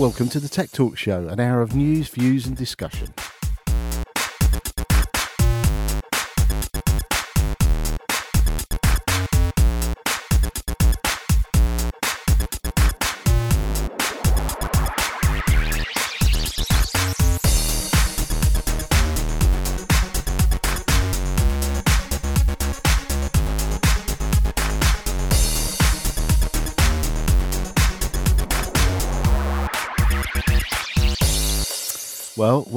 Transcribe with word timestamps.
Welcome 0.00 0.30
to 0.30 0.40
the 0.40 0.48
Tech 0.48 0.72
Talk 0.72 0.96
Show, 0.96 1.28
an 1.28 1.38
hour 1.40 1.60
of 1.60 1.76
news, 1.76 2.08
views, 2.08 2.46
and 2.46 2.56
discussion. 2.56 3.12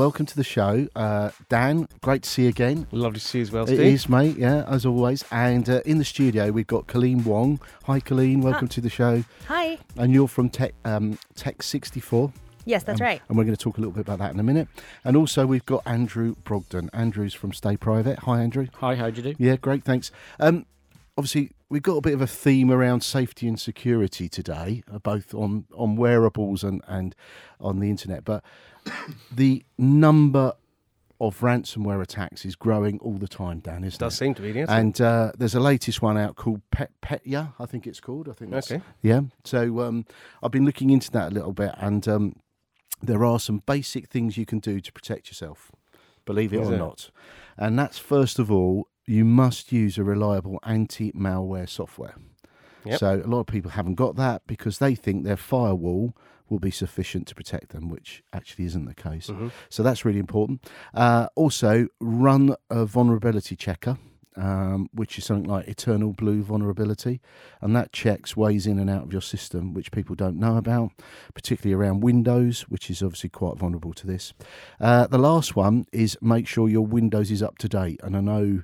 Welcome 0.03 0.25
to 0.25 0.35
the 0.35 0.43
show. 0.43 0.85
Uh, 0.97 1.29
Dan, 1.47 1.87
great 2.01 2.23
to 2.23 2.29
see 2.29 2.41
you 2.43 2.49
again. 2.49 2.87
Lovely 2.91 3.21
to 3.21 3.25
see 3.25 3.37
you 3.37 3.43
as 3.43 3.53
well, 3.53 3.63
It 3.63 3.67
Steve. 3.67 3.79
is, 3.79 4.09
mate, 4.09 4.35
yeah, 4.37 4.65
as 4.67 4.85
always. 4.85 5.23
And 5.31 5.69
uh, 5.69 5.79
in 5.85 5.97
the 5.97 6.03
studio, 6.03 6.51
we've 6.51 6.67
got 6.67 6.87
Colleen 6.87 7.23
Wong. 7.23 7.61
Hi, 7.85 8.01
Colleen, 8.01 8.41
welcome 8.41 8.67
to 8.67 8.81
the 8.81 8.89
show. 8.89 9.23
Hi. 9.47 9.77
And 9.95 10.11
you're 10.13 10.27
from 10.27 10.49
Tech, 10.49 10.73
um, 10.83 11.17
Tech 11.35 11.63
64. 11.63 12.33
Yes, 12.65 12.83
that's 12.83 12.99
Um, 12.99 13.05
right. 13.05 13.21
And 13.29 13.37
we're 13.37 13.45
going 13.45 13.55
to 13.55 13.63
talk 13.63 13.77
a 13.77 13.79
little 13.79 13.93
bit 13.93 14.01
about 14.01 14.19
that 14.19 14.33
in 14.33 14.41
a 14.41 14.43
minute. 14.43 14.67
And 15.05 15.15
also, 15.15 15.45
we've 15.45 15.65
got 15.65 15.81
Andrew 15.85 16.35
Brogden. 16.43 16.89
Andrew's 16.91 17.33
from 17.33 17.53
Stay 17.53 17.77
Private. 17.77 18.19
Hi, 18.19 18.41
Andrew. 18.41 18.67
Hi, 18.81 18.95
how'd 18.95 19.15
you 19.15 19.23
do? 19.23 19.35
Yeah, 19.39 19.55
great, 19.55 19.85
thanks. 19.85 20.11
Um, 20.37 20.65
obviously, 21.17 21.51
we've 21.69 21.81
got 21.81 21.95
a 21.95 22.01
bit 22.01 22.13
of 22.13 22.21
a 22.21 22.27
theme 22.27 22.71
around 22.71 23.03
safety 23.03 23.47
and 23.47 23.57
security 23.57 24.27
today, 24.27 24.83
uh, 24.93 24.99
both 24.99 25.33
on, 25.33 25.63
on 25.73 25.95
wearables 25.95 26.61
and, 26.61 26.81
and 26.89 27.15
on 27.61 27.79
the 27.79 27.89
internet. 27.89 28.25
But 28.25 28.43
the 29.31 29.63
number 29.77 30.53
of 31.21 31.39
ransomware 31.39 32.01
attacks 32.01 32.43
is 32.43 32.55
growing 32.55 32.99
all 32.99 33.13
the 33.17 33.27
time, 33.27 33.59
Dan, 33.59 33.83
isn't 33.83 33.99
Does 33.99 34.13
it? 34.13 34.17
seem 34.17 34.33
to 34.35 34.41
be, 34.41 34.51
yes. 34.51 34.67
And 34.69 34.99
uh, 34.99 35.31
there's 35.37 35.55
a 35.55 35.59
latest 35.59 36.01
one 36.01 36.17
out 36.17 36.35
called 36.35 36.61
Pet 36.71 36.91
Petya, 37.01 37.53
I 37.59 37.65
think 37.65 37.87
it's 37.87 38.01
called. 38.01 38.27
I 38.27 38.33
think 38.33 38.51
that's, 38.51 38.71
Okay. 38.71 38.83
Yeah. 39.01 39.21
So 39.45 39.79
um, 39.81 40.05
I've 40.41 40.51
been 40.51 40.65
looking 40.65 40.89
into 40.89 41.09
that 41.11 41.31
a 41.31 41.33
little 41.33 41.53
bit, 41.53 41.73
and 41.77 42.05
um, 42.07 42.35
there 43.01 43.23
are 43.23 43.39
some 43.39 43.63
basic 43.65 44.09
things 44.09 44.37
you 44.37 44.45
can 44.45 44.59
do 44.59 44.81
to 44.81 44.91
protect 44.91 45.27
yourself. 45.29 45.71
Believe 46.25 46.53
it 46.53 46.59
Is 46.61 46.67
or 46.67 46.71
there? 46.71 46.79
not, 46.79 47.09
and 47.57 47.77
that's 47.79 47.97
first 47.99 48.39
of 48.39 48.51
all, 48.51 48.87
you 49.05 49.23
must 49.25 49.71
use 49.71 49.97
a 49.97 50.03
reliable 50.03 50.57
anti-malware 50.63 51.67
software. 51.69 52.15
Yep. 52.85 52.99
So 52.99 53.21
a 53.23 53.27
lot 53.27 53.41
of 53.41 53.47
people 53.47 53.71
haven't 53.71 53.95
got 53.95 54.15
that 54.15 54.41
because 54.47 54.79
they 54.79 54.95
think 54.95 55.23
their 55.23 55.37
firewall 55.37 56.15
will 56.49 56.59
be 56.59 56.71
sufficient 56.71 57.27
to 57.27 57.35
protect 57.35 57.69
them, 57.69 57.89
which 57.89 58.23
actually 58.33 58.65
isn't 58.65 58.85
the 58.85 58.93
case. 58.93 59.27
Mhm. 59.27 59.51
So 59.69 59.81
that's 59.81 60.05
really 60.05 60.19
important. 60.19 60.69
Uh, 60.93 61.27
also, 61.35 61.87
run 61.99 62.55
a 62.69 62.85
vulnerability 62.85 63.55
checker, 63.55 63.97
um, 64.35 64.89
which 64.93 65.17
is 65.17 65.25
something 65.25 65.49
like 65.49 65.67
Eternal 65.67 66.11
Blue 66.11 66.43
vulnerability, 66.43 67.21
and 67.61 67.75
that 67.75 67.91
checks 67.93 68.35
ways 68.35 68.67
in 68.67 68.77
and 68.77 68.89
out 68.89 69.03
of 69.03 69.11
your 69.11 69.21
system, 69.21 69.73
which 69.73 69.91
people 69.91 70.15
don't 70.15 70.37
know 70.37 70.57
about, 70.57 70.91
particularly 71.33 71.73
around 71.73 72.01
Windows, 72.01 72.61
which 72.63 72.89
is 72.89 73.01
obviously 73.01 73.29
quite 73.29 73.57
vulnerable 73.57 73.93
to 73.93 74.05
this. 74.05 74.33
Uh, 74.79 75.07
the 75.07 75.17
last 75.19 75.55
one 75.55 75.85
is 75.91 76.17
make 76.21 76.47
sure 76.47 76.67
your 76.67 76.85
Windows 76.85 77.31
is 77.31 77.41
up 77.41 77.57
to 77.59 77.69
date, 77.69 77.99
and 78.03 78.17
I 78.17 78.21
know 78.21 78.63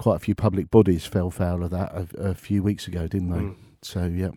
quite 0.00 0.16
a 0.16 0.20
few 0.20 0.34
public 0.34 0.70
bodies 0.70 1.04
fell 1.04 1.30
foul 1.30 1.62
of 1.62 1.70
that 1.70 1.92
a, 1.92 2.30
a 2.30 2.34
few 2.34 2.62
weeks 2.62 2.88
ago, 2.88 3.06
didn't 3.06 3.28
they? 3.28 3.36
Mm. 3.36 3.54
So 3.82 4.04
yeah, 4.06 4.30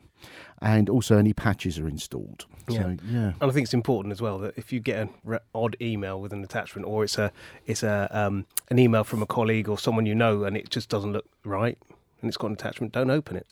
and 0.61 0.89
also 0.89 1.17
any 1.17 1.31
patches 1.31 1.79
are 1.79 1.87
installed. 1.87 2.45
So 2.67 2.75
Yeah. 2.75 2.95
yeah. 3.05 3.31
And 3.39 3.49
I 3.49 3.51
think 3.51 3.63
it's 3.63 3.73
important 3.73 4.11
as 4.11 4.21
well 4.21 4.39
that 4.39 4.55
if 4.57 4.73
you 4.73 4.81
get 4.81 4.99
an 4.99 5.09
re- 5.23 5.39
odd 5.55 5.77
email 5.79 6.19
with 6.19 6.33
an 6.33 6.43
attachment, 6.43 6.85
or 6.85 7.05
it's 7.05 7.17
a 7.17 7.31
it's 7.65 7.81
a 7.81 8.09
um, 8.11 8.45
an 8.69 8.77
email 8.77 9.05
from 9.05 9.21
a 9.21 9.25
colleague 9.25 9.69
or 9.69 9.77
someone 9.77 10.05
you 10.05 10.15
know, 10.15 10.43
and 10.43 10.57
it 10.57 10.69
just 10.69 10.89
doesn't 10.89 11.13
look 11.13 11.27
right, 11.45 11.77
and 12.21 12.27
it's 12.27 12.35
got 12.35 12.47
an 12.47 12.53
attachment, 12.53 12.91
don't 12.91 13.09
open 13.09 13.37
it. 13.37 13.47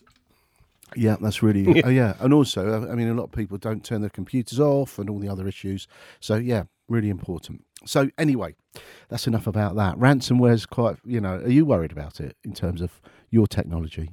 Yeah, 0.94 1.16
that's 1.22 1.42
really. 1.42 1.82
oh, 1.86 1.90
yeah, 1.90 2.16
and 2.20 2.34
also, 2.34 2.84
uh, 2.84 2.92
I 2.92 2.96
mean, 2.96 3.08
a 3.08 3.14
lot 3.14 3.24
of 3.24 3.32
people 3.32 3.58
don't 3.58 3.86
turn 3.86 4.02
their 4.02 4.10
computers 4.10 4.60
off 4.60 5.00
and 5.00 5.10
all 5.10 5.20
the 5.20 5.30
other 5.30 5.48
issues. 5.48 5.88
So, 6.20 6.36
yeah, 6.36 6.64
really 6.90 7.10
important. 7.10 7.64
So, 7.86 8.09
anyway, 8.18 8.56
that's 9.09 9.28
enough 9.28 9.47
about 9.47 9.75
that. 9.75 9.96
Ransomware's 9.97 10.66
quite, 10.66 10.97
you 11.06 11.19
know, 11.19 11.36
are 11.38 11.50
you 11.50 11.66
worried 11.66 11.92
about 11.92 12.19
it 12.19 12.36
in 12.44 12.53
terms 12.53 12.81
of 12.81 13.02
your 13.30 13.47
technology? 13.47 14.12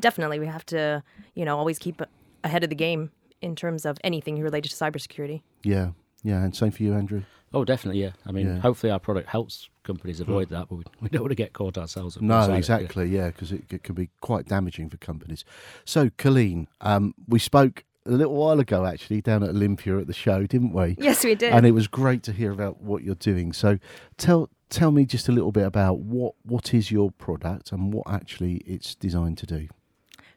Definitely, 0.00 0.38
we 0.38 0.46
have 0.46 0.64
to, 0.66 1.02
you 1.34 1.44
know, 1.44 1.56
always 1.56 1.78
keep 1.78 2.00
ahead 2.44 2.62
of 2.64 2.70
the 2.70 2.76
game 2.76 3.10
in 3.40 3.56
terms 3.56 3.84
of 3.84 3.98
anything 4.04 4.40
related 4.40 4.68
to 4.70 4.76
cybersecurity. 4.76 5.42
Yeah, 5.64 5.90
yeah, 6.22 6.42
and 6.44 6.54
same 6.54 6.70
for 6.70 6.82
you, 6.82 6.94
Andrew. 6.94 7.22
Oh, 7.54 7.64
definitely, 7.64 8.02
yeah. 8.02 8.10
I 8.26 8.32
mean, 8.32 8.46
Yeah. 8.46 8.58
hopefully 8.58 8.90
our 8.92 8.98
product 8.98 9.28
helps 9.30 9.70
companies 9.82 10.20
avoid 10.20 10.50
that, 10.50 10.68
but 10.68 10.76
we, 10.76 10.84
we 11.00 11.08
don't 11.08 11.22
want 11.22 11.30
to 11.30 11.34
get 11.36 11.54
caught 11.54 11.78
ourselves. 11.78 12.16
up 12.16 12.22
No, 12.22 12.36
inside 12.36 12.46
it, 12.46 12.52
yeah. 12.52 12.58
exactly, 12.58 13.08
yeah, 13.08 13.26
because 13.28 13.52
it, 13.52 13.64
it 13.72 13.82
can 13.82 13.94
be 13.94 14.10
quite 14.20 14.46
damaging 14.46 14.90
for 14.90 14.98
companies. 14.98 15.44
So, 15.86 16.10
Colleen, 16.18 16.68
um, 16.82 17.14
we 17.26 17.38
spoke 17.38 17.84
a 18.08 18.12
little 18.12 18.34
while 18.34 18.58
ago 18.60 18.84
actually 18.84 19.20
down 19.20 19.42
at 19.42 19.50
Olympia 19.50 19.98
at 19.98 20.06
the 20.06 20.12
show, 20.12 20.46
didn't 20.46 20.72
we? 20.72 20.96
Yes, 20.98 21.24
we 21.24 21.34
did. 21.34 21.52
and 21.52 21.66
it 21.66 21.72
was 21.72 21.86
great 21.88 22.22
to 22.24 22.32
hear 22.32 22.50
about 22.52 22.80
what 22.80 23.02
you're 23.04 23.14
doing. 23.14 23.52
So 23.52 23.78
tell 24.16 24.48
tell 24.70 24.90
me 24.90 25.04
just 25.04 25.28
a 25.28 25.32
little 25.32 25.52
bit 25.52 25.64
about 25.66 26.00
what 26.00 26.34
what 26.44 26.74
is 26.74 26.90
your 26.90 27.10
product 27.12 27.72
and 27.72 27.92
what 27.92 28.06
actually 28.08 28.56
it's 28.66 28.94
designed 28.94 29.38
to 29.38 29.46
do. 29.46 29.68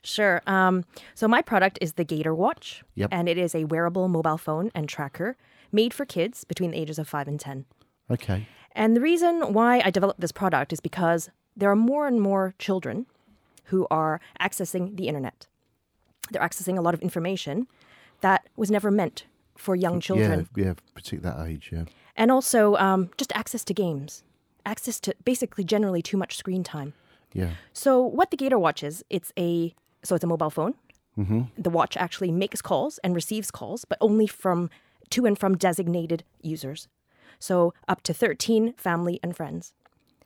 Sure. 0.04 0.42
Um, 0.48 0.84
so 1.14 1.28
my 1.28 1.42
product 1.42 1.78
is 1.80 1.94
the 1.94 2.04
Gator 2.04 2.34
Watch, 2.34 2.84
Yep. 2.96 3.10
and 3.12 3.30
it 3.30 3.38
is 3.38 3.54
a 3.54 3.66
wearable 3.66 4.08
mobile 4.08 4.38
phone 4.38 4.72
and 4.74 4.90
tracker 4.90 5.38
made 5.72 5.94
for 5.94 6.06
kids 6.06 6.44
between 6.44 6.72
the 6.72 6.78
ages 6.78 6.98
of 6.98 7.08
five 7.08 7.28
and 7.28 7.40
ten. 7.40 7.66
Okay. 8.10 8.48
And 8.74 8.96
the 8.96 9.02
reason 9.02 9.54
why 9.54 9.82
I 9.86 9.92
developed 9.92 10.20
this 10.22 10.32
product 10.32 10.74
is 10.74 10.80
because 10.80 11.30
there 11.56 11.70
are 11.70 11.76
more 11.76 12.08
and 12.08 12.20
more 12.20 12.54
children 12.58 13.06
who 13.66 13.86
are 13.92 14.20
accessing 14.40 14.98
the 14.98 15.08
internet. 15.08 15.48
They're 16.32 16.42
accessing 16.42 16.78
a 16.78 16.82
lot 16.82 16.94
of 16.94 17.02
information 17.02 17.68
that 18.22 18.48
was 18.56 18.72
never 18.72 18.92
meant 18.92 19.26
for 19.58 19.76
young 19.76 20.00
children. 20.00 20.48
Yeah, 20.56 20.66
yeah, 20.66 20.74
particularly 20.96 21.38
that 21.38 21.48
age. 21.48 21.70
Yeah. 21.72 21.86
And 22.16 22.32
also 22.32 22.76
um, 22.76 23.10
just 23.18 23.32
access 23.36 23.64
to 23.66 23.74
games, 23.74 24.24
access 24.66 25.00
to 25.02 25.16
basically 25.24 25.64
generally 25.64 26.02
too 26.02 26.18
much 26.18 26.38
screen 26.38 26.64
time. 26.64 26.94
Yeah. 27.34 27.52
So 27.74 28.02
what 28.02 28.32
the 28.32 28.38
Gator 28.38 28.60
Watch 28.60 28.84
is, 28.84 29.04
it's 29.10 29.32
a 29.38 29.74
so 30.04 30.16
it's 30.16 30.24
a 30.24 30.28
mobile 30.28 30.50
phone. 30.50 30.74
Mm-hmm. 31.18 31.42
The 31.58 31.70
watch 31.70 31.98
actually 31.98 32.32
makes 32.32 32.62
calls 32.62 32.98
and 33.00 33.14
receives 33.14 33.52
calls, 33.52 33.86
but 33.86 33.98
only 34.02 34.28
from 34.28 34.70
to 35.12 35.26
and 35.26 35.38
from 35.38 35.58
designated 35.58 36.24
users. 36.42 36.88
So 37.40 37.74
up 37.88 38.02
to 38.04 38.14
13 38.14 38.74
family 38.74 39.20
and 39.22 39.36
friends. 39.36 39.74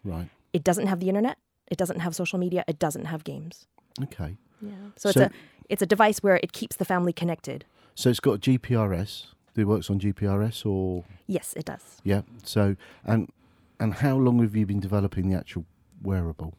Right. 0.04 0.30
It 0.54 0.64
doesn't 0.64 0.88
have 0.88 1.00
the 1.00 1.10
internet. 1.10 1.38
It 1.68 1.78
doesn't 1.78 2.00
have 2.00 2.16
social 2.16 2.40
media. 2.40 2.64
It 2.68 2.80
doesn't 2.80 3.06
have 3.06 3.24
games. 3.24 3.66
Okay. 4.04 4.38
Yeah. 4.62 4.72
So 4.96 5.10
it's 5.10 5.18
a 5.18 5.32
it's 5.70 5.82
a 5.82 5.86
device 5.86 6.20
where 6.24 6.40
it 6.44 6.52
keeps 6.54 6.76
the 6.76 6.86
family 6.86 7.14
connected. 7.14 7.66
So 7.96 8.10
it's 8.10 8.20
got 8.20 8.40
GPRS. 8.42 9.28
It 9.56 9.66
works 9.66 9.90
on 9.90 10.00
GPRS 10.00 10.66
or 10.66 11.06
Yes, 11.28 11.54
it 11.56 11.66
does. 11.66 12.02
yeah. 12.04 12.22
So 12.44 12.76
and 13.06 13.30
and 13.80 13.94
how 13.96 14.16
long 14.18 14.40
have 14.42 14.56
you 14.56 14.66
been 14.66 14.80
developing 14.82 15.30
the 15.30 15.38
actual 15.38 15.66
wearable? 16.02 16.54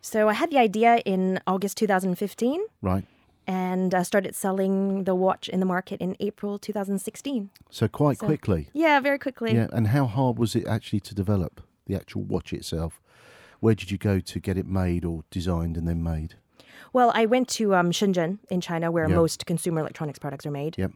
So 0.00 0.28
I 0.28 0.32
had 0.34 0.50
the 0.50 0.58
idea 0.58 0.96
in 1.04 1.40
August 1.46 1.76
2015 1.78 2.60
Right. 2.82 3.04
and 3.46 3.94
I 3.94 4.02
started 4.02 4.34
selling 4.34 5.04
the 5.04 5.14
watch 5.14 5.48
in 5.48 5.60
the 5.60 5.66
market 5.66 6.00
in 6.00 6.16
April 6.20 6.58
2016. 6.58 7.50
So 7.70 7.88
quite 7.88 8.18
So- 8.18 8.26
quickly. 8.26 8.68
Yeah, 8.72 8.98
very 9.00 9.18
quickly. 9.18 9.54
Yeah. 9.54 9.68
And 9.72 9.88
how 9.88 10.06
hard 10.06 10.38
was 10.38 10.54
it 10.56 10.66
actually 10.66 11.00
to 11.00 11.14
develop 11.14 11.60
the 11.86 11.94
actual 11.94 12.22
watch 12.22 12.52
itself? 12.52 13.00
Where 13.60 13.74
did 13.74 13.90
you 13.90 13.98
go 13.98 14.18
to 14.20 14.40
get 14.40 14.56
it 14.58 14.66
made 14.66 15.04
or 15.04 15.22
designed 15.30 15.76
and 15.76 15.86
then 15.86 16.02
made? 16.02 16.34
Well, 16.92 17.10
I 17.14 17.26
went 17.26 17.48
to 17.50 17.74
um, 17.74 17.90
Shenzhen 17.90 18.38
in 18.50 18.60
China, 18.60 18.90
where 18.90 19.08
Yeah. 19.08 19.16
most 19.16 19.46
consumer 19.46 19.80
electronics 19.80 20.18
products 20.18 20.44
are 20.46 20.50
made. 20.50 20.76
Yep. 20.78 20.92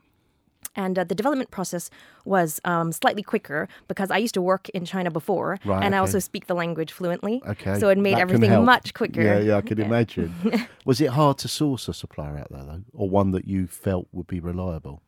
And 0.75 0.99
uh, 0.99 1.05
the 1.05 1.15
development 1.15 1.51
process 1.51 1.89
was 2.27 2.61
um, 2.65 2.93
slightly 2.93 3.23
quicker 3.23 3.67
because 3.89 4.11
I 4.11 4.19
used 4.19 4.35
to 4.35 4.43
work 4.43 4.69
in 4.71 4.85
China 4.85 5.11
before, 5.11 5.59
Right, 5.65 5.83
and 5.83 5.95
I 5.95 5.99
also 5.99 6.19
speak 6.19 6.49
the 6.49 6.55
language 6.55 6.93
fluently. 6.93 7.43
Okay. 7.47 7.79
So 7.81 7.89
it 7.89 7.97
made 7.97 8.17
that 8.17 8.21
everything 8.21 8.63
much 8.65 8.93
quicker. 8.93 9.23
Yeah, 9.23 9.39
yeah, 9.39 9.57
I 9.57 9.63
can 9.63 9.81
imagine. 9.89 10.35
Was 10.85 11.01
it 11.01 11.11
hard 11.11 11.39
to 11.39 11.49
source 11.49 11.89
a 11.89 11.95
supplier 11.95 12.37
out 12.37 12.49
there 12.51 12.63
though, 12.65 12.83
or 12.93 13.09
one 13.09 13.31
that 13.31 13.47
you 13.47 13.67
felt 13.67 14.07
would 14.13 14.27
be 14.27 14.39
reliable? 14.39 15.03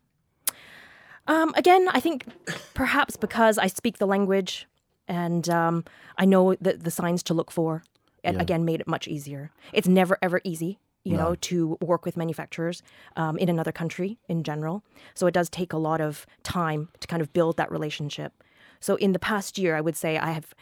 Um, 1.27 1.53
again, 1.57 1.89
I 1.93 2.01
think 2.01 2.25
perhaps 2.73 3.17
because 3.17 3.59
I 3.59 3.67
speak 3.67 3.99
the 3.99 4.07
language 4.07 4.67
and 5.07 5.47
um, 5.51 5.85
I 6.17 6.25
know 6.25 6.55
the, 6.55 6.75
the 6.75 6.91
signs 6.91 7.23
to 7.25 7.35
look 7.35 7.51
for, 7.51 7.83
it 8.29 8.35
Yeah. 8.35 8.43
again 8.43 8.65
made 8.65 8.81
it 8.81 8.87
much 8.89 9.09
easier. 9.09 9.51
It's 9.73 9.89
never 9.89 10.19
ever 10.23 10.41
easy, 10.45 10.79
you 11.05 11.17
No. 11.17 11.19
know, 11.31 11.35
to 11.37 11.77
work 11.81 12.05
with 12.05 12.17
manufacturers 12.17 12.83
um, 13.17 13.37
in 13.39 13.49
another 13.49 13.73
country 13.73 14.19
in 14.29 14.43
general. 14.45 14.83
So 15.15 15.27
it 15.27 15.35
does 15.35 15.49
take 15.51 15.73
a 15.73 15.79
lot 15.79 16.01
of 16.01 16.27
time 16.43 16.89
to 17.01 17.07
kind 17.07 17.23
of 17.23 17.33
build 17.33 17.57
that 17.57 17.71
relationship. 17.71 18.33
So 18.81 18.97
in 18.97 19.13
the 19.13 19.19
past 19.19 19.59
year, 19.59 19.77
I 19.77 19.81
would 19.81 19.97
say 19.97 20.19
I 20.19 20.31
have 20.33 20.55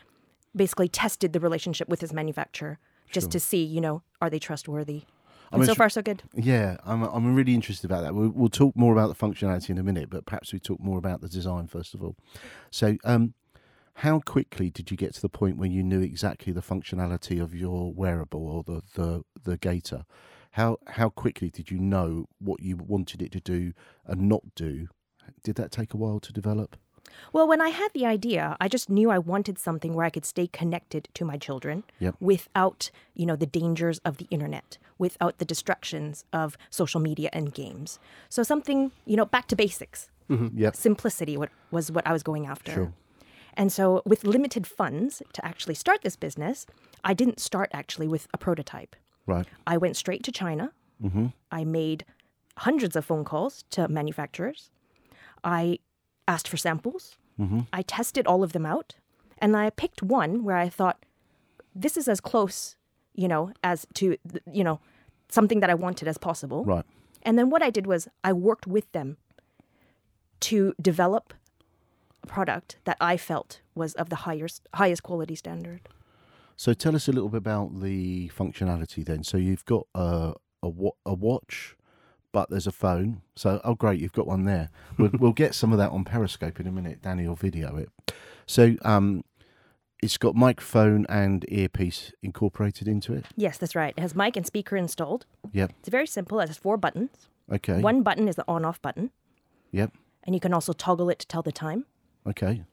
basically 0.54 0.88
tested 0.88 1.32
the 1.32 1.40
relationship 1.40 1.88
with 1.88 2.00
this 2.00 2.12
manufacturer 2.12 2.78
just 3.12 3.30
to 3.30 3.38
see, 3.40 3.62
you 3.62 3.80
know, 3.80 4.02
are 4.20 4.30
they 4.30 4.38
trustworthy? 4.38 5.02
And 5.52 5.64
so 5.64 5.74
far, 5.74 5.88
so 5.88 6.02
good. 6.02 6.22
Yeah, 6.34 6.76
I'm, 6.84 7.02
I'm 7.04 7.34
really 7.34 7.54
interested 7.54 7.86
about 7.90 8.02
that. 8.02 8.14
We'll, 8.14 8.30
we'll 8.30 8.48
talk 8.48 8.74
more 8.74 8.92
about 8.92 9.08
the 9.08 9.14
functionality 9.14 9.70
in 9.70 9.78
a 9.78 9.82
minute, 9.82 10.10
but 10.10 10.26
perhaps 10.26 10.52
we 10.52 10.58
talk 10.58 10.80
more 10.80 10.98
about 10.98 11.20
the 11.20 11.28
design 11.28 11.66
first 11.68 11.94
of 11.94 12.02
all. 12.02 12.16
So, 12.70 12.96
um, 13.04 13.34
how 13.96 14.20
quickly 14.20 14.70
did 14.70 14.90
you 14.90 14.96
get 14.96 15.14
to 15.14 15.22
the 15.22 15.28
point 15.28 15.56
where 15.56 15.68
you 15.68 15.82
knew 15.82 16.02
exactly 16.02 16.52
the 16.52 16.60
functionality 16.60 17.42
of 17.42 17.54
your 17.54 17.94
wearable 17.94 18.46
or 18.46 18.62
the, 18.62 18.82
the, 18.94 19.22
the 19.42 19.56
gator? 19.56 20.04
How 20.52 20.78
how 20.86 21.08
quickly 21.10 21.50
did 21.50 21.70
you 21.70 21.78
know 21.78 22.26
what 22.38 22.62
you 22.62 22.76
wanted 22.76 23.22
it 23.22 23.32
to 23.32 23.40
do 23.40 23.72
and 24.06 24.28
not 24.28 24.54
do? 24.54 24.88
Did 25.42 25.56
that 25.56 25.70
take 25.70 25.94
a 25.94 25.96
while 25.96 26.20
to 26.20 26.32
develop? 26.32 26.76
Well, 27.32 27.48
when 27.48 27.60
I 27.60 27.70
had 27.70 27.88
the 27.94 28.04
idea, 28.04 28.56
I 28.60 28.68
just 28.68 28.90
knew 28.90 29.10
I 29.10 29.18
wanted 29.18 29.58
something 29.58 29.94
where 29.94 30.04
I 30.04 30.10
could 30.10 30.24
stay 30.24 30.46
connected 30.46 31.08
to 31.14 31.24
my 31.24 31.38
children 31.38 31.84
Yep. 31.98 32.16
without, 32.20 32.90
you 33.14 33.26
know, 33.26 33.36
the 33.36 33.46
dangers 33.46 33.98
of 34.04 34.16
the 34.18 34.26
internet, 34.30 34.76
without 34.98 35.38
the 35.38 35.44
distractions 35.44 36.24
of 36.32 36.58
social 36.68 37.00
media 37.00 37.30
and 37.32 37.54
games. 37.54 37.98
So 38.28 38.42
something, 38.42 38.92
you 39.04 39.16
know, 39.16 39.24
back 39.24 39.46
to 39.48 39.56
basics. 39.56 40.10
Mm-hmm. 40.28 40.58
Yep. 40.58 40.76
Simplicity 40.76 41.36
what, 41.36 41.50
was 41.70 41.92
what 41.92 42.06
I 42.06 42.12
was 42.12 42.22
going 42.22 42.46
after. 42.46 42.72
Sure. 42.72 42.92
And 43.56 43.72
so, 43.72 44.02
with 44.04 44.24
limited 44.24 44.66
funds 44.66 45.22
to 45.32 45.44
actually 45.44 45.74
start 45.74 46.02
this 46.02 46.16
business, 46.16 46.66
I 47.04 47.14
didn't 47.14 47.40
start 47.40 47.70
actually 47.72 48.06
with 48.06 48.28
a 48.34 48.38
prototype. 48.38 48.94
Right. 49.26 49.46
I 49.66 49.76
went 49.76 49.96
straight 49.96 50.22
to 50.24 50.32
China. 50.32 50.72
Mm-hmm. 51.02 51.26
I 51.50 51.64
made 51.64 52.04
hundreds 52.58 52.96
of 52.96 53.04
phone 53.04 53.24
calls 53.24 53.64
to 53.70 53.88
manufacturers. 53.88 54.70
I 55.42 55.78
asked 56.28 56.48
for 56.48 56.56
samples. 56.56 57.16
Mm-hmm. 57.40 57.60
I 57.72 57.82
tested 57.82 58.26
all 58.26 58.42
of 58.42 58.52
them 58.52 58.66
out. 58.66 58.94
And 59.38 59.56
I 59.56 59.70
picked 59.70 60.02
one 60.02 60.44
where 60.44 60.56
I 60.56 60.68
thought, 60.68 61.04
this 61.74 61.96
is 61.96 62.08
as 62.08 62.20
close, 62.20 62.76
you 63.14 63.28
know, 63.28 63.52
as 63.62 63.86
to, 63.94 64.16
you 64.50 64.64
know, 64.64 64.80
something 65.28 65.60
that 65.60 65.68
I 65.68 65.74
wanted 65.74 66.08
as 66.08 66.16
possible. 66.16 66.64
Right. 66.64 66.84
And 67.22 67.38
then 67.38 67.50
what 67.50 67.62
I 67.62 67.70
did 67.70 67.86
was 67.86 68.08
I 68.24 68.32
worked 68.32 68.66
with 68.66 68.90
them 68.92 69.18
to 70.40 70.74
develop 70.80 71.34
product 72.26 72.76
that 72.84 72.96
I 73.00 73.16
felt 73.16 73.60
was 73.74 73.94
of 73.94 74.08
the 74.08 74.16
highest 74.16 74.68
highest 74.74 75.02
quality 75.02 75.34
standard. 75.34 75.88
So 76.56 76.72
tell 76.72 76.94
us 76.96 77.06
a 77.08 77.12
little 77.12 77.28
bit 77.28 77.38
about 77.38 77.80
the 77.82 78.28
functionality 78.36 79.04
then. 79.04 79.22
So 79.24 79.36
you've 79.36 79.64
got 79.64 79.86
a 79.94 80.34
a, 80.62 80.70
a 81.04 81.14
watch, 81.14 81.76
but 82.32 82.50
there's 82.50 82.66
a 82.66 82.72
phone. 82.72 83.22
So 83.34 83.60
oh 83.64 83.74
great, 83.74 84.00
you've 84.00 84.12
got 84.12 84.26
one 84.26 84.44
there. 84.44 84.70
We'll, 84.98 85.10
we'll 85.18 85.32
get 85.32 85.54
some 85.54 85.72
of 85.72 85.78
that 85.78 85.90
on 85.90 86.04
Periscope 86.04 86.58
in 86.60 86.66
a 86.66 86.72
minute. 86.72 87.02
Danny 87.02 87.28
will 87.28 87.36
video 87.36 87.76
it. 87.76 87.90
So 88.46 88.76
um, 88.82 89.24
it's 90.02 90.16
got 90.18 90.34
microphone 90.34 91.04
and 91.08 91.44
earpiece 91.48 92.12
incorporated 92.22 92.88
into 92.88 93.12
it. 93.12 93.26
Yes, 93.36 93.58
that's 93.58 93.74
right. 93.74 93.92
It 93.96 94.00
has 94.00 94.14
mic 94.14 94.36
and 94.36 94.46
speaker 94.46 94.76
installed. 94.76 95.26
Yep. 95.52 95.72
It's 95.80 95.88
very 95.88 96.06
simple. 96.06 96.40
It 96.40 96.48
has 96.48 96.56
four 96.58 96.76
buttons. 96.78 97.28
Okay. 97.52 97.80
One 97.80 98.02
button 98.02 98.28
is 98.28 98.36
the 98.36 98.44
on-off 98.48 98.80
button, 98.82 99.10
Yep. 99.72 99.92
and 100.24 100.34
you 100.34 100.40
can 100.40 100.52
also 100.54 100.72
toggle 100.72 101.10
it 101.10 101.18
to 101.20 101.26
tell 101.26 101.42
the 101.42 101.52
time. 101.52 101.84
Okay. 102.26 102.64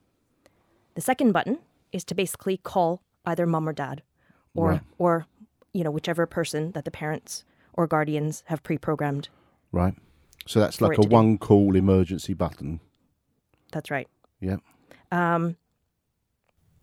The 0.95 1.01
second 1.01 1.31
button 1.31 1.59
is 1.91 2.03
to 2.05 2.15
basically 2.15 2.57
call 2.57 3.01
either 3.25 3.45
mom 3.45 3.67
or 3.69 3.73
dad, 3.73 4.01
or 4.55 4.69
Right. 4.69 4.81
or 4.97 5.25
you 5.73 5.83
know 5.83 5.91
whichever 5.91 6.25
person 6.25 6.71
that 6.73 6.85
the 6.85 6.91
parents 6.91 7.43
or 7.73 7.87
guardians 7.87 8.43
have 8.47 8.61
pre-programmed. 8.63 9.29
Right. 9.71 9.95
So 10.45 10.59
that's 10.59 10.81
like 10.81 10.93
a 10.97 11.01
to 11.01 11.07
do. 11.07 11.07
one 11.15 11.37
call 11.37 11.75
emergency 11.75 12.33
button. 12.33 12.79
That's 13.71 13.89
right. 13.89 14.07
Yeah. 14.39 14.57
Um 15.11 15.55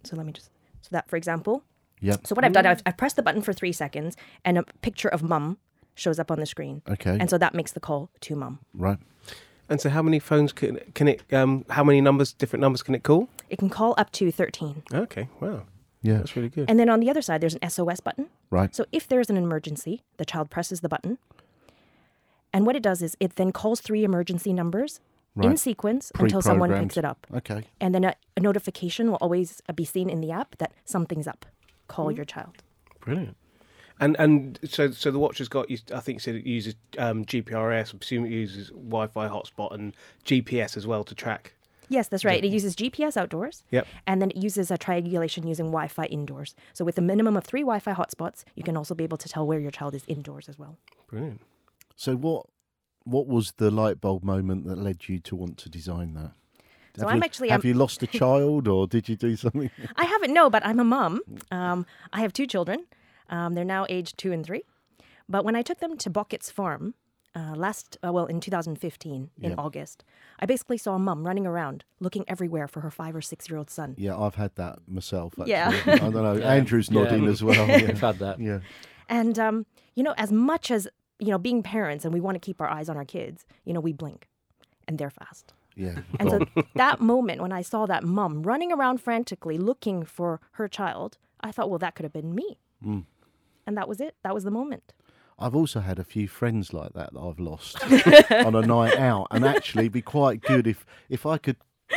so 0.02 0.17
let 0.17 0.26
me 0.26 0.32
just 0.32 0.50
so 0.81 0.88
that 0.93 1.08
for 1.08 1.17
example. 1.17 1.62
Yeah. 2.00 2.17
So 2.25 2.34
what 2.34 2.44
I've 2.46 2.52
done, 2.55 2.64
I've, 2.64 2.82
I've 2.87 2.96
pressed 2.96 3.17
the 3.17 3.22
button 3.22 3.43
for 3.43 3.52
three 3.52 3.72
seconds, 3.72 4.17
and 4.44 4.56
a 4.56 4.62
picture 4.81 5.08
of 5.08 5.22
mum 5.22 5.58
shows 5.94 6.19
up 6.19 6.31
on 6.31 6.40
the 6.40 6.46
screen, 6.46 6.81
Okay. 6.88 7.19
and 7.20 7.28
so 7.28 7.37
that 7.37 7.52
makes 7.55 7.72
the 7.72 7.81
call 7.81 8.08
to 8.22 8.34
mum. 8.34 8.61
right. 8.72 8.99
And 9.70 9.81
so, 9.81 9.88
how 9.88 10.02
many 10.02 10.19
phones 10.19 10.52
can 10.52 10.78
can 10.94 11.08
it? 11.08 11.22
Um, 11.32 11.64
how 11.70 11.84
many 11.84 12.00
numbers, 12.00 12.32
different 12.32 12.61
numbers, 12.61 12.82
can 12.82 12.94
it 12.94 13.02
call? 13.05 13.28
It 13.49 13.58
can 13.58 13.70
call 13.70 13.94
up 13.96 14.11
to 14.12 14.31
thirteen. 14.32 14.82
Okay, 14.93 15.28
wow, 15.40 15.62
Yeah. 16.02 16.19
that's 16.19 16.34
really 16.37 16.49
good. 16.49 16.69
And 16.69 16.78
then 16.78 16.88
on 16.90 16.99
the 17.00 17.08
other 17.08 17.22
side, 17.22 17.40
there's 17.40 17.55
an 17.55 17.70
SOS 17.70 18.00
button. 18.00 18.26
Right. 18.50 18.75
So 18.75 18.84
if 18.90 19.06
there's 19.06 19.31
an 19.31 19.37
emergency, 19.37 20.02
the 20.17 20.25
child 20.25 20.50
presses 20.50 20.81
the 20.81 20.88
button. 20.88 21.19
And 22.52 22.67
what 22.67 22.75
it 22.75 22.82
does 22.82 23.00
is 23.00 23.17
it 23.20 23.37
then 23.37 23.52
calls 23.52 23.81
three 23.81 24.02
emergency 24.02 24.52
numbers 24.52 25.00
in 25.40 25.56
sequence 25.56 26.11
until 26.19 26.43
someone 26.43 26.72
picks 26.76 26.96
it 26.96 27.05
up. 27.05 27.25
Okay. 27.32 27.62
And 27.81 27.94
then 27.94 28.05
a, 28.05 28.14
a 28.37 28.40
notification 28.40 29.08
will 29.11 29.19
always 29.22 29.62
uh, 29.69 29.72
be 29.72 29.84
seen 29.84 30.11
in 30.11 30.20
the 30.20 30.32
app 30.32 30.56
that 30.58 30.72
something's 30.84 31.28
up. 31.28 31.46
Call 31.87 32.11
your 32.11 32.25
child. 32.25 32.56
Brilliant. 33.00 33.37
And 34.00 34.17
and 34.19 34.58
so 34.64 34.91
so 34.91 35.11
the 35.11 35.19
watch 35.19 35.38
has 35.38 35.49
got 35.49 35.70
you. 35.70 35.79
I 35.94 36.00
think 36.00 36.17
you 36.17 36.20
said 36.20 36.35
it 36.35 36.47
uses 36.47 36.75
um, 36.99 37.25
GPRS. 37.25 37.94
I 37.94 37.99
presume 37.99 38.25
it 38.25 38.31
uses 38.32 38.70
Wi-Fi 38.70 39.29
hotspot 39.29 39.73
and 39.75 39.94
GPS 40.25 40.76
as 40.76 40.87
well 40.87 41.05
to 41.05 41.14
track. 41.14 41.52
Yes, 41.91 42.06
that's 42.08 42.25
right. 42.25 42.43
It 42.44 42.52
uses 42.52 42.76
GPS 42.76 43.17
outdoors. 43.17 43.64
Yep. 43.73 43.87
And 44.06 44.23
then 44.23 44.31
it 44.31 44.37
uses 44.37 44.70
a 44.70 44.79
triangulation 44.79 45.47
using 45.47 45.67
Wi 45.67 45.88
Fi 45.88 46.05
indoors. 46.06 46.55
So 46.73 46.85
with 46.85 46.97
a 46.99 47.00
minimum 47.00 47.37
of 47.37 47.44
three 47.44 47.62
Wi 47.62 47.79
Fi 47.81 47.93
hotspots, 47.93 48.44
you 48.55 48.62
can 48.62 48.76
also 48.76 48.94
be 48.94 49.02
able 49.05 49.17
to 49.19 49.29
tell 49.29 49.47
where 49.47 49.58
your 49.58 49.73
child 49.73 49.94
is 49.94 50.05
indoors 50.06 50.49
as 50.49 50.56
well. 50.58 50.79
Brilliant. 51.08 51.41
So 51.96 52.17
what 52.17 52.46
what 53.05 53.26
was 53.26 53.53
the 53.56 53.70
light 53.70 54.00
bulb 54.00 54.23
moment 54.25 54.67
that 54.67 54.79
led 54.79 55.08
you 55.08 55.19
to 55.19 55.35
want 55.37 55.58
to 55.58 55.69
design 55.69 56.14
that? 56.14 56.32
So 56.96 57.03
Have 57.03 57.11
I'm 57.11 57.17
you, 57.19 57.25
actually- 57.25 57.49
have 57.50 57.61
I'm- 57.64 57.69
you 57.69 57.75
lost 57.75 58.03
a 58.03 58.06
child 58.06 58.67
or 58.69 58.87
did 58.87 59.08
you 59.08 59.17
do 59.17 59.37
something? 59.37 59.70
I 59.96 60.05
haven't, 60.05 60.32
no, 60.32 60.49
but 60.49 60.64
I'm 60.64 60.81
a 60.81 60.85
mum. 60.85 61.20
Um, 61.50 61.87
I 62.12 62.20
have 62.20 62.32
two 62.32 62.46
children. 62.46 62.85
Um, 63.31 63.55
they're 63.55 63.65
now 63.65 63.87
aged 63.88 64.19
two 64.19 64.32
and 64.32 64.44
three. 64.44 64.62
But 65.29 65.44
when 65.44 65.56
I 65.56 65.62
took 65.62 65.79
them 65.79 65.97
to 65.99 66.11
Bockett's 66.11 66.50
farm 66.50 66.94
uh, 67.37 67.55
last, 67.55 67.97
uh, 68.05 68.12
well, 68.12 68.27
in 68.27 68.41
2015, 68.41 69.31
in 69.41 69.50
Yep. 69.50 69.59
August, 69.59 70.05
I 70.41 70.47
basically 70.47 70.77
saw 70.77 70.97
a 70.97 70.99
mum 70.99 71.25
running 71.25 71.47
around 71.47 71.85
looking 72.00 72.25
everywhere 72.27 72.67
for 72.67 72.81
her 72.81 72.91
five 72.91 73.15
or 73.15 73.20
six 73.22 73.49
year 73.49 73.56
old 73.56 73.70
son. 73.70 73.94
Yeah, 73.96 74.19
I've 74.19 74.34
had 74.34 74.55
that 74.56 74.81
myself. 74.89 75.34
Actually. 75.39 75.53
Yeah. 75.53 75.81
I 75.87 75.99
don't 75.99 76.13
know. 76.15 76.39
Andrew's 76.43 76.91
Yeah. 76.91 77.03
nodding 77.05 77.27
as 77.27 77.43
well. 77.44 77.67
Yeah. 77.69 77.75
I've 77.89 78.01
had 78.01 78.19
that. 78.19 78.41
yeah. 78.41 78.58
And, 79.08 79.39
um, 79.39 79.67
you 79.94 80.03
know, 80.03 80.15
as 80.19 80.32
much 80.32 80.70
as, 80.72 80.89
you 81.20 81.29
know, 81.29 81.39
being 81.39 81.63
parents 81.63 82.05
and 82.05 82.13
we 82.13 82.20
want 82.20 82.34
to 82.34 82.41
keep 82.41 82.60
our 82.60 82.69
eyes 82.69 82.89
on 82.89 82.96
our 82.96 83.05
kids, 83.05 83.46
you 83.65 83.72
know, 83.72 83.81
we 83.81 83.93
blink 83.93 84.29
and 84.89 84.99
they're 84.99 85.10
fast. 85.10 85.53
Yeah. 85.77 86.01
And 86.19 86.31
so 86.31 86.41
that 86.75 87.01
moment 87.01 87.41
when 87.41 87.53
I 87.53 87.63
saw 87.63 87.87
that 87.87 88.03
mum 88.03 88.43
running 88.43 88.72
around 88.72 89.01
frantically 89.01 89.56
looking 89.56 90.05
for 90.05 90.41
her 90.53 90.67
child, 90.67 91.17
I 91.41 91.53
thought, 91.53 91.70
well, 91.70 91.79
that 91.79 91.94
could 91.94 92.03
have 92.05 92.13
been 92.13 92.34
me. 92.34 92.58
Mm. 92.84 93.05
And 93.70 93.77
that 93.79 93.86
was 93.89 94.00
it. 94.00 94.17
That 94.24 94.34
was 94.34 94.43
the 94.43 94.50
moment. 94.50 94.93
I've 95.39 95.55
also 95.55 95.79
had 95.79 96.00
a 96.00 96.05
few 96.05 96.27
friends 96.27 96.72
like 96.72 96.93
that 96.94 97.12
that 97.15 97.20
I've 97.20 97.39
lost 97.39 97.81
on 98.32 98.56
a 98.56 98.62
night 98.62 98.96
out, 98.98 99.29
and 99.31 99.44
actually 99.44 99.89
be 99.89 100.03
quite 100.03 100.41
good 100.41 100.67
if 100.67 100.84
if 101.08 101.24
I 101.24 101.39
could 101.39 101.55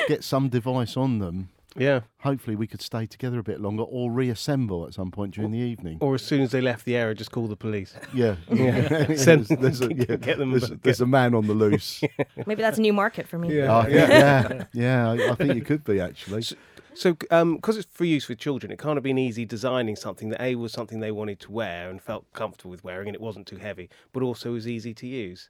get 0.08 0.24
some 0.24 0.50
device 0.50 0.96
on 0.96 1.18
them. 1.18 1.50
Yeah. 1.76 2.02
Hopefully, 2.20 2.56
we 2.56 2.68
could 2.68 2.80
stay 2.84 3.08
together 3.08 3.40
a 3.40 3.44
bit 3.44 3.60
longer 3.60 3.82
or 3.82 4.12
reassemble 4.12 4.86
at 4.86 4.94
some 4.94 5.10
point 5.10 5.34
during 5.34 5.50
the 5.50 5.58
evening. 5.58 5.98
Or 6.00 6.14
as 6.14 6.22
soon 6.22 6.42
as 6.44 6.52
they 6.52 6.62
left 6.62 6.86
the 6.86 6.96
area, 6.96 7.16
just 7.16 7.32
call 7.32 7.48
the 7.48 7.56
police. 7.56 7.96
Yeah, 8.14 8.36
Yeah. 8.52 8.82
there's, 9.08 9.24
Send- 9.24 9.48
there's 9.48 9.82
a, 9.82 9.92
yeah, 9.92 10.18
get 10.18 10.38
them- 10.38 10.52
there's, 10.52 10.70
there's 10.84 11.02
a 11.02 11.08
man 11.08 11.34
on 11.34 11.48
the 11.48 11.56
loose. 11.56 12.04
Maybe 12.46 12.62
that's 12.62 12.78
a 12.78 12.82
new 12.82 12.94
market 12.94 13.28
for 13.28 13.40
me. 13.40 13.58
Yeah. 13.58 13.76
Oh, 13.76 13.88
yeah, 13.90 14.66
yeah, 14.74 15.10
I, 15.10 15.32
I 15.32 15.36
think 15.36 15.56
it 15.56 15.66
could 15.66 15.84
be 15.84 16.00
actually. 16.00 16.44
So, 16.44 16.56
because 16.96 17.78
it's 17.78 17.92
for 17.92 18.06
use 18.06 18.28
with 18.28 18.40
children, 18.40 18.72
it 18.72 18.80
can't 18.80 18.96
have 18.96 19.04
been 19.04 19.18
easy 19.18 19.46
designing 19.46 19.96
something 19.96 20.30
that 20.30 20.42
a 20.42 20.56
was 20.56 20.72
something 20.72 21.00
they 21.00 21.12
wanted 21.12 21.40
to 21.42 21.52
wear 21.52 21.90
and 21.90 22.02
felt 22.02 22.32
comfortable 22.34 22.72
with 22.72 22.84
wearing, 22.84 23.08
and 23.08 23.16
it 23.16 23.22
wasn't 23.22 23.48
too 23.48 23.58
heavy, 23.58 23.90
but 24.12 24.24
also 24.24 24.52
was 24.54 24.68
easy 24.68 24.94
to 24.94 25.08
use. 25.08 25.50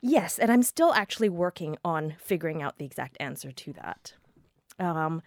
Yes, 0.00 0.38
and 0.38 0.52
I'm 0.52 0.62
still 0.62 0.92
actually 0.92 1.28
working 1.28 1.76
on 1.84 2.14
figuring 2.18 2.62
out 2.62 2.78
the 2.78 2.84
exact 2.84 3.16
answer 3.18 3.50
to 3.50 3.72
that. 3.72 4.14
Um, 4.78 5.22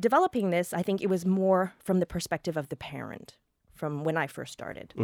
developing 0.00 0.50
this, 0.50 0.72
I 0.72 0.82
think 0.82 1.02
it 1.02 1.08
was 1.08 1.24
more 1.26 1.74
from 1.78 2.00
the 2.00 2.06
perspective 2.06 2.56
of 2.56 2.68
the 2.68 2.76
parent 2.76 3.36
from 3.74 4.02
when 4.02 4.16
I 4.16 4.26
first 4.26 4.52
started. 4.52 4.94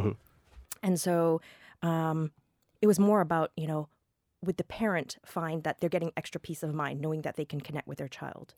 And 0.82 0.98
so 0.98 1.40
um, 1.82 2.32
it 2.80 2.86
was 2.86 2.98
more 2.98 3.20
about, 3.20 3.52
you 3.56 3.66
know, 3.66 3.88
would 4.42 4.56
the 4.56 4.64
parent 4.64 5.18
find 5.24 5.64
that 5.64 5.80
they're 5.80 5.90
getting 5.90 6.12
extra 6.16 6.40
peace 6.40 6.62
of 6.62 6.74
mind 6.74 7.00
knowing 7.00 7.22
that 7.22 7.36
they 7.36 7.44
can 7.44 7.60
connect 7.60 7.86
with 7.86 7.98
their 7.98 8.08
child? 8.08 8.54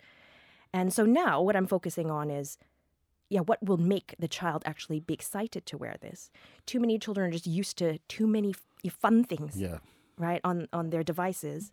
And 0.72 0.92
so 0.92 1.04
now 1.04 1.40
what 1.42 1.56
I'm 1.56 1.66
focusing 1.66 2.10
on 2.10 2.30
is 2.30 2.58
yeah, 3.28 3.40
what 3.40 3.62
will 3.62 3.78
make 3.78 4.14
the 4.18 4.28
child 4.28 4.62
actually 4.66 5.00
be 5.00 5.14
excited 5.14 5.64
to 5.66 5.78
wear 5.78 5.96
this? 6.02 6.30
Too 6.66 6.78
many 6.78 6.98
children 6.98 7.28
are 7.28 7.32
just 7.32 7.46
used 7.46 7.78
to 7.78 7.96
too 8.08 8.26
many 8.26 8.50
f- 8.84 8.92
fun 8.92 9.24
things 9.24 9.56
Yeah, 9.58 9.78
right 10.18 10.40
on 10.44 10.68
on 10.72 10.90
their 10.90 11.02
devices 11.02 11.72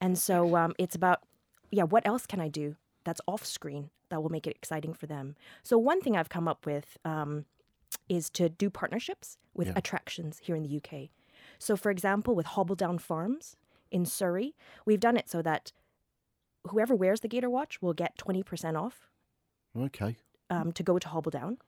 and 0.00 0.18
so 0.18 0.56
um, 0.56 0.74
it's 0.78 0.94
about 0.96 1.22
yeah 1.70 1.82
what 1.84 2.06
else 2.06 2.24
can 2.26 2.40
i 2.40 2.48
do 2.48 2.76
that's 3.04 3.20
off 3.26 3.44
screen 3.44 3.90
that 4.08 4.22
will 4.22 4.30
make 4.30 4.46
it 4.46 4.56
exciting 4.56 4.94
for 4.94 5.06
them 5.06 5.34
so 5.62 5.76
one 5.76 6.00
thing 6.00 6.16
i've 6.16 6.28
come 6.28 6.48
up 6.48 6.64
with 6.66 6.96
um, 7.04 7.44
is 8.08 8.30
to 8.30 8.48
do 8.48 8.70
partnerships 8.70 9.38
with 9.54 9.66
Yeah. 9.68 9.74
attractions 9.76 10.38
here 10.44 10.56
in 10.56 10.62
the 10.62 10.76
uk 10.78 11.08
so 11.58 11.76
for 11.76 11.90
example 11.90 12.34
with 12.34 12.46
hobbledown 12.46 13.00
farms 13.00 13.56
in 13.90 14.04
surrey 14.06 14.54
we've 14.86 15.00
done 15.00 15.16
it 15.16 15.28
so 15.28 15.42
that 15.42 15.72
whoever 16.68 16.94
wears 16.94 17.20
the 17.20 17.28
gator 17.28 17.50
watch 17.50 17.80
will 17.82 17.92
get 17.94 18.16
20% 18.18 18.76
off 18.80 19.08
okay. 19.78 20.16
um, 20.50 20.72
to 20.72 20.82
go 20.82 20.98
to 20.98 21.08
Hobbledown. 21.08 21.58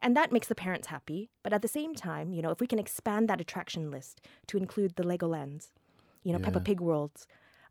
And 0.00 0.16
that 0.16 0.32
makes 0.32 0.48
the 0.48 0.54
parents 0.54 0.88
happy. 0.88 1.30
But 1.42 1.52
at 1.52 1.62
the 1.62 1.68
same 1.68 1.94
time, 1.94 2.32
you 2.32 2.42
know, 2.42 2.50
if 2.50 2.60
we 2.60 2.66
can 2.66 2.78
expand 2.78 3.28
that 3.28 3.40
attraction 3.40 3.90
list 3.90 4.20
to 4.48 4.58
include 4.58 4.96
the 4.96 5.02
Legolands, 5.04 5.68
you 6.24 6.32
know, 6.32 6.38
Peppa 6.38 6.60
Pig 6.60 6.80
worlds, 6.80 7.26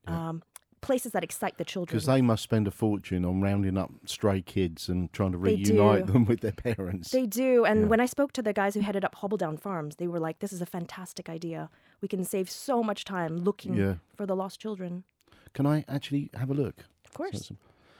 um, 0.07 0.41
places 0.81 1.11
that 1.13 1.23
excite 1.23 1.57
the 1.57 1.63
children. 1.65 1.95
Because 1.95 2.05
they 2.07 2.21
must 2.21 2.43
spend 2.43 2.67
a 2.67 2.71
fortune 2.71 3.23
on 3.23 3.41
rounding 3.41 3.77
up 3.77 3.89
stray 4.05 4.41
kids 4.41 4.89
and 4.89 5.11
trying 5.13 5.31
to 5.31 5.37
They 5.37 5.55
reunite 5.55 6.07
do. 6.07 6.13
them 6.13 6.25
with 6.25 6.41
their 6.41 6.51
parents. 6.51 7.11
They 7.11 7.25
do. 7.25 7.65
And 7.65 7.81
Yeah. 7.81 7.87
when 7.87 7.99
I 8.01 8.05
spoke 8.05 8.33
to 8.33 8.41
the 8.41 8.51
guys 8.53 8.73
who 8.73 8.81
headed 8.81 9.05
up 9.05 9.15
Hobbledown 9.15 9.59
Farms, 9.59 9.95
they 9.97 10.07
were 10.07 10.19
like, 10.19 10.39
this 10.39 10.51
is 10.51 10.61
a 10.61 10.65
fantastic 10.65 11.29
idea. 11.29 11.69
We 12.01 12.07
can 12.07 12.23
save 12.23 12.49
so 12.49 12.83
much 12.83 13.05
time 13.05 13.37
looking 13.37 13.75
Yeah. 13.75 13.95
for 14.15 14.25
the 14.25 14.35
lost 14.35 14.59
children. 14.59 15.03
Can 15.53 15.65
I 15.65 15.85
actually 15.87 16.29
have 16.33 16.49
a 16.49 16.53
look? 16.53 16.85
Of 17.05 17.13
course. 17.13 17.31
So 17.31 17.37
it's- 17.37 17.51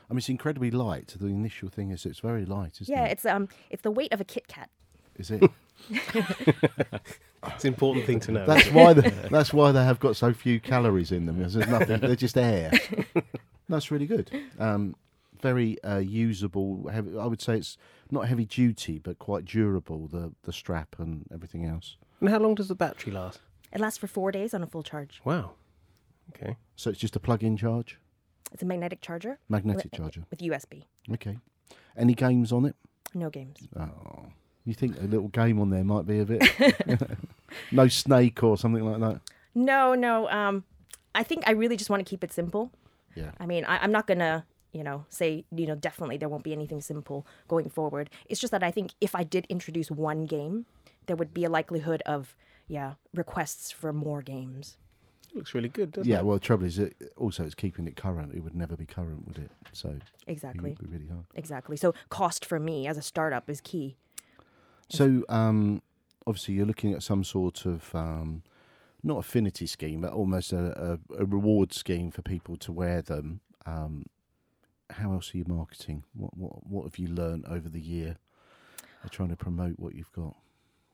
I 0.10 0.13
mean, 0.13 0.17
it's 0.19 0.29
incredibly 0.29 0.69
light. 0.69 1.15
The 1.19 1.27
initial 1.27 1.69
thing 1.69 1.89
is 1.91 2.05
it's 2.05 2.19
very 2.19 2.45
light, 2.45 2.79
isn't 2.81 2.93
yeah, 2.93 3.05
it? 3.05 3.13
it's 3.13 3.25
um 3.25 3.48
it's 3.69 3.81
the 3.83 3.91
weight 3.91 4.12
of 4.13 4.19
a 4.22 4.25
Kit 4.25 4.48
Kat. 4.48 4.69
Is 5.17 5.31
it? 5.31 5.50
It's 7.48 7.65
an 7.65 7.67
important 7.74 8.05
thing 8.05 8.19
to 8.22 8.31
know. 8.31 8.45
That's 8.45 8.69
why 8.72 8.93
the, 8.93 9.12
that's 9.31 9.53
why 9.53 9.72
they 9.72 9.83
have 9.83 10.00
got 10.00 10.15
so 10.15 10.33
few 10.33 10.60
calories 10.60 11.12
in 11.12 11.25
them. 11.25 11.38
Because 11.38 11.53
there's 11.55 11.67
nothing. 11.67 12.00
They're 12.00 12.15
just 12.15 12.38
air. 12.38 12.72
That's 13.69 13.91
really 13.91 14.05
good. 14.05 14.29
Um, 14.60 14.95
very 15.41 15.81
uh, 15.83 15.98
usable. 15.98 16.88
Heavy, 16.89 17.17
I 17.17 17.25
would 17.25 17.41
say 17.41 17.57
it's 17.57 17.77
not 18.12 18.27
heavy 18.27 18.45
duty, 18.45 18.98
but 19.00 19.19
quite 19.19 19.45
durable. 19.45 20.07
The 20.07 20.31
the 20.43 20.53
strap 20.53 20.95
and 21.00 21.25
everything 21.33 21.65
else. 21.65 21.98
and 22.22 22.29
how 22.29 22.39
long 22.39 22.55
does 22.55 22.67
the 22.67 22.75
battery 22.75 23.12
last? 23.13 23.39
It 23.72 23.81
lasts 23.81 23.98
for 23.98 24.07
four 24.07 24.31
days 24.31 24.53
on 24.53 24.63
a 24.63 24.67
full 24.67 24.83
charge. 24.83 25.22
Wow. 25.25 25.51
Okay. 26.30 26.58
So 26.75 26.89
it's 26.89 27.00
just 27.00 27.15
a 27.15 27.20
plug-in 27.20 27.58
charge, 27.58 27.98
It's 28.51 28.63
a 28.63 28.65
magnetic 28.65 29.01
charger 29.01 29.39
magnetic 29.50 29.92
with, 29.92 29.94
charger. 29.94 30.24
with 30.30 30.39
USB. 30.39 30.84
Okay. 31.12 31.38
Any 31.98 32.13
games 32.13 32.51
on 32.51 32.65
it? 32.65 32.75
No 33.13 33.30
games. 33.30 33.68
Oh, 33.80 34.25
you 34.65 34.74
think 34.74 34.98
a 35.00 35.03
little 35.06 35.27
game 35.27 35.60
on 35.60 35.70
there 35.70 35.84
might 35.84 36.08
be 36.08 36.20
a 36.20 36.25
bit? 36.25 36.42
no 37.72 37.88
snake 37.88 38.44
or 38.44 38.58
something 38.58 38.84
like 38.84 39.00
that. 39.01 39.22
No, 39.53 39.94
no. 39.94 40.27
Um, 40.30 40.63
I 41.13 41.24
think 41.24 41.44
I 41.48 41.51
really 41.51 41.77
just 41.77 41.89
want 41.89 42.03
to 42.06 42.10
keep 42.10 42.24
it 42.24 42.34
simple. 42.34 42.72
Yeah. 43.15 43.32
I 43.39 43.46
mean, 43.46 43.65
I, 43.65 43.77
I'm 43.77 43.92
not 43.92 44.08
gonna, 44.08 44.46
you 44.72 44.84
know, 44.84 45.06
say, 45.10 45.46
you 45.56 45.68
know, 45.68 45.75
definitely 45.75 46.18
there 46.18 46.30
won't 46.30 46.44
be 46.44 46.53
anything 46.53 46.82
simple 46.82 47.27
going 47.48 47.70
forward. 47.70 48.10
It's 48.25 48.42
just 48.42 48.50
that 48.51 48.63
I 48.63 48.72
think 48.72 48.94
if 49.00 49.13
I 49.13 49.24
did 49.24 49.46
introduce 49.50 49.92
one 49.92 50.25
game, 50.25 50.65
there 51.06 51.15
would 51.15 51.34
be 51.34 51.44
a 51.44 51.50
likelihood 51.50 52.01
of, 52.08 52.36
yeah, 52.68 52.94
requests 53.13 53.72
for 53.72 53.94
more 53.94 54.24
games. 54.24 54.77
Looks 55.36 55.54
really 55.54 55.70
good, 55.70 55.92
doesn't 55.92 56.10
Yeah. 56.12 56.20
it? 56.20 56.25
Well, 56.25 56.36
the 56.38 56.40
trouble 56.46 56.66
is, 56.66 56.80
it, 56.80 56.96
also 57.18 57.44
it's 57.44 57.56
keeping 57.56 57.88
it 57.88 57.96
current. 57.96 58.34
It 58.34 58.42
would 58.42 58.56
never 58.56 58.75
be 58.75 58.86
current, 58.86 59.28
would 59.28 59.38
it? 59.38 59.52
So 59.72 59.90
it 59.90 60.02
Exactly. 60.28 60.72
would 60.72 60.80
be 60.80 60.86
really 60.86 61.08
hard. 61.08 61.25
Exactly. 61.36 61.78
So 61.78 61.94
cost 62.10 62.46
for 62.46 62.60
me 62.60 62.88
as 62.88 62.98
a 62.98 63.02
startup 63.02 63.50
is 63.50 63.62
key. 63.62 63.96
So, 64.90 65.24
um, 65.30 65.82
obviously, 66.28 66.56
you're 66.56 66.66
looking 66.66 66.94
at 66.94 67.02
some 67.02 67.24
sort 67.24 67.66
of 67.66 67.94
um, 67.96 68.44
not 69.02 69.18
affinity 69.18 69.66
scheme, 69.66 70.02
but 70.02 70.13
almost 70.13 70.54
a, 70.54 71.00
a, 71.18 71.22
a 71.22 71.25
reward 71.25 71.74
scheme 71.74 72.12
for 72.12 72.22
people 72.22 72.58
to 72.58 72.72
wear 72.72 73.02
them. 73.02 73.40
Um, 73.66 74.06
how 74.90 75.13
else 75.13 75.34
are 75.34 75.38
you 75.38 75.46
marketing? 75.48 76.04
What 76.13 76.38
what 76.38 76.68
what 76.68 76.84
have 76.84 77.00
you 77.00 77.08
learned 77.08 77.46
over 77.48 77.70
the 77.70 77.80
year? 77.80 78.18
Of 79.04 79.10
trying 79.10 79.30
to 79.30 79.36
promote 79.36 79.80
what 79.80 79.96
you've 79.96 80.12
got. 80.13 80.36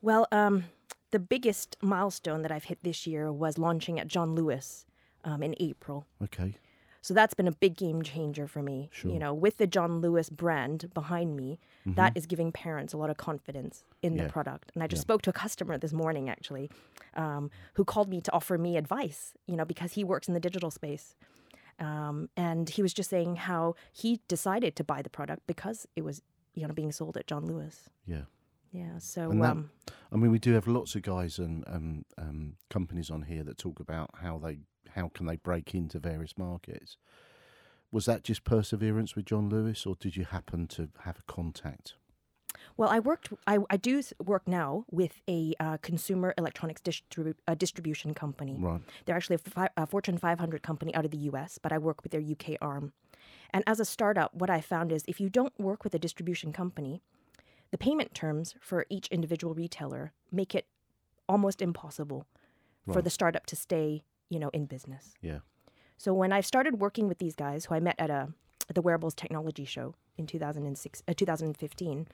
Well, 0.02 0.26
um, 0.32 0.64
the 1.10 1.18
biggest 1.18 1.76
milestone 1.82 2.42
that 2.42 2.52
I've 2.52 2.64
hit 2.64 2.78
this 2.82 3.06
year 3.06 3.32
was 3.32 3.58
launching 3.58 3.98
at 3.98 4.06
John 4.08 4.34
Lewis 4.34 4.86
um, 5.24 5.42
in 5.42 5.54
April. 5.60 6.06
Okay. 6.22 6.54
So 7.02 7.14
that's 7.14 7.32
been 7.32 7.48
a 7.48 7.52
big 7.52 7.76
game 7.76 8.02
changer 8.02 8.46
for 8.46 8.62
me. 8.62 8.90
Sure. 8.92 9.10
You 9.10 9.18
know, 9.18 9.32
with 9.32 9.56
the 9.56 9.66
John 9.66 10.00
Lewis 10.02 10.28
brand 10.28 10.92
behind 10.92 11.34
me, 11.34 11.58
that 11.86 12.12
is 12.14 12.26
giving 12.26 12.52
parents 12.52 12.92
a 12.92 12.98
lot 12.98 13.08
of 13.08 13.16
confidence 13.16 13.84
in 14.02 14.14
Yeah. 14.14 14.24
the 14.24 14.28
product. 14.30 14.70
And 14.74 14.82
I 14.82 14.86
just 14.86 15.00
Yeah. 15.00 15.04
spoke 15.04 15.22
to 15.22 15.30
a 15.30 15.32
customer 15.32 15.78
this 15.78 15.94
morning, 15.94 16.28
actually, 16.28 16.70
um, 17.14 17.50
who 17.74 17.84
called 17.86 18.10
me 18.10 18.20
to 18.20 18.32
offer 18.32 18.58
me 18.58 18.76
advice. 18.76 19.32
You 19.46 19.56
know, 19.56 19.64
because 19.64 19.92
he 19.94 20.04
works 20.04 20.28
in 20.28 20.34
the 20.34 20.40
digital 20.40 20.70
space, 20.70 21.16
um, 21.78 22.28
and 22.36 22.68
he 22.68 22.82
was 22.82 22.92
just 22.92 23.08
saying 23.08 23.36
how 23.36 23.74
he 23.92 24.20
decided 24.28 24.76
to 24.76 24.84
buy 24.84 25.00
the 25.00 25.10
product 25.10 25.46
because 25.46 25.86
it 25.96 26.02
was, 26.04 26.20
you 26.54 26.66
know, 26.66 26.74
being 26.74 26.92
sold 26.92 27.16
at 27.16 27.26
John 27.26 27.46
Lewis. 27.46 27.88
Yeah. 28.06 28.24
Yeah. 28.72 28.98
So 28.98 29.30
And 29.30 29.42
that- 29.42 29.50
um, 29.52 29.70
I 30.12 30.16
mean, 30.16 30.30
we 30.30 30.38
do 30.38 30.52
have 30.54 30.66
lots 30.66 30.94
of 30.94 31.02
guys 31.02 31.38
and 31.38 31.64
um, 31.66 32.04
um, 32.18 32.56
companies 32.68 33.10
on 33.10 33.22
here 33.22 33.42
that 33.44 33.58
talk 33.58 33.80
about 33.80 34.10
how 34.22 34.38
they 34.38 34.58
how 34.94 35.08
can 35.08 35.26
they 35.26 35.36
break 35.36 35.72
into 35.74 35.98
various 36.00 36.36
markets. 36.36 36.96
Was 37.92 38.06
that 38.06 38.24
just 38.24 38.42
perseverance 38.44 39.14
with 39.14 39.24
John 39.26 39.48
Lewis, 39.48 39.86
or 39.86 39.94
did 39.98 40.16
you 40.16 40.24
happen 40.24 40.66
to 40.68 40.88
have 41.00 41.18
a 41.18 41.22
contact? 41.32 41.94
Well, 42.76 42.88
I 42.88 42.98
worked. 42.98 43.32
I, 43.46 43.58
I 43.68 43.76
do 43.76 44.02
work 44.24 44.46
now 44.48 44.84
with 44.90 45.20
a 45.28 45.54
uh, 45.60 45.76
consumer 45.80 46.34
electronics 46.36 46.80
distribu- 46.82 47.34
uh, 47.46 47.54
distribution 47.54 48.14
company. 48.14 48.56
Right. 48.58 48.80
They're 49.04 49.16
actually 49.16 49.36
a, 49.36 49.50
fi- 49.50 49.70
a 49.76 49.86
Fortune 49.86 50.18
500 50.18 50.62
company 50.62 50.92
out 50.94 51.04
of 51.04 51.10
the 51.12 51.18
U.S., 51.30 51.58
but 51.62 51.72
I 51.72 51.78
work 51.78 52.02
with 52.02 52.10
their 52.12 52.20
UK 52.20 52.56
arm. 52.60 52.92
And 53.52 53.62
as 53.66 53.78
a 53.80 53.84
startup, 53.84 54.34
what 54.34 54.50
I 54.50 54.60
found 54.60 54.90
is 54.92 55.04
if 55.06 55.20
you 55.20 55.28
don't 55.28 55.58
work 55.58 55.84
with 55.84 55.94
a 55.94 55.98
distribution 55.98 56.52
company, 56.52 57.00
the 57.70 57.78
payment 57.78 58.14
terms 58.14 58.54
for 58.60 58.86
each 58.88 59.06
individual 59.08 59.54
retailer 59.54 60.12
make 60.30 60.54
it 60.54 60.66
almost 61.28 61.62
impossible 61.62 62.26
for 62.92 63.00
the 63.00 63.10
startup 63.10 63.46
to 63.46 63.54
stay, 63.54 64.02
you 64.28 64.38
know, 64.38 64.50
in 64.52 64.66
business. 64.66 65.14
Yeah. 65.22 65.38
So 65.96 66.12
when 66.12 66.32
I 66.32 66.40
started 66.40 66.80
working 66.80 67.08
with 67.08 67.18
these 67.18 67.36
guys, 67.36 67.66
who 67.66 67.74
I 67.74 67.80
met 67.80 67.94
at 67.98 68.10
a 68.10 68.28
at 68.68 68.74
the 68.74 68.82
Wearables 68.82 69.14
Technology 69.14 69.64
Show 69.64 69.94
in 70.16 70.26
2006, 70.26 71.02
uh, 71.06 71.12
2015, 71.14 72.06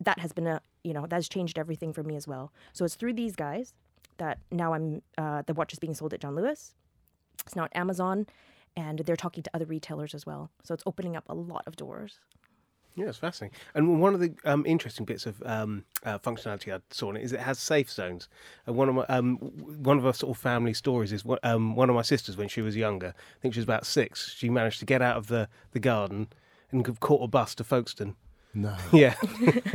that 0.00 0.18
has 0.20 0.32
been 0.32 0.46
a 0.46 0.60
you 0.82 0.92
know 0.92 1.06
that 1.06 1.16
has 1.16 1.28
changed 1.28 1.58
everything 1.58 1.92
for 1.92 2.02
me 2.02 2.16
as 2.16 2.26
well. 2.26 2.52
So 2.72 2.84
it's 2.84 2.94
through 2.94 3.14
these 3.14 3.36
guys 3.36 3.74
that 4.18 4.38
now 4.50 4.72
I'm 4.72 5.02
uh, 5.18 5.42
the 5.46 5.54
watch 5.54 5.72
is 5.72 5.78
being 5.78 5.94
sold 5.94 6.12
at 6.14 6.20
John 6.20 6.34
Lewis. 6.34 6.74
It's 7.46 7.56
now 7.56 7.64
at 7.64 7.76
Amazon, 7.76 8.26
and 8.76 9.00
they're 9.00 9.16
talking 9.16 9.42
to 9.42 9.50
other 9.54 9.66
retailers 9.66 10.14
as 10.14 10.26
well. 10.26 10.50
So 10.62 10.74
it's 10.74 10.82
opening 10.86 11.16
up 11.16 11.24
a 11.28 11.34
lot 11.34 11.64
of 11.66 11.76
doors. 11.76 12.18
Yeah, 12.94 13.06
it's 13.06 13.18
fascinating. 13.18 13.56
And 13.74 14.00
one 14.00 14.12
of 14.12 14.20
the 14.20 14.34
um, 14.44 14.66
interesting 14.66 15.06
bits 15.06 15.24
of 15.24 15.42
um, 15.46 15.84
uh, 16.04 16.18
functionality 16.18 16.74
I 16.74 16.80
saw 16.90 17.10
in 17.10 17.16
it 17.16 17.22
is 17.22 17.32
it 17.32 17.40
has 17.40 17.58
safe 17.58 17.90
zones. 17.90 18.28
And 18.66 18.76
one 18.76 18.88
of 18.88 18.94
my 18.94 19.06
um, 19.08 19.36
one 19.36 19.96
of 19.98 20.04
our 20.04 20.12
sort 20.12 20.36
of 20.36 20.42
family 20.42 20.74
stories 20.74 21.12
is 21.12 21.24
what, 21.24 21.42
um, 21.42 21.74
one 21.74 21.88
of 21.88 21.96
my 21.96 22.02
sisters 22.02 22.36
when 22.36 22.48
she 22.48 22.60
was 22.60 22.76
younger. 22.76 23.14
I 23.16 23.40
think 23.40 23.54
she 23.54 23.60
was 23.60 23.64
about 23.64 23.86
six. 23.86 24.34
She 24.34 24.50
managed 24.50 24.78
to 24.80 24.84
get 24.84 25.00
out 25.00 25.16
of 25.16 25.28
the, 25.28 25.48
the 25.72 25.80
garden 25.80 26.28
and 26.70 27.00
caught 27.00 27.22
a 27.22 27.28
bus 27.28 27.54
to 27.56 27.64
Folkestone. 27.64 28.16
No. 28.54 28.76
Yeah, 28.92 29.14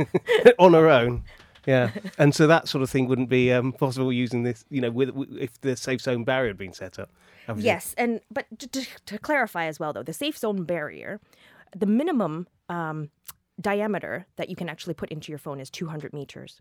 on 0.58 0.74
her 0.74 0.88
own. 0.88 1.24
Yeah, 1.66 1.90
and 2.16 2.34
so 2.34 2.46
that 2.46 2.68
sort 2.68 2.82
of 2.82 2.88
thing 2.88 3.08
wouldn't 3.08 3.28
be 3.28 3.52
um, 3.52 3.72
possible 3.72 4.12
using 4.12 4.44
this. 4.44 4.64
You 4.70 4.80
know, 4.80 4.90
with, 4.90 5.10
with 5.10 5.36
if 5.36 5.60
the 5.60 5.76
safe 5.76 6.00
zone 6.00 6.22
barrier 6.22 6.50
had 6.50 6.56
been 6.56 6.72
set 6.72 6.98
up. 7.00 7.10
obviously. 7.48 7.66
Yes, 7.66 7.94
and 7.98 8.20
but 8.30 8.46
to, 8.60 8.68
to, 8.68 8.86
to 9.06 9.18
clarify 9.18 9.66
as 9.66 9.80
well, 9.80 9.92
though, 9.92 10.04
the 10.04 10.12
safe 10.12 10.38
zone 10.38 10.62
barrier, 10.62 11.20
the 11.76 11.86
minimum 11.86 12.46
um, 12.68 13.10
diameter 13.60 14.26
that 14.36 14.48
you 14.48 14.56
can 14.56 14.68
actually 14.68 14.94
put 14.94 15.10
into 15.10 15.32
your 15.32 15.38
phone 15.38 15.58
is 15.60 15.70
200 15.70 16.12
meters. 16.12 16.60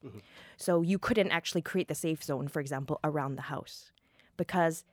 So 0.58 0.82
you 0.82 0.98
couldn't 0.98 1.32
actually 1.32 1.62
create 1.62 1.88
the 1.88 1.96
safe 1.96 2.24
zone, 2.24 2.48
for 2.48 2.60
example, 2.60 3.00
around 3.04 3.36
the 3.36 3.44
house, 3.44 3.92
because 4.36 4.84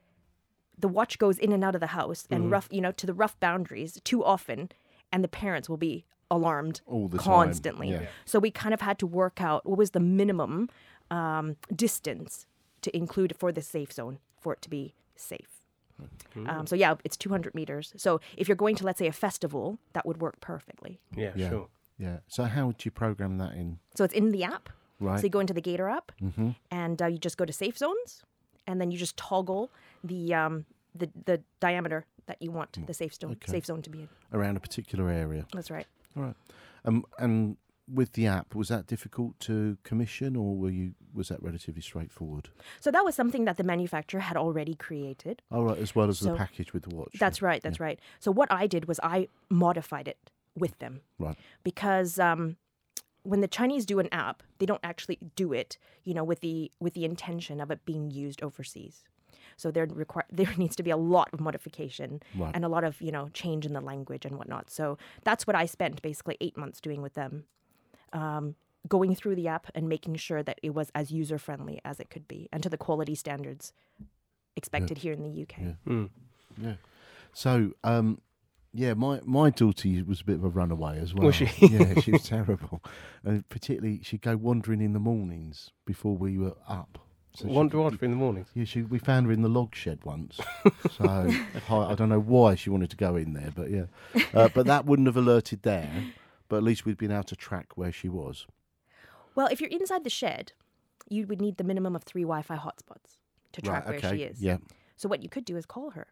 the 0.79 0.89
watch 0.89 1.19
goes 1.19 1.39
in 1.39 1.53
and 1.53 1.63
out 1.65 1.75
of 1.75 1.81
the 1.81 1.89
house 1.89 2.27
and 2.31 2.51
rough, 2.51 2.69
you 2.71 2.81
know, 2.81 2.93
to 2.93 3.07
the 3.07 3.15
rough 3.15 3.39
boundaries 3.41 3.99
too 4.05 4.25
often, 4.25 4.71
and 5.13 5.23
the 5.23 5.29
parents 5.29 5.69
will 5.69 5.77
be 5.77 6.05
alarmed 6.31 6.81
All 6.87 7.07
the 7.09 7.19
time, 7.19 7.25
constantly. 7.25 7.91
yeah. 7.91 8.07
So 8.25 8.39
we 8.39 8.51
kind 8.51 8.75
of 8.75 8.81
had 8.81 8.99
to 8.99 9.07
work 9.07 9.41
out 9.41 9.65
what 9.65 9.79
was 9.79 9.93
the 9.93 10.01
minimum 10.01 10.69
um, 11.11 11.57
distance 11.75 12.47
to 12.83 12.95
include 12.97 13.35
for 13.39 13.53
the 13.53 13.63
safe 13.63 13.93
zone 13.93 14.19
for 14.41 14.53
it 14.55 14.63
to 14.63 14.69
be 14.71 14.95
safe. 15.17 15.54
Um, 16.47 16.67
so 16.67 16.75
yeah, 16.77 16.95
it's 17.05 17.17
200 17.17 17.55
meters. 17.55 17.93
So 17.97 18.21
if 18.37 18.49
you're 18.49 18.57
going 18.57 18.77
to, 18.77 18.85
let's 18.85 18.99
say, 18.99 19.07
a 19.07 19.13
festival, 19.13 19.79
that 19.93 20.05
would 20.07 20.21
work 20.21 20.41
perfectly. 20.41 21.01
Yeah, 21.17 21.33
Yeah. 21.37 21.49
sure. 21.49 21.69
Yeah. 21.99 22.19
So 22.29 22.45
how 22.45 22.67
would 22.67 22.85
you 22.85 22.91
program 22.91 23.39
that 23.39 23.53
in? 23.53 23.79
So 23.95 24.03
it's 24.05 24.15
in 24.15 24.33
the 24.33 24.43
app. 24.45 24.69
Right. 25.01 25.19
So 25.21 25.25
you 25.25 25.31
go 25.31 25.41
into 25.41 25.55
the 25.55 25.61
Gator 25.61 25.89
app, 25.89 26.13
and 26.71 27.03
uh, 27.03 27.07
you 27.07 27.19
just 27.19 27.37
go 27.37 27.45
to 27.45 27.53
safe 27.53 27.77
zones, 27.79 28.23
and 28.67 28.81
then 28.81 28.91
you 28.91 28.99
just 28.99 29.17
toggle 29.17 29.71
the 30.03 30.33
um, 30.35 30.65
the 30.95 31.09
the 31.27 31.41
diameter 31.61 32.05
that 32.27 32.41
you 32.41 32.51
want 32.51 32.87
the 32.87 32.95
safe 32.95 33.15
zone 33.15 33.33
Okay. 33.33 33.53
safe 33.53 33.67
zone 33.67 33.83
to 33.83 33.91
be 33.91 34.01
in. 34.03 34.09
around 34.33 34.57
a 34.57 34.61
particular 34.61 35.11
area. 35.11 35.47
That's 35.53 35.71
right. 35.71 35.87
All 36.17 36.23
right. 36.23 36.37
Um, 36.85 37.05
and 37.19 37.57
with 37.93 38.13
the 38.13 38.27
app, 38.27 38.55
was 38.55 38.69
that 38.69 38.87
difficult 38.87 39.39
to 39.41 39.77
commission, 39.83 40.37
or 40.37 40.57
were 40.57 40.71
you 40.71 40.95
was 41.13 41.29
that 41.29 41.43
relatively 41.43 41.83
straightforward? 41.83 42.49
So 42.81 42.91
that 42.91 43.05
was 43.05 43.15
something 43.15 43.45
that 43.45 43.57
the 43.57 43.65
manufacturer 43.65 44.21
had 44.21 44.37
already 44.37 44.75
created. 44.75 45.43
All 45.51 45.65
right, 45.65 45.79
as 45.79 45.95
well 45.95 46.09
as 46.09 46.21
the 46.21 46.35
package 46.35 46.73
with 46.73 46.85
the 46.89 46.95
watch. 46.95 47.17
That's 47.19 47.43
right. 47.43 47.63
That's 47.63 47.81
right. 47.81 48.01
So 48.21 48.31
what 48.33 48.51
I 48.51 48.67
did 48.67 48.87
was 48.89 48.99
I 49.03 49.29
modified 49.51 50.09
it 50.09 50.31
with 50.57 50.79
them. 50.79 51.01
right. 51.19 51.37
because 51.65 52.19
um, 52.19 52.57
when 53.25 53.41
the 53.41 53.49
Chinese 53.49 53.85
do 53.87 53.99
an 53.99 54.09
app, 54.13 54.43
they 54.59 54.67
don't 54.67 54.81
actually 54.85 55.19
do 55.35 55.53
it, 55.53 55.77
you 56.05 56.15
know, 56.15 56.25
with 56.25 56.41
the 56.41 56.71
with 56.81 56.95
the 56.95 57.05
intention 57.05 57.61
of 57.61 57.71
it 57.71 57.85
being 57.85 58.11
used 58.11 58.43
overseas. 58.43 59.05
So 59.57 59.71
there 59.71 59.87
require 59.87 60.25
there 60.33 60.53
needs 60.57 60.75
to 60.77 60.83
be 60.83 60.91
a 60.91 60.97
lot 60.97 61.29
of 61.33 61.41
modification 61.41 62.23
Right. 62.37 62.53
and 62.55 62.65
a 62.65 62.69
lot 62.69 62.83
of 62.85 63.01
you 63.01 63.13
know 63.13 63.29
change 63.35 63.67
in 63.67 63.73
the 63.73 63.81
language 63.81 64.25
and 64.25 64.37
whatnot. 64.39 64.71
So 64.71 64.97
that's 65.23 65.47
what 65.47 65.55
I 65.55 65.67
spent 65.67 66.01
basically 66.03 66.37
eight 66.41 66.57
months 66.57 66.81
doing 66.81 67.03
with 67.03 67.15
them. 67.15 67.45
Um, 68.15 68.55
going 68.87 69.15
through 69.15 69.35
the 69.35 69.49
app 69.49 69.71
and 69.75 69.89
making 69.89 70.15
sure 70.15 70.43
that 70.43 70.59
it 70.63 70.75
was 70.75 70.91
as 70.95 71.11
user 71.11 71.39
friendly 71.39 71.81
as 71.87 71.99
it 72.01 72.11
could 72.11 72.29
be 72.29 72.49
and 72.53 72.63
to 72.63 72.69
the 72.69 72.77
quality 72.77 73.15
standards 73.15 73.73
expected 74.57 74.99
here 74.99 75.13
in 75.13 75.23
the 75.23 75.43
UK. 75.43 75.59
Yeah. 75.59 75.73
Mm. 75.89 76.11
Yeah. 76.61 76.75
So, 77.33 77.73
um, 77.83 78.21
yeah, 78.73 78.95
my 78.95 79.21
my 79.25 79.51
daughter 79.51 79.89
was 80.07 80.21
a 80.21 80.25
bit 80.25 80.37
of 80.37 80.45
a 80.45 80.49
runaway 80.49 80.99
as 81.01 81.15
well. 81.15 81.27
Was 81.27 81.37
she? 81.37 81.49
yeah, 81.61 81.99
she 82.01 82.11
was 82.13 82.25
terrible, 82.25 82.83
and 83.25 83.49
particularly 83.49 84.01
she'd 84.03 84.21
go 84.23 84.37
wandering 84.37 84.81
in 84.81 84.93
the 84.93 85.01
mornings 85.01 85.71
before 85.87 86.17
we 86.17 86.37
were 86.39 86.55
up. 86.69 86.99
So 87.35 87.47
she 87.49 87.53
Wander 87.55 87.79
could- 87.79 87.87
odd 87.87 88.03
in 88.03 88.11
the 88.13 88.17
mornings. 88.17 88.49
Yeah, 88.55 88.65
she, 88.65 88.83
we 88.83 88.99
found 88.99 89.27
her 89.27 89.33
in 89.33 89.43
the 89.43 89.49
log 89.49 89.75
shed 89.75 90.05
once. 90.05 90.39
so 90.97 91.05
I, 91.05 91.75
I 91.75 91.95
don't 91.95 92.09
know 92.09 92.21
why 92.21 92.55
she 92.55 92.71
wanted 92.71 92.91
to 92.91 92.97
go 92.97 93.17
in 93.17 93.33
there, 93.33 93.51
but 93.55 93.71
yeah. 93.71 93.87
Uh, 94.33 94.49
but 94.55 94.67
that 94.67 94.85
wouldn't 94.87 95.07
have 95.07 95.17
alerted 95.17 95.63
Dan. 95.63 96.13
But 96.55 96.59
at 96.59 96.63
least 96.63 96.87
we'd 96.87 96.97
been 96.97 97.11
able 97.11 97.25
to 97.25 97.35
track 97.35 97.77
where 97.77 97.91
she 97.91 98.09
was. 98.09 98.47
Well, 99.35 99.49
if 99.49 99.61
you're 99.61 99.71
inside 99.71 100.05
the 100.05 100.09
shed, 100.09 100.53
you 101.09 101.27
would 101.27 101.41
need 101.41 101.57
the 101.57 101.65
minimum 101.65 101.97
of 101.97 102.05
three 102.05 102.23
Wi-Fi 102.23 102.55
hotspots 102.55 103.19
to 103.55 103.61
track 103.61 103.89
right. 103.89 104.01
where 104.01 104.13
she 104.15 104.23
is. 104.23 104.41
Yeah. 104.41 104.59
So 104.95 105.09
what 105.09 105.21
you 105.21 105.29
could 105.29 105.45
do 105.45 105.57
is 105.57 105.67
call 105.67 105.91
her, 105.91 106.07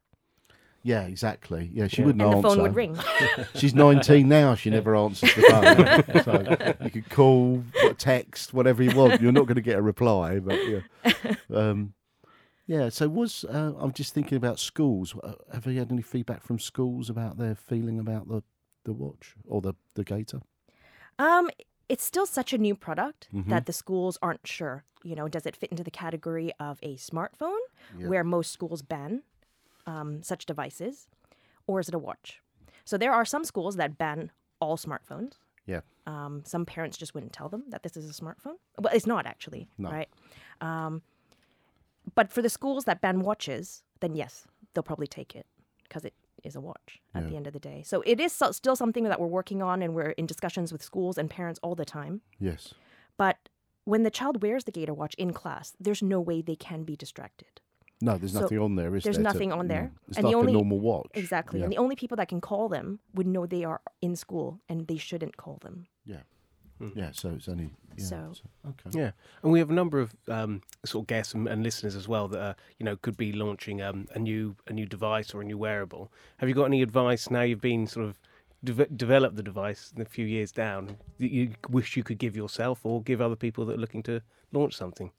Yeah. 0.83 1.03
Exactly. 1.03 1.71
Yeah. 1.73 1.87
She 1.87 2.03
Yeah. 2.03 2.07
wouldn't 2.07 2.23
and 2.23 2.33
the 2.33 2.37
answer. 2.39 2.49
phone 2.49 2.63
would 2.63 2.75
ring. 2.75 2.99
She's 3.55 3.73
19 3.73 4.29
now. 4.29 4.57
She 4.57 4.69
never 4.69 4.97
answers 4.97 5.33
the 5.33 5.43
phone. 5.43 6.23
so 6.79 6.85
you 6.85 6.91
could 6.91 7.09
call, 7.09 7.63
text, 7.99 8.53
whatever 8.53 8.83
you 8.83 8.97
want. 8.97 9.23
You're 9.23 9.31
not 9.31 9.47
going 9.47 9.55
to 9.55 9.61
get 9.63 9.79
a 9.79 9.83
reply, 9.83 10.41
but 10.41 10.59
yeah. 10.67 10.81
Um, 11.55 11.95
yeah. 12.67 12.89
So 12.89 13.09
was 13.09 13.45
uh, 13.45 13.75
I'm 13.79 13.93
just 13.93 14.13
thinking 14.13 14.37
about 14.37 14.59
schools. 14.59 15.15
Uh, 15.23 15.35
Have 15.53 15.67
you 15.69 15.79
had 15.79 15.93
any 15.93 16.03
feedback 16.03 16.43
from 16.43 16.59
schools 16.59 17.09
about 17.09 17.39
their 17.39 17.55
feeling 17.55 18.01
about 18.01 18.27
the 18.27 18.43
the 18.85 18.93
watch 18.93 19.35
or 19.47 19.61
the 19.61 19.75
the 19.95 20.05
Gator? 20.05 20.41
Um, 21.19 21.51
it's 21.89 22.05
still 22.05 22.27
such 22.27 22.53
a 22.53 22.59
new 22.59 22.75
product 22.75 23.29
Mhm. 23.33 23.49
that 23.49 23.67
the 23.67 23.73
schools 23.73 24.19
aren't 24.23 24.47
sure. 24.47 24.85
You 25.05 25.15
know, 25.15 25.29
does 25.29 25.47
it 25.47 25.57
fit 25.57 25.71
into 25.71 25.83
the 25.85 25.91
category 25.91 26.53
of 26.61 26.79
a 26.83 26.97
smartphone, 26.97 27.59
Yeah. 27.99 28.09
where 28.09 28.25
most 28.25 28.51
schools 28.53 28.83
ban 28.83 29.23
um, 29.85 30.23
such 30.23 30.47
devices, 30.47 31.09
or 31.67 31.81
is 31.81 31.89
it 31.89 31.95
a 31.95 31.99
watch? 31.99 32.41
So 32.85 32.97
there 32.97 33.13
are 33.13 33.25
some 33.25 33.45
schools 33.45 33.75
that 33.77 33.99
ban 33.99 34.31
all 34.61 34.77
smartphones. 34.77 35.35
Yeah. 35.67 35.81
Um, 36.07 36.45
some 36.45 36.65
parents 36.65 36.97
just 36.97 37.15
wouldn't 37.15 37.33
tell 37.33 37.49
them 37.49 37.65
that 37.69 37.83
this 37.83 37.97
is 37.97 38.09
a 38.09 38.13
smartphone. 38.23 38.59
Well, 38.79 38.95
it's 38.95 39.07
not 39.07 39.27
actually, 39.27 39.69
No. 39.79 39.91
right? 39.91 40.09
Um, 40.61 41.03
but 42.15 42.33
for 42.33 42.43
the 42.43 42.49
schools 42.49 42.85
that 42.85 43.01
ban 43.01 43.21
watches, 43.23 43.83
then 44.01 44.15
yes, 44.15 44.47
they'll 44.73 44.83
probably 44.85 45.07
take 45.09 45.35
it 45.35 45.47
because 45.83 46.05
it 46.05 46.15
is 46.45 46.55
a 46.57 46.61
watch 46.61 47.01
at 47.15 47.23
Yeah. 47.25 47.29
the 47.31 47.37
end 47.37 47.47
of 47.47 47.53
the 47.53 47.61
day. 47.61 47.83
So 47.85 48.03
it 48.07 48.21
is 48.21 48.33
so, 48.33 48.51
still 48.53 48.77
something 48.77 49.05
that 49.05 49.21
we're 49.21 49.27
working 49.27 49.63
on, 49.63 49.83
and 49.83 49.95
we're 49.95 50.11
in 50.11 50.27
discussions 50.27 50.73
with 50.73 50.83
schools 50.83 51.19
and 51.19 51.29
parents 51.31 51.61
all 51.63 51.75
the 51.75 51.85
time. 51.85 52.23
Yes. 52.39 52.75
But 53.17 53.49
when 53.85 54.03
the 54.03 54.11
child 54.11 54.43
wears 54.43 54.65
the 54.65 54.73
Gator 54.73 54.95
watch 54.95 55.15
in 55.15 55.33
class, 55.33 55.75
there's 55.81 56.03
no 56.03 56.21
way 56.21 56.43
they 56.43 56.57
can 56.57 56.85
be 56.85 56.97
distracted. 56.97 57.61
No, 58.01 58.19
there's 58.19 58.33
So 58.33 58.41
nothing 58.41 58.59
on 58.59 58.75
there, 58.75 58.95
is 58.97 59.05
there's 59.05 59.17
there? 59.17 59.23
to- 59.25 59.33
nothing 59.33 59.53
on 59.53 59.67
mm, 59.67 59.69
there. 59.69 59.83
no. 59.83 59.91
It's 60.09 60.19
And 60.19 60.27
the 60.27 60.35
only- 60.35 60.53
a 60.53 60.57
normal 60.57 60.81
watch. 60.81 61.11
Exactly. 61.15 61.61
Yeah. 61.61 61.65
And 61.67 61.73
the 61.73 61.79
only 61.79 61.95
people 61.95 62.17
that 62.17 62.29
can 62.29 62.41
call 62.41 62.69
them 62.69 62.99
would 63.15 63.27
know 63.29 63.47
they 63.47 63.63
are 63.65 63.81
in 64.01 64.17
school 64.17 64.61
and 64.69 64.89
they 64.89 64.97
shouldn't 64.97 65.37
call 65.37 65.59
them. 65.63 65.87
yeah. 66.05 66.23
Yeah. 66.95 67.11
So 67.13 67.31
it's 67.31 67.49
only. 67.49 67.71
Yeah, 67.97 68.05
So- 68.07 68.33
okay. 68.69 68.91
Yeah, 68.99 69.11
and 69.43 69.53
we 69.53 69.59
have 69.59 69.71
a 69.71 69.75
number 69.75 70.01
of 70.01 70.15
um, 70.29 70.63
sort 70.85 71.03
of 71.05 71.07
guests 71.09 71.35
and, 71.35 71.47
and 71.47 71.63
listeners 71.63 71.95
as 71.95 72.09
well 72.09 72.27
that 72.29 72.41
uh, 72.41 72.55
you 72.79 72.85
know 72.85 72.97
could 72.97 73.17
be 73.17 73.33
launching 73.33 73.83
um, 73.83 74.07
a 74.15 74.19
new 74.19 74.57
a 74.67 74.73
new 74.73 74.87
device 74.87 75.35
or 75.35 75.43
a 75.43 75.45
new 75.45 75.59
wearable. 75.59 76.11
Have 76.39 76.49
you 76.49 76.55
got 76.55 76.65
any 76.65 76.81
advice 76.83 77.31
now 77.31 77.43
you've 77.43 77.61
been 77.61 77.87
sort 77.87 78.07
of 78.07 78.19
de- 78.65 78.87
developed 78.87 79.37
the 79.37 79.43
device 79.43 79.93
in 79.95 80.01
a 80.03 80.07
few 80.07 80.25
years 80.25 80.51
down 80.53 80.97
that 81.19 81.31
you 81.31 81.51
wish 81.69 81.97
you 81.97 82.03
could 82.03 82.19
give 82.19 82.35
yourself 82.37 82.81
or 82.85 83.03
give 83.03 83.21
other 83.21 83.37
people 83.37 83.65
that 83.67 83.75
are 83.75 83.81
looking 83.81 84.03
to 84.05 84.23
launch 84.53 84.75
something? 84.75 85.11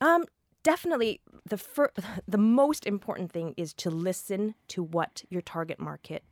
Um, 0.00 0.24
definitely 0.62 1.20
the 1.48 1.58
fir- 1.58 1.92
the 2.28 2.38
most 2.38 2.86
important 2.86 3.32
thing 3.32 3.54
is 3.56 3.74
to 3.74 3.90
listen 3.90 4.54
to 4.68 4.82
what 4.82 5.24
your 5.28 5.42
target 5.42 5.80
market 5.80 6.22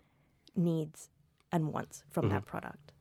needs 0.54 1.10
and 1.50 1.72
wants 1.72 2.04
from 2.10 2.28
that 2.28 2.44
product. 2.46 2.92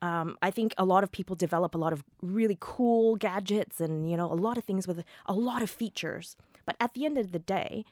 Um, 0.00 0.38
I 0.40 0.50
think 0.50 0.74
a 0.78 0.84
lot 0.84 1.02
of 1.02 1.10
people 1.10 1.34
develop 1.34 1.74
a 1.74 1.78
lot 1.78 1.92
of 1.92 2.04
really 2.22 2.56
cool 2.60 3.16
gadgets 3.16 3.80
and 3.80 4.08
you 4.08 4.16
know 4.16 4.30
a 4.32 4.34
lot 4.34 4.56
of 4.56 4.64
things 4.64 4.86
with 4.86 5.02
a 5.26 5.32
lot 5.32 5.60
of 5.62 5.70
features, 5.70 6.36
but 6.64 6.76
at 6.78 6.94
the 6.94 7.04
end 7.04 7.18
of 7.18 7.32
the 7.32 7.38
day, 7.40 7.84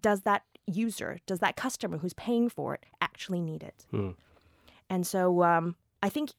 does 0.00 0.22
that 0.22 0.42
user, 0.66 1.18
does 1.26 1.40
that 1.40 1.56
customer 1.56 1.98
who's 1.98 2.14
paying 2.14 2.48
for 2.48 2.74
it 2.74 2.86
actually 3.00 3.40
need 3.40 3.62
it? 3.62 3.84
And 4.88 5.06
so 5.06 5.42
um, 5.42 5.76
I 6.02 6.08
think 6.08 6.32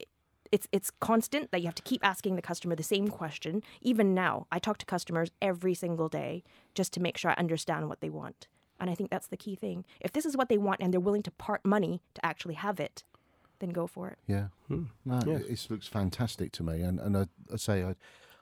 it's 0.51 0.67
it's 0.71 0.91
constant 0.99 1.51
that 1.51 1.59
you 1.61 1.65
have 1.67 1.75
to 1.75 1.83
keep 1.83 2.05
asking 2.05 2.35
the 2.35 2.41
customer 2.41 2.75
the 2.75 2.83
same 2.83 3.07
question. 3.07 3.61
Even 3.81 4.13
now, 4.13 4.47
I 4.51 4.59
talk 4.59 4.77
to 4.79 4.85
customers 4.85 5.29
every 5.41 5.73
single 5.73 6.09
day 6.09 6.43
just 6.73 6.93
to 6.93 6.99
make 6.99 7.17
sure 7.17 7.31
I 7.31 7.35
understand 7.35 7.89
what 7.89 8.01
they 8.01 8.09
want. 8.09 8.47
And 8.79 8.89
I 8.89 8.95
think 8.95 9.09
that's 9.09 9.27
the 9.27 9.37
key 9.37 9.55
thing. 9.55 9.85
If 10.01 10.11
this 10.11 10.25
is 10.25 10.35
what 10.35 10.49
they 10.49 10.57
want 10.57 10.81
and 10.81 10.93
they're 10.93 10.99
willing 10.99 11.23
to 11.23 11.31
part 11.31 11.63
money 11.65 12.01
to 12.13 12.25
actually 12.25 12.55
have 12.55 12.79
it, 12.79 13.03
then 13.59 13.69
go 13.69 13.87
for 13.87 14.09
it. 14.09 14.17
Yeah. 14.27 14.47
Hmm. 14.67 14.83
No, 15.05 15.21
Yeah. 15.25 15.37
it, 15.37 15.49
it 15.49 15.67
looks 15.69 15.87
fantastic 15.87 16.51
to 16.53 16.63
me, 16.63 16.81
and 16.81 16.99
and 16.99 17.15
I, 17.17 17.27
I 17.53 17.57
say 17.57 17.83
I. 17.83 17.95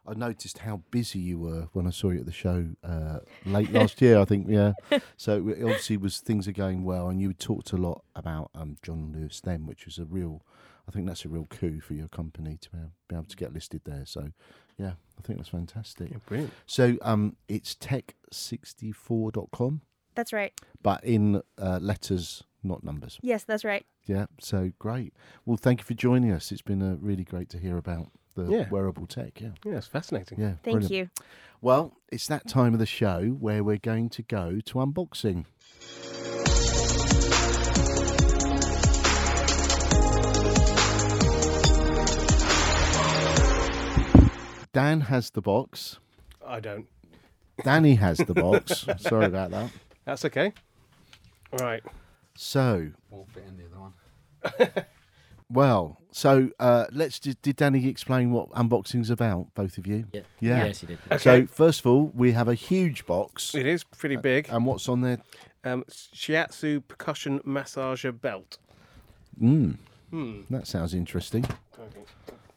I 0.06 0.14
noticed 0.16 0.58
how 0.58 0.82
busy 0.92 1.20
you 1.20 1.40
were 1.40 1.70
when 1.72 1.88
I 1.88 1.90
saw 1.90 2.10
you 2.10 2.20
at 2.20 2.26
the 2.26 2.32
show 2.34 2.68
uh, 2.84 3.20
late 3.46 3.72
last 3.72 4.02
year. 4.02 4.20
I 4.20 4.26
think, 4.26 4.48
yeah. 4.50 4.74
So 5.16 5.48
it 5.48 5.64
obviously 5.64 5.96
was 5.96 6.20
things 6.20 6.46
are 6.46 6.52
going 6.52 6.84
well, 6.84 7.08
and 7.08 7.22
you 7.22 7.32
talked 7.32 7.72
a 7.72 7.78
lot 7.78 8.04
about 8.14 8.52
um, 8.54 8.76
John 8.84 9.14
Lewis 9.16 9.40
then, 9.40 9.66
which 9.66 9.86
was 9.86 9.98
a 10.00 10.04
real. 10.04 10.44
I 10.90 10.92
think 10.92 11.08
that's 11.08 11.24
a 11.24 11.30
real 11.30 11.46
coup 11.46 11.80
for 11.80 11.94
your 11.94 12.10
company 12.10 12.58
to 12.60 12.70
be 12.70 12.80
able, 12.80 12.92
be 13.08 13.16
able 13.16 13.26
to 13.28 13.38
get 13.38 13.54
listed 13.54 13.84
there. 13.86 14.04
So, 14.06 14.32
yeah, 14.78 14.96
I 15.18 15.22
think 15.22 15.40
that's 15.40 15.48
fantastic. 15.48 16.12
Yeah, 16.12 16.18
brilliant. 16.26 16.52
So, 16.66 16.98
um, 17.02 17.38
it's 17.48 17.74
tech64.com, 17.76 19.84
That's 20.16 20.34
right. 20.34 20.52
but 20.82 21.02
in 21.06 21.42
uh, 21.58 21.80
letters, 21.82 22.44
not 22.64 22.84
numbers. 22.84 23.20
Yes, 23.22 23.44
that's 23.44 23.64
right. 23.64 23.86
Yeah, 24.06 24.26
so 24.40 24.72
great. 24.80 25.14
Well, 25.46 25.58
thank 25.58 25.80
you 25.80 25.86
for 25.86 25.94
joining 25.94 26.32
us. 26.32 26.52
It's 26.52 26.62
been 26.62 26.82
uh, 26.82 26.98
really 27.00 27.24
great 27.24 27.50
to 27.50 27.58
hear 27.58 27.78
about 27.78 28.08
the 28.36 28.46
Yeah. 28.46 28.70
wearable 28.70 29.06
tech. 29.08 29.40
Yeah, 29.42 29.50
Yeah, 29.64 29.74
it's 29.78 29.88
fascinating. 29.88 30.40
yeah. 30.40 30.54
Thank 30.64 30.80
brilliant. 30.80 30.92
you. 30.92 31.10
Well, 31.62 31.94
it's 32.12 32.28
that 32.28 32.48
time 32.48 32.74
of 32.74 32.80
the 32.80 32.86
show 32.86 33.22
where 33.40 33.64
we're 33.64 33.78
going 33.78 34.10
to 34.10 34.22
go 34.24 34.60
to 34.66 34.74
unboxing. 34.76 35.46
Dan 44.74 45.02
has 45.02 45.30
the 45.30 45.42
box. 45.42 46.00
I 46.46 46.60
don't. 46.60 46.88
Danny 47.64 47.96
has 47.96 48.18
the 48.18 48.34
box. 48.34 48.86
Sorry 48.98 49.26
about 49.26 49.52
that. 49.52 49.72
That's 50.06 50.26
okay. 50.26 50.52
All 51.52 51.60
right. 51.60 51.84
So, 52.36 52.90
Won't 53.10 53.32
fit 53.32 53.44
in 53.48 53.58
the 53.58 53.66
other 53.66 53.80
one. 53.80 54.86
well, 55.50 56.00
so 56.12 56.50
uh, 56.60 56.86
let's. 56.92 57.20
Did, 57.20 57.42
did 57.42 57.56
Danny 57.58 57.88
explain 57.88 58.32
what 58.32 58.50
unboxing's 58.52 59.10
about? 59.10 59.54
Both 59.54 59.78
of 59.78 59.86
you. 59.88 60.06
Yeah. 60.14 60.22
Yeah. 60.40 60.66
Yes, 60.66 60.82
he 60.82 60.88
did. 60.88 61.00
Okay. 61.12 61.18
So, 61.18 61.46
first 61.48 61.82
of 61.82 61.88
all, 61.88 62.12
we 62.16 62.32
have 62.32 62.48
a 62.48 62.56
huge 62.56 63.06
box. 63.06 63.54
It 63.56 63.66
is 63.66 63.84
pretty 63.84 64.16
big. 64.16 64.48
And 64.50 64.66
what's 64.66 64.90
on 64.90 65.02
there? 65.02 65.20
Um, 65.64 65.84
shiatsu 65.90 66.84
percussion 66.88 67.40
massager 67.42 68.20
belt. 68.20 68.58
Mm, 69.42 69.78
Hmm. 70.12 70.42
that 70.50 70.68
sounds 70.68 70.94
interesting. 70.94 71.44
Okay. 71.80 72.02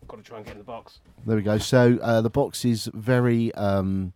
Got 0.08 0.16
to 0.18 0.22
try 0.22 0.36
and 0.38 0.46
get 0.46 0.52
in 0.52 0.58
the 0.58 0.64
box. 0.64 0.98
There 1.24 1.36
we 1.36 1.42
go. 1.42 1.58
So 1.58 1.98
uh, 2.02 2.20
the 2.20 2.30
box 2.30 2.64
is 2.64 2.90
very 2.92 3.52
um, 3.54 4.12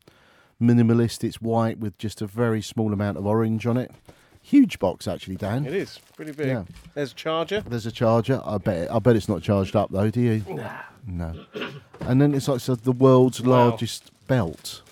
minimalist. 0.61 1.25
It's 1.25 1.41
white 1.41 1.79
with 1.79 1.97
just 1.99 2.21
a 2.21 2.27
very 2.27 2.61
small 2.63 2.93
amount 2.93 3.17
of 3.17 3.27
orange 3.27 3.67
on 3.67 3.77
it. 3.77 3.91
Huge 4.43 4.79
box, 4.79 5.07
actually, 5.07 5.37
Dan. 5.37 5.67
It 5.67 5.75
is 5.75 5.99
pretty 6.17 6.33
big. 6.33 6.49
Yeah. 6.49 6.65
There's 6.95 7.13
a 7.13 7.15
charger. 7.15 7.61
There's 7.61 7.87
a 7.87 7.93
charger. 7.93 8.41
I 8.45 8.59
bet. 8.59 8.91
I 8.91 8.99
bet 8.99 9.15
it's 9.17 9.29
not 9.29 9.43
charged 9.43 9.77
up 9.77 9.91
though. 9.91 10.11
Do 10.11 10.21
you? 10.21 10.43
Nah. 10.49 10.71
No. 11.07 11.45
And 12.01 12.21
then 12.21 12.35
it's 12.35 12.49
like 12.49 12.61
so 12.61 12.75
the 12.75 12.93
world's 12.93 13.41
Wow. 13.41 13.69
largest 13.69 14.11
belt. 14.27 14.83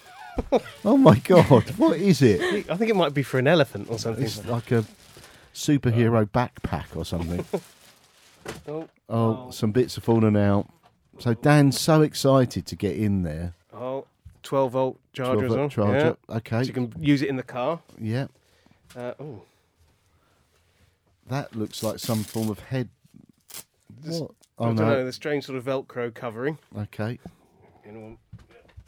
oh 0.84 0.96
my 0.96 1.16
god! 1.18 1.70
What 1.78 1.96
is 1.98 2.22
it? 2.22 2.70
I 2.70 2.76
think 2.76 2.90
it 2.90 2.96
might 2.96 3.14
be 3.14 3.22
for 3.24 3.38
an 3.38 3.46
elephant 3.48 3.88
or 3.90 3.98
something. 3.98 4.24
It's 4.24 4.44
like 4.46 4.70
a 4.70 4.84
superhero 5.54 6.24
backpack 6.28 6.94
or 6.96 7.04
something. 7.04 7.44
Oh, 8.66 8.88
Oh, 9.10 9.50
some 9.50 9.72
bits 9.72 9.98
are 9.98 10.00
falling 10.00 10.36
out. 10.36 10.68
So 11.18 11.34
Dan's 11.34 11.78
so 11.78 12.00
excited 12.02 12.64
to 12.66 12.76
get 12.76 12.96
in 12.96 13.22
there. 13.22 13.52
oh, 13.74 14.06
12 14.42 14.72
volt 14.72 14.98
charger 15.12 15.32
12 15.32 15.44
as 15.44 15.48
volt 15.48 15.58
well. 15.58 15.68
charger. 15.68 16.16
Yeah. 16.30 16.36
Okay. 16.36 16.62
So 16.62 16.66
you 16.68 16.72
can 16.72 16.94
use 16.98 17.20
it 17.22 17.28
in 17.28 17.36
the 17.36 17.42
car. 17.42 17.80
Yeah. 18.00 18.28
Uh, 18.96 19.12
oh, 19.20 19.42
That 21.28 21.54
looks 21.54 21.82
like 21.82 21.98
some 21.98 22.24
form 22.24 22.48
of 22.48 22.58
head. 22.60 22.88
This- 24.02 24.20
What? 24.20 24.30
I 24.60 24.62
Oh 24.62 24.66
don't 24.66 24.76
know, 24.76 24.84
no. 24.88 25.04
the 25.04 25.12
strange 25.12 25.44
sort 25.44 25.56
of 25.56 25.64
Velcro 25.64 26.12
covering. 26.12 26.58
Okay. 26.76 27.18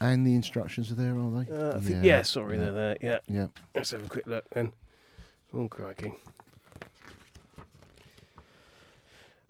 And 0.00 0.26
the 0.26 0.34
instructions 0.34 0.90
are 0.90 0.94
there, 0.94 1.14
are 1.16 1.44
they? 1.44 1.52
Uh, 1.52 1.76
I 1.76 1.80
think, 1.80 2.02
yeah, 2.04 2.22
sorry, 2.22 2.56
they're 2.58 2.72
there. 2.72 2.96
Yeah, 3.02 3.18
Yeah. 3.28 3.46
let's 3.74 3.90
have 3.92 4.04
a 4.04 4.08
quick 4.08 4.26
look 4.26 4.48
then. 4.50 4.72
Oh, 5.54 5.68
crikey. 5.68 6.14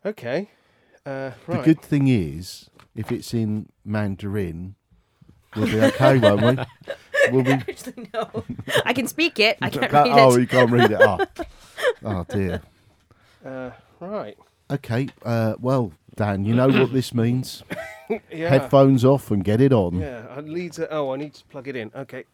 Okay. 0.05 0.51
Uh, 1.07 1.31
The 1.49 1.63
good 1.63 1.81
thing 1.81 2.09
is, 2.09 2.69
if 2.95 3.11
it's 3.13 3.33
in 3.33 3.69
Mandarin, 3.85 4.75
we'll 5.57 5.67
be 5.67 5.81
okay, 5.81 6.19
won't 6.19 6.59
we? 6.59 6.65
We'll 7.33 7.45
be. 7.45 7.53
Actually, 7.53 8.09
no. 8.15 8.45
I 8.85 8.93
can 8.93 9.07
speak 9.07 9.39
it. 9.39 9.59
I 9.61 9.71
can't 9.71 9.91
Ca- 9.91 10.05
read 10.05 10.13
oh, 10.19 10.37
you 10.37 10.47
can't 10.47 10.71
read 10.71 10.91
it. 10.91 11.01
Oh, 11.01 11.19
oh 12.05 12.27
dear. 12.29 12.63
Uh, 13.45 13.71
right. 14.01 14.37
Okay. 14.71 15.09
Uh, 15.25 15.55
well, 15.61 15.93
Dan, 16.17 16.45
you 16.45 16.55
know 16.55 16.69
what 16.69 16.93
this 16.93 17.15
means. 17.15 17.63
Yeah. 18.09 18.49
Headphones 18.49 19.05
off 19.05 19.31
and 19.31 19.45
get 19.45 19.61
it 19.61 19.73
on. 19.73 20.01
Yeah. 20.01 20.27
I 20.35 20.41
need 20.41 20.73
to. 20.75 20.93
Oh, 20.93 21.13
I 21.13 21.17
need 21.17 21.35
to 21.35 21.45
plug 21.45 21.69
it 21.69 21.77
in. 21.77 21.91
Okay. 21.95 22.25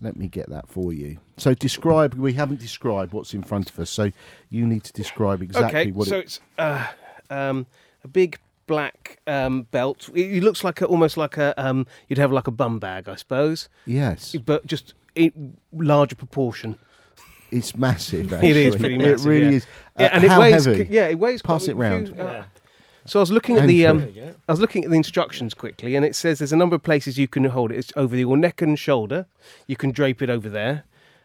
Let 0.00 0.16
me 0.16 0.26
get 0.26 0.50
that 0.50 0.68
for 0.68 0.92
you. 0.92 1.18
So 1.36 1.54
describe. 1.54 2.14
We 2.14 2.32
haven't 2.32 2.60
described 2.60 3.12
what's 3.12 3.34
in 3.34 3.42
front 3.42 3.70
of 3.70 3.78
us, 3.78 3.88
so 3.88 4.10
you 4.50 4.66
need 4.66 4.84
to 4.84 4.92
describe 4.92 5.42
exactly 5.42 5.80
okay. 5.80 5.92
what 5.92 6.08
so 6.08 6.16
it. 6.16 6.24
it's 6.24 6.40
uh, 6.58 6.86
um, 7.30 7.66
a 8.02 8.08
big 8.08 8.38
black 8.66 9.18
um, 9.26 9.62
belt. 9.70 10.08
It, 10.14 10.36
it 10.36 10.42
looks 10.42 10.62
like 10.64 10.80
a, 10.80 10.86
almost 10.86 11.16
like 11.16 11.36
a 11.36 11.54
um, 11.62 11.86
you'd 12.08 12.18
have 12.18 12.32
like 12.32 12.46
a 12.46 12.50
bum 12.52 12.78
bag, 12.78 13.08
I 13.08 13.16
suppose, 13.16 13.68
Yes, 13.86 14.34
but 14.44 14.66
just 14.66 14.94
in 15.14 15.56
larger 15.72 16.16
proportion. 16.16 16.78
it's 17.50 17.76
massive. 17.76 18.32
It 18.42 18.56
is 18.56 18.74
actually. 18.74 18.96
pretty 18.98 19.10
It 19.12 19.20
really 19.20 19.44
yeah. 19.46 19.50
is. 19.58 19.66
Yeah, 19.98 20.06
Uh, 20.06 20.10
and 20.14 20.24
it 20.24 20.38
weighs. 20.38 20.64
heavy? 20.64 20.88
Yeah, 20.90 21.08
it 21.08 21.18
weighs. 21.18 21.42
Pass 21.42 21.64
quite 21.64 21.70
it 21.72 21.76
round. 21.76 22.08
few- 22.08 22.22
uh, 22.22 22.44
so 23.04 23.18
I 23.18 23.22
was 23.22 23.32
looking 23.32 23.58
at 23.58 23.66
the 23.66 23.84
um, 23.88 24.08
I 24.48 24.52
was 24.52 24.60
looking 24.60 24.84
at 24.84 24.90
the 24.90 24.96
instructions 24.96 25.54
quickly, 25.54 25.96
and 25.96 26.04
it 26.06 26.14
says 26.14 26.38
there's 26.38 26.52
a 26.52 26.56
number 26.56 26.76
of 26.76 26.84
places 26.84 27.18
you 27.18 27.26
can 27.26 27.42
hold 27.44 27.72
it. 27.72 27.76
It's 27.78 27.92
over 27.96 28.16
your 28.16 28.36
neck 28.36 28.62
and 28.62 28.78
shoulder. 28.78 29.26
You 29.66 29.74
can 29.74 29.90
drape 29.90 30.22
it 30.22 30.30
over 30.30 30.48
there. 30.48 30.84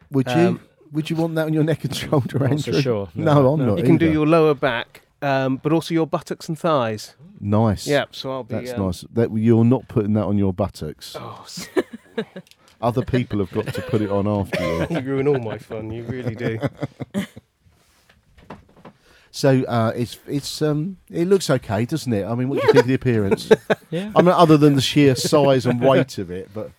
Would 0.10 0.28
you? 0.28 0.34
um, 0.34 0.60
would 0.92 1.10
you 1.12 1.16
want 1.18 1.36
that 1.36 1.46
on 1.46 1.54
your 1.54 1.64
neck 1.64 1.84
and 1.84 1.96
shoulder, 2.04 2.40
Not 2.40 2.60
so 2.62 2.72
Andrew? 2.72 2.82
sure, 2.82 3.10
No, 3.14 3.26
no. 3.44 3.54
I'm 3.54 3.60
No. 3.60 3.66
not. 3.68 3.78
You 3.78 3.84
can 3.84 3.98
do 3.98 4.10
your 4.12 4.26
lower 4.26 4.56
back, 4.56 5.02
um, 5.22 5.58
but 5.58 5.72
also 5.72 5.94
your 5.94 6.08
buttocks 6.08 6.48
and 6.48 6.58
thighs. 6.58 7.16
nice. 7.40 7.88
Yeah, 7.88 8.06
so 8.12 8.32
I'll 8.32 8.44
be. 8.44 8.56
That's 8.56 8.74
um, 8.74 8.86
nice. 8.86 9.06
That 9.14 9.32
you're 9.36 9.66
not 9.66 9.88
putting 9.88 10.14
that 10.14 10.26
on 10.26 10.38
your 10.38 10.54
buttocks. 10.54 11.16
Oh, 11.20 11.46
Other 12.82 13.04
people 13.04 13.40
have 13.40 13.52
got 13.52 13.74
to 13.74 13.82
put 13.82 14.02
it 14.02 14.12
on 14.12 14.28
after 14.28 14.64
you. 14.64 14.88
you 14.92 15.00
ruin 15.02 15.28
all 15.28 15.40
my 15.40 15.58
fun. 15.58 15.92
You 15.92 16.04
really 16.04 16.36
do. 16.36 16.60
So 19.30 19.64
uh, 19.66 19.92
it's 19.96 20.18
it's 20.26 20.64
um 20.64 20.98
it 21.12 21.28
looks 21.28 21.48
okay, 21.48 21.86
doesn't 21.86 22.12
it? 22.12 22.26
I 22.26 22.34
mean, 22.34 22.50
what 22.50 22.60
do 22.60 22.66
you 22.66 22.74
think 22.74 22.82
of 22.82 22.88
the 22.88 22.96
appearance? 22.96 23.52
Yeah. 23.92 24.12
I 24.16 24.24
mean, 24.24 24.32
other 24.32 24.58
than 24.58 24.74
the 24.74 24.82
sheer 24.82 25.16
size 25.16 25.68
and 25.68 25.80
weight 25.80 26.18
of 26.18 26.32
it, 26.32 26.50
but 26.56 26.72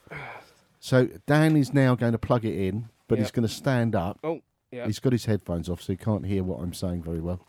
so 0.81 1.09
Dan 1.27 1.57
is 1.57 1.73
now 1.73 1.95
going 1.95 2.13
to 2.13 2.19
plug 2.19 2.45
it 2.45 2.59
in, 2.59 2.89
but 3.07 3.21
he's 3.21 3.31
going 3.31 3.47
to 3.47 3.53
stand 3.53 3.95
up. 3.95 4.19
Oh, 4.25 4.41
yeah. 4.73 4.87
He's 4.87 4.99
got 4.99 5.13
his 5.13 5.27
headphones 5.27 5.69
off, 5.69 5.83
so 5.83 5.93
he 5.93 5.97
can't 5.97 6.27
hear 6.27 6.43
what 6.43 6.59
I'm 6.61 6.75
saying 6.75 7.05
very 7.05 7.21
well. 7.21 7.47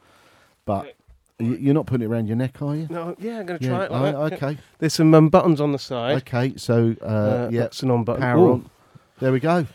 But 0.66 0.94
y- 1.40 1.58
you're 1.60 1.74
not 1.74 1.86
putting 1.86 2.06
it 2.08 2.12
around 2.12 2.28
your 2.28 2.36
neck, 2.38 2.62
are 2.62 2.76
you? 2.76 2.88
No, 2.90 3.16
yeah, 3.20 3.40
I'm 3.40 3.46
going 3.46 3.60
to 3.60 3.66
Yeah. 3.66 3.72
try 3.72 3.86
it 3.86 3.92
like 3.92 4.30
that. 4.40 4.44
Okay. 4.44 4.58
There's 4.80 4.94
some 4.94 5.14
um, 5.14 5.30
buttons 5.30 5.60
on 5.62 5.72
the 5.72 5.80
side. 5.80 6.18
Okay. 6.18 6.54
So 6.58 6.96
uh, 7.02 7.06
Uh, 7.06 7.50
yeah, 7.52 7.62
that's 7.62 7.82
an 7.84 7.92
on 7.92 8.04
button. 8.04 8.22
power 8.22 8.40
Ooh. 8.40 8.52
on. 8.54 8.70
There 9.20 9.32
we 9.32 9.40
go. 9.40 9.66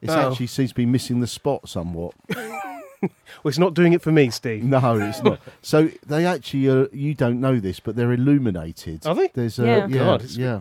It 0.00 0.10
Oh. 0.10 0.30
actually 0.30 0.46
seems 0.46 0.70
to 0.70 0.74
be 0.76 0.86
missing 0.86 1.20
the 1.20 1.26
spot 1.26 1.68
somewhat. 1.68 2.14
Well, 3.00 3.50
it's 3.50 3.58
not 3.58 3.74
doing 3.74 3.92
it 3.92 4.02
for 4.02 4.10
me, 4.10 4.28
Steve. 4.30 4.64
No, 4.64 4.98
it's 4.98 5.22
not. 5.22 5.38
So 5.62 5.88
they 6.04 6.26
actually, 6.26 6.68
uh, 6.68 6.86
you 6.92 7.14
don't 7.14 7.40
know 7.40 7.60
this, 7.60 7.78
but 7.78 7.94
they're 7.94 8.10
illuminated. 8.12 9.06
Are 9.06 9.14
they? 9.14 9.28
There's 9.32 9.60
a 9.60 9.64
Yeah. 9.66 9.86
yeah, 9.86 9.98
God, 9.98 10.14
it's- 10.22 10.36
yeah, 10.36 10.60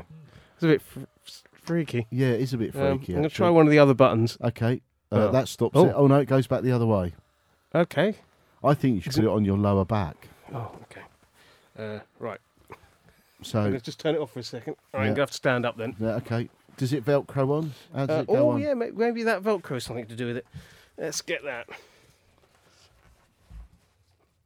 It's 0.53 0.63
a 0.63 0.67
bit 0.67 0.81
fr- 0.83 0.99
freaky. 1.63 2.05
yeah. 2.11 2.27
It 2.27 2.41
is 2.41 2.53
a 2.53 2.57
bit 2.59 2.75
Um, 2.75 2.81
I'm 2.81 2.87
going 2.87 2.99
to 2.99 3.13
actually. 3.13 3.29
try 3.29 3.49
one 3.49 3.65
of 3.65 3.71
the 3.71 3.79
other 3.79 3.95
buttons. 3.95 4.37
Okay, 4.43 4.81
uh, 5.11 5.15
Oh. 5.15 5.31
that 5.31 5.47
stops 5.47 5.71
Oh. 5.75 5.87
it. 5.87 5.93
Oh 5.95 6.05
no, 6.05 6.17
it 6.19 6.27
goes 6.27 6.45
back 6.45 6.61
the 6.61 6.71
other 6.71 6.85
way. 6.85 7.13
Okay. 7.73 8.17
I 8.67 8.73
think 8.73 8.95
you 8.95 9.01
should 9.01 9.13
put 9.13 9.23
it- 9.23 9.27
it 9.27 9.31
on 9.31 9.45
your 9.45 9.57
lower 9.57 9.85
back. 9.85 10.27
Oh, 10.53 10.71
okay. 10.83 11.01
Uh, 11.77 11.99
right. 12.19 12.39
I'm 12.69 13.43
So 13.43 13.61
going 13.61 13.73
to 13.73 13.79
just 13.81 13.99
turn 13.99 14.15
it 14.15 14.19
off 14.19 14.31
for 14.31 14.39
a 14.39 14.43
second. 14.43 14.75
All 14.93 14.99
right, 14.99 15.05
Yeah. 15.05 15.09
I'm 15.11 15.15
going 15.15 15.15
to 15.15 15.21
have 15.21 15.31
to 15.31 15.35
stand 15.35 15.65
up 15.65 15.77
then. 15.77 15.95
yeah, 15.99 16.15
okay. 16.15 16.49
Does 16.77 16.93
it 16.93 17.03
Velcro 17.05 17.49
on? 17.51 17.73
How 17.93 18.05
does 18.05 18.17
Uh, 18.17 18.21
it 18.21 18.27
go 18.27 18.35
oh, 18.35 18.49
on? 18.51 18.61
yeah, 18.61 18.73
may- 18.73 18.91
maybe 18.91 19.23
that 19.23 19.41
Velcro 19.43 19.69
has 19.75 19.83
something 19.83 20.05
to 20.07 20.15
do 20.15 20.27
with 20.27 20.37
it. 20.37 20.45
Let's 20.97 21.21
get 21.21 21.43
that. 21.43 21.67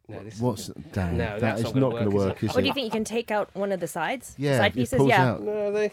No, 0.08 0.24
this 0.24 0.40
What's 0.40 0.68
damn? 0.92 1.18
No, 1.18 1.26
that 1.26 1.40
that's 1.40 1.60
is 1.60 1.64
not 1.66 1.74
gonna 1.74 1.86
not 1.86 1.92
going 1.92 2.10
to 2.10 2.16
work, 2.16 2.18
is 2.18 2.26
work, 2.28 2.44
it? 2.44 2.46
is 2.50 2.56
What 2.56 2.62
do 2.62 2.66
you 2.66 2.72
it? 2.72 2.74
think? 2.74 2.86
You 2.86 2.92
can 2.92 3.04
take 3.06 3.32
out 3.32 3.50
one 3.54 3.72
of 3.72 3.80
the 3.80 3.88
sides? 3.88 4.36
Yeah, 4.38 4.58
Side 4.58 4.72
it 4.72 4.76
pieces? 4.76 4.98
pulls 4.98 5.10
Yeah. 5.10 5.26
out. 5.32 5.42
No, 5.42 5.72
they. 5.72 5.92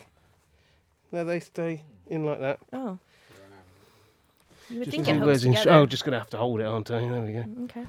No, 1.12 1.24
they 1.24 1.40
stay 1.40 1.82
in 2.08 2.24
like 2.24 2.40
that. 2.40 2.58
Oh. 2.72 2.98
You 4.68 4.80
would 4.80 4.84
Just 4.86 4.90
think 4.96 5.08
it 5.08 5.12
long 5.12 5.20
holds 5.20 5.32
as 5.36 5.44
in- 5.44 5.52
together. 5.52 5.70
Oh, 5.72 5.86
just 5.86 6.04
going 6.04 6.12
to 6.12 6.18
have 6.18 6.30
to 6.30 6.36
hold 6.36 6.60
it, 6.60 6.64
aren't 6.66 6.90
I? 6.90 7.00
There 7.00 7.20
we 7.22 7.32
go. 7.32 7.44
Okay. 7.64 7.86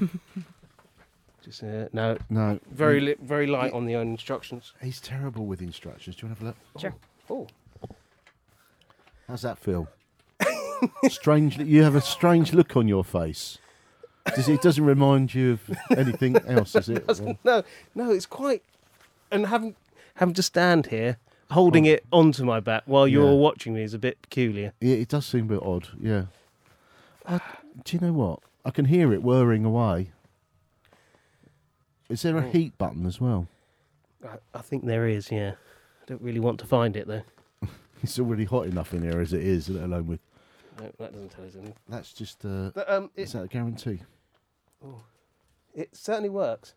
Just 1.44 1.62
uh, 1.62 1.88
no, 1.92 2.18
No, 2.28 2.60
very 2.70 3.00
li- 3.00 3.16
very 3.22 3.46
light 3.46 3.72
on 3.72 3.86
the 3.86 3.94
instructions. 3.94 4.72
He's 4.82 5.00
terrible 5.00 5.46
with 5.46 5.62
instructions. 5.62 6.16
Do 6.16 6.26
you 6.26 6.28
want 6.28 6.38
to 6.40 6.44
have 6.46 6.54
a 6.54 6.80
look? 6.80 6.80
Sure. 6.80 6.94
Oh, 7.30 7.46
How's 9.26 9.42
that 9.42 9.58
feel? 9.58 9.88
strange. 11.08 11.56
You 11.58 11.82
have 11.82 11.94
a 11.94 12.00
strange 12.00 12.52
look 12.52 12.76
on 12.76 12.88
your 12.88 13.04
face. 13.04 13.58
Does 14.34 14.48
it, 14.48 14.54
it 14.54 14.62
doesn't 14.62 14.84
remind 14.84 15.34
you 15.34 15.52
of 15.52 15.70
anything 15.96 16.36
else, 16.46 16.72
does 16.72 16.88
it? 16.88 17.04
Or- 17.08 17.38
no, 17.44 17.62
no, 17.94 18.10
it's 18.10 18.26
quite. 18.26 18.62
And 19.30 19.46
having 19.46 19.76
having 20.16 20.34
to 20.34 20.42
stand 20.42 20.86
here, 20.86 21.16
holding 21.52 21.86
it 21.86 22.04
onto 22.12 22.44
my 22.44 22.60
back 22.60 22.82
while 22.86 23.08
you're 23.08 23.30
Yeah. 23.32 23.38
watching 23.38 23.72
me 23.74 23.82
is 23.82 23.94
a 23.94 23.98
bit 23.98 24.20
peculiar. 24.20 24.72
Yeah, 24.80 24.96
it 24.96 25.08
does 25.08 25.24
seem 25.26 25.44
a 25.46 25.54
bit 25.54 25.62
odd. 25.62 25.88
Yeah. 25.98 26.24
I, 27.26 27.40
do 27.84 27.96
you 27.96 28.00
know 28.06 28.12
what? 28.12 28.40
I 28.64 28.70
can 28.70 28.86
hear 28.86 29.12
it 29.12 29.22
whirring 29.22 29.64
away. 29.64 30.10
Is 32.08 32.22
there 32.22 32.36
a 32.36 32.44
Oh. 32.46 32.50
heat 32.50 32.76
button 32.76 33.06
as 33.06 33.20
well? 33.20 33.46
I, 34.24 34.36
I 34.54 34.60
think 34.62 34.84
there 34.84 35.06
is. 35.06 35.30
Yeah, 35.30 35.52
I 36.02 36.04
don't 36.06 36.20
really 36.22 36.40
want 36.40 36.58
to 36.60 36.66
find 36.66 36.96
it 36.96 37.06
though. 37.06 37.22
It's 38.02 38.18
already 38.18 38.46
hot 38.46 38.64
enough 38.66 38.94
in 38.94 39.02
here 39.02 39.20
as 39.20 39.34
it 39.34 39.42
is, 39.42 39.68
let 39.68 39.84
alone 39.84 40.06
with. 40.06 40.20
No, 40.80 40.90
that 40.98 41.12
doesn't 41.12 41.28
tell 41.28 41.44
us 41.44 41.54
anything. 41.54 41.74
That's 41.86 42.12
just. 42.14 42.42
Uh, 42.46 42.70
But, 42.74 42.88
um, 42.90 43.10
is 43.14 43.32
that 43.32 43.42
a 43.42 43.46
guarantee? 43.46 44.00
it 45.74 45.94
certainly 45.94 46.30
works. 46.30 46.72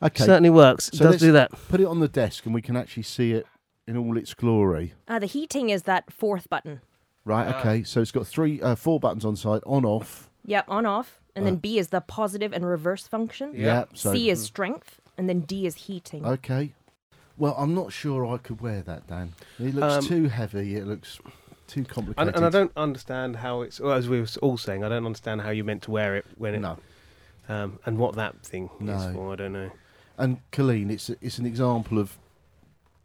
Okay. 0.00 0.24
Certainly 0.24 0.50
works. 0.50 0.90
So 0.92 0.98
does 1.04 1.10
let's- 1.12 1.22
do 1.22 1.32
that. 1.32 1.50
Put 1.68 1.80
it 1.80 1.86
on 1.86 1.98
the 1.98 2.06
desk 2.08 2.46
and 2.46 2.54
we 2.54 2.62
can 2.62 2.76
actually 2.76 3.02
see 3.02 3.32
it 3.32 3.46
in 3.88 3.96
all 3.96 4.16
its 4.16 4.32
glory. 4.34 4.94
Uh, 5.08 5.18
the 5.18 5.26
heating 5.26 5.70
is 5.70 5.82
that 5.82 6.12
fourth 6.12 6.48
button. 6.48 6.80
Right. 7.24 7.48
Ah. 7.52 7.58
Okay. 7.60 7.82
So 7.82 8.00
it's 8.00 8.12
got 8.12 8.26
three, 8.26 8.60
uh, 8.62 8.76
four 8.76 9.00
buttons 9.00 9.24
on 9.24 9.34
side, 9.36 9.60
on, 9.66 9.84
off. 9.84 10.30
Yep, 10.44 10.64
on 10.68 10.86
off. 10.86 11.20
And 11.34 11.44
Uh. 11.44 11.50
then 11.50 11.56
B 11.56 11.78
is 11.78 11.88
the 11.88 12.00
positive 12.00 12.52
and 12.52 12.66
reverse 12.66 13.06
function. 13.06 13.52
Yeah. 13.54 13.84
so 13.94 14.12
C 14.12 14.30
is 14.30 14.42
strength. 14.42 15.00
And 15.16 15.28
then 15.28 15.40
D 15.40 15.66
is 15.66 15.74
heating. 15.76 16.24
Okay. 16.26 16.72
Well, 17.36 17.54
I'm 17.58 17.74
not 17.74 17.92
sure 17.92 18.26
I 18.26 18.38
could 18.38 18.60
wear 18.60 18.82
that, 18.82 19.06
Dan. 19.06 19.32
It 19.58 19.74
looks 19.74 19.94
Um, 19.94 20.04
too 20.04 20.28
heavy. 20.28 20.76
It 20.76 20.86
looks 20.86 21.20
too 21.66 21.84
complicated. 21.84 22.36
and 22.36 22.44
I 22.44 22.50
don't 22.50 22.72
understand 22.76 23.36
how 23.36 23.62
it's. 23.62 23.80
Well, 23.80 23.92
as 23.92 24.08
we 24.08 24.20
were 24.20 24.26
all 24.42 24.56
saying, 24.56 24.84
I 24.84 24.88
don't 24.88 25.06
understand 25.06 25.40
how 25.42 25.50
you're 25.50 25.64
meant 25.64 25.82
to 25.84 25.90
wear 25.90 26.14
it 26.16 26.26
when 26.36 26.54
it. 26.54 26.60
No. 26.60 26.78
Um, 27.48 27.78
and 27.86 27.98
what 27.98 28.14
that 28.16 28.40
thing 28.42 28.70
is 28.80 29.12
for, 29.14 29.32
I 29.32 29.36
don't 29.36 29.52
know. 29.52 29.70
And 30.16 30.38
Colleen, 30.52 30.90
it's 30.90 31.10
it's 31.10 31.38
an 31.38 31.46
example 31.46 31.98
of 31.98 32.18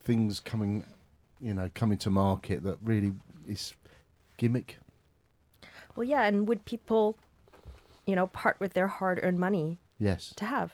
things 0.01 0.39
coming, 0.39 0.85
you 1.41 1.53
know, 1.53 1.69
coming 1.73 1.97
to 1.99 2.09
market 2.09 2.63
that 2.63 2.77
really 2.83 3.13
is 3.47 3.73
gimmick. 4.37 4.77
Well, 5.95 6.05
yeah, 6.05 6.23
and 6.23 6.47
would 6.47 6.65
people, 6.65 7.17
you 8.09 8.15
know, 8.15 8.27
part 8.27 8.59
with 8.59 8.73
their 8.73 8.87
hard-earned 8.87 9.39
money 9.39 9.77
Yes, 9.99 10.33
to 10.37 10.45
have? 10.45 10.73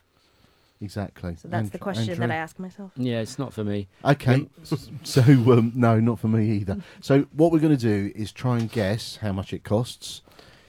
exactly. 0.82 1.36
So 1.36 1.48
that's 1.48 1.69
the 1.69 1.76
And- 1.76 1.82
question 1.82 2.19
that 2.19 2.32
I 2.32 2.36
ask 2.36 2.58
myself. 2.60 2.91
Yeah, 2.95 3.19
it's 3.19 3.38
not 3.38 3.54
for 3.54 3.63
me. 3.63 3.88
Okay, 4.04 4.48
so 5.04 5.21
um, 5.21 5.71
no, 5.76 6.00
not 6.00 6.19
for 6.19 6.28
me 6.28 6.50
either. 6.52 6.78
So 7.02 7.24
what 7.34 7.52
we're 7.52 7.60
going 7.60 7.76
to 7.78 7.82
do 7.93 8.12
is 8.15 8.32
try 8.32 8.58
and 8.60 8.71
guess 8.71 9.17
how 9.17 9.32
much 9.34 9.52
it 9.54 9.63
costs. 9.63 10.21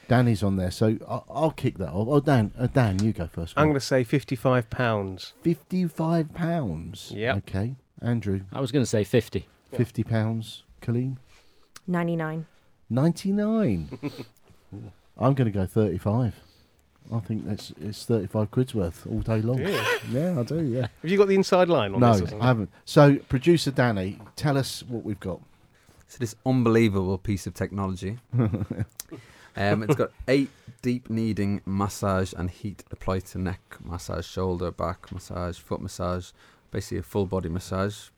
Danny's 0.08 0.42
on 0.42 0.54
there, 0.56 0.70
so 0.70 0.96
I'll, 1.08 1.24
I'll 1.28 1.50
kick 1.50 1.78
that 1.78 1.90
off. 1.90 2.06
Oh, 2.08 2.20
Dan, 2.20 2.52
uh, 2.58 2.68
Dan, 2.68 3.02
you 3.02 3.12
go 3.12 3.26
first. 3.26 3.54
I'm 3.56 3.64
going 3.66 3.74
to 3.74 3.80
say 3.80 4.04
fifty-five 4.04 4.70
pounds. 4.70 5.32
fifty-five 5.42 6.32
pounds. 6.32 7.10
Yep. 7.14 7.36
Okay, 7.38 7.74
Andrew, 8.00 8.42
I 8.52 8.60
was 8.60 8.70
going 8.72 8.84
to 8.84 8.88
say 8.88 9.02
50. 9.02 9.46
Yeah. 9.72 9.78
fifty 9.78 10.04
pounds. 10.04 10.62
Colleen, 10.80 11.18
99. 11.88 12.46
ninety-nine. 12.88 13.98
I'm 15.18 15.34
going 15.34 15.46
to 15.46 15.58
go 15.58 15.66
thirty-five. 15.66 16.34
I 17.12 17.20
think 17.20 17.46
that's 17.46 17.72
it's 17.80 18.04
thirty-five 18.04 18.50
quid's 18.50 18.74
worth 18.74 19.06
all 19.06 19.20
day 19.20 19.40
long. 19.40 19.58
Yeah. 19.60 19.84
Yeah, 20.10 20.40
I 20.40 20.42
do. 20.42 20.62
Yeah. 20.64 20.88
Have 21.02 21.10
you 21.10 21.16
got 21.18 21.28
the 21.28 21.34
inside 21.34 21.68
line 21.68 21.94
on 21.94 22.00
No, 22.00 22.12
this? 22.12 22.16
or 22.22 22.26
something? 22.26 22.40
I 22.42 22.46
haven't. 22.46 22.70
So, 22.84 23.16
producer 23.28 23.70
Danny, 23.70 24.18
tell 24.34 24.56
us 24.58 24.82
what 24.82 25.04
we've 25.04 25.20
got. 25.20 25.40
So 26.08 26.18
this 26.20 26.34
unbelievable 26.44 27.18
piece 27.18 27.46
of 27.46 27.54
technology. 27.54 28.18
um, 28.38 29.82
it's 29.82 29.94
got 29.94 30.10
eight 30.28 30.50
deep 30.82 31.08
kneading 31.10 31.62
massage 31.64 32.32
and 32.36 32.50
heat 32.50 32.84
applied 32.90 33.24
to 33.26 33.38
neck 33.38 33.60
massage, 33.82 34.26
shoulder, 34.26 34.70
back 34.70 35.10
massage, 35.12 35.58
foot 35.58 35.80
massage, 35.80 36.30
basically 36.70 36.98
a 36.98 37.02
full 37.02 37.26
body 37.26 37.48
massage. 37.48 38.08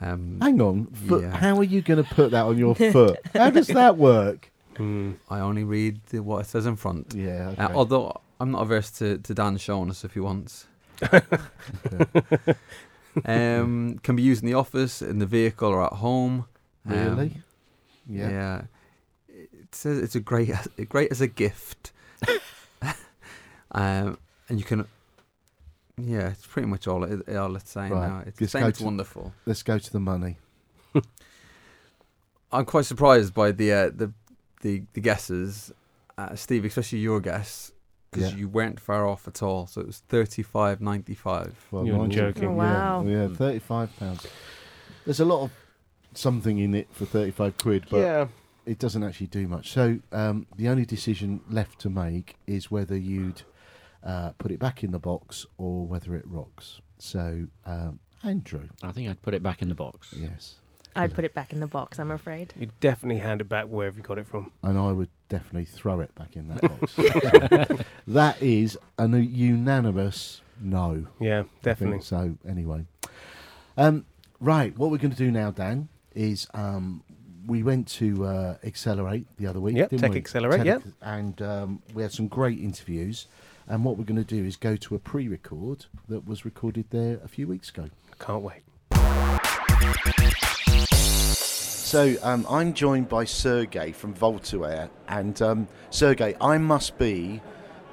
Um, 0.00 0.38
Hang 0.42 0.60
on, 0.60 0.88
Yeah. 1.04 1.30
how 1.30 1.56
are 1.56 1.64
you 1.64 1.80
going 1.80 2.02
to 2.04 2.14
put 2.14 2.30
that 2.32 2.44
on 2.44 2.58
your 2.58 2.74
foot? 2.74 3.18
How 3.32 3.48
does 3.50 3.68
that 3.68 3.96
work? 3.96 4.50
Hmm. 4.76 5.12
I 5.30 5.40
only 5.40 5.64
read 5.64 6.00
the, 6.10 6.20
what 6.22 6.42
it 6.42 6.48
says 6.48 6.66
in 6.66 6.76
front. 6.76 7.14
Yeah. 7.14 7.54
Uh, 7.58 7.68
although 7.74 8.20
I'm 8.40 8.50
not 8.50 8.62
averse 8.62 8.90
to, 8.92 9.18
to 9.18 9.34
Dan 9.34 9.56
showing 9.58 9.90
us 9.90 10.04
if 10.04 10.12
he 10.14 10.20
wants. 10.20 10.66
um, 13.24 13.98
can 14.02 14.16
be 14.16 14.22
used 14.22 14.42
in 14.42 14.46
the 14.46 14.54
office, 14.54 15.02
in 15.02 15.18
the 15.18 15.26
vehicle, 15.26 15.68
or 15.70 15.84
at 15.84 15.94
home. 15.94 16.46
Um, 16.88 16.92
Really? 16.94 17.32
yeah. 18.08 18.30
yeah. 18.30 18.62
It 19.28 19.74
says 19.74 19.98
it's 19.98 20.14
a 20.14 20.20
great, 20.20 20.50
great 20.88 21.10
as 21.10 21.20
a 21.20 21.26
gift. 21.26 21.92
um, 23.72 24.18
and 24.48 24.58
you 24.58 24.64
can, 24.64 24.86
yeah, 25.98 26.28
it's 26.28 26.46
pretty 26.46 26.68
much 26.68 26.86
all 26.86 27.04
it, 27.04 27.28
all 27.36 27.56
it's 27.56 27.70
saying 27.70 27.92
Right. 27.92 28.08
now. 28.08 28.22
It's 28.26 28.38
Just 28.38 28.52
saying 28.52 28.66
it's 28.66 28.78
to- 28.78 28.84
wonderful. 28.84 29.32
Let's 29.46 29.62
go 29.62 29.78
to 29.78 29.92
the 29.92 30.00
money. 30.00 30.36
I'm 32.52 32.64
quite 32.64 32.84
surprised 32.84 33.34
by 33.34 33.50
the 33.52 33.72
uh, 33.72 33.90
the, 33.94 34.12
the 34.66 34.82
the 34.94 35.00
guesses, 35.00 35.72
uh, 36.18 36.34
Steve, 36.34 36.64
especially 36.64 36.98
your 37.00 37.20
guess, 37.20 37.72
because 38.10 38.32
Yeah. 38.32 38.38
you 38.40 38.48
weren't 38.48 38.78
far 38.80 39.06
off 39.06 39.26
at 39.28 39.42
all. 39.42 39.66
So 39.66 39.80
it 39.82 39.86
was 39.86 39.98
thirty 40.08 40.42
five 40.42 40.80
ninety 40.80 41.14
five. 41.14 41.52
Well, 41.70 41.86
You're 41.86 41.98
mine's- 41.98 42.14
joking. 42.14 42.48
Oh, 42.48 42.52
wow. 42.52 43.04
Yeah, 43.06 43.28
yeah, 43.28 43.28
thirty-five 43.42 43.88
pounds. 43.98 44.26
There's 45.04 45.20
a 45.20 45.24
lot 45.24 45.42
of 45.44 45.50
something 46.14 46.58
in 46.58 46.74
it 46.74 46.88
for 46.92 47.04
thirty-five 47.06 47.56
quid, 47.58 47.86
but 47.90 47.98
yeah. 48.00 48.26
it 48.64 48.78
doesn't 48.78 49.02
actually 49.04 49.28
do 49.28 49.46
much. 49.46 49.66
So 49.72 49.98
um, 50.12 50.46
the 50.56 50.68
only 50.68 50.84
decision 50.84 51.40
left 51.48 51.78
to 51.80 51.90
make 51.90 52.36
is 52.46 52.70
whether 52.70 52.96
you'd 52.96 53.42
uh, 54.02 54.30
put 54.38 54.50
it 54.50 54.58
back 54.58 54.82
in 54.84 54.90
the 54.92 54.98
box 54.98 55.46
or 55.58 55.86
whether 55.86 56.14
it 56.16 56.24
rocks. 56.26 56.80
So 56.98 57.46
um, 57.64 58.00
Andrew, 58.24 58.68
I 58.82 58.90
think 58.92 59.08
I'd 59.10 59.22
put 59.22 59.34
it 59.34 59.42
back 59.42 59.62
in 59.62 59.68
the 59.68 59.74
box. 59.74 60.14
yes, 60.16 60.56
I'd 60.96 61.14
put 61.14 61.24
it 61.24 61.34
back 61.34 61.52
in 61.52 61.60
the 61.60 61.66
box, 61.66 61.98
I'm 61.98 62.10
afraid. 62.10 62.54
You'd 62.58 62.78
definitely 62.80 63.20
hand 63.20 63.40
it 63.40 63.48
back 63.48 63.66
wherever 63.66 63.96
you 63.96 64.02
got 64.02 64.18
it 64.18 64.26
from. 64.26 64.50
and 64.62 64.78
I 64.78 64.92
would 64.92 65.08
definitely 65.28 65.66
throw 65.66 66.00
it 66.00 66.14
back 66.14 66.36
in 66.36 66.48
that 66.48 66.60
box. 67.70 67.84
that 68.06 68.40
is 68.42 68.78
a 68.98 69.06
unanimous 69.08 70.40
no. 70.60 71.06
Yeah, 71.20 71.44
definitely. 71.62 72.00
So 72.00 72.36
anyway, 72.48 72.86
um, 73.76 74.06
right. 74.40 74.76
What 74.76 74.90
we're 74.90 74.98
going 74.98 75.10
to 75.10 75.16
do 75.16 75.30
now, 75.30 75.50
Dan, 75.50 75.88
is 76.14 76.46
um, 76.54 77.02
we 77.46 77.62
went 77.62 77.88
to 77.88 78.24
uh, 78.24 78.56
Accelerate 78.64 79.26
the 79.36 79.46
other 79.46 79.60
week. 79.60 79.76
Yep, 79.76 79.90
Tech 79.90 80.12
we? 80.12 80.18
Accelerate, 80.18 80.64
yep. 80.64 80.82
and 81.02 81.40
um, 81.42 81.82
we 81.94 82.02
had 82.02 82.12
some 82.12 82.28
great 82.28 82.58
interviews. 82.58 83.26
And 83.68 83.84
what 83.84 83.96
we're 83.98 84.04
going 84.04 84.22
to 84.22 84.24
do 84.24 84.44
is 84.44 84.56
go 84.56 84.76
to 84.76 84.94
a 84.94 84.98
pre-record 85.00 85.86
that 86.08 86.24
was 86.24 86.44
recorded 86.44 86.86
there 86.90 87.18
a 87.24 87.28
few 87.28 87.48
weeks 87.48 87.68
ago. 87.68 87.88
Can't 88.20 88.42
wait. 88.42 88.62
So 91.86 92.16
um, 92.22 92.44
I'm 92.50 92.74
joined 92.74 93.08
by 93.08 93.24
Sergey 93.24 93.92
from 93.92 94.12
Voltaware, 94.12 94.90
and 95.08 95.40
um, 95.40 95.68
Sergey, 95.90 96.34
I 96.40 96.58
must 96.58 96.98
be 96.98 97.40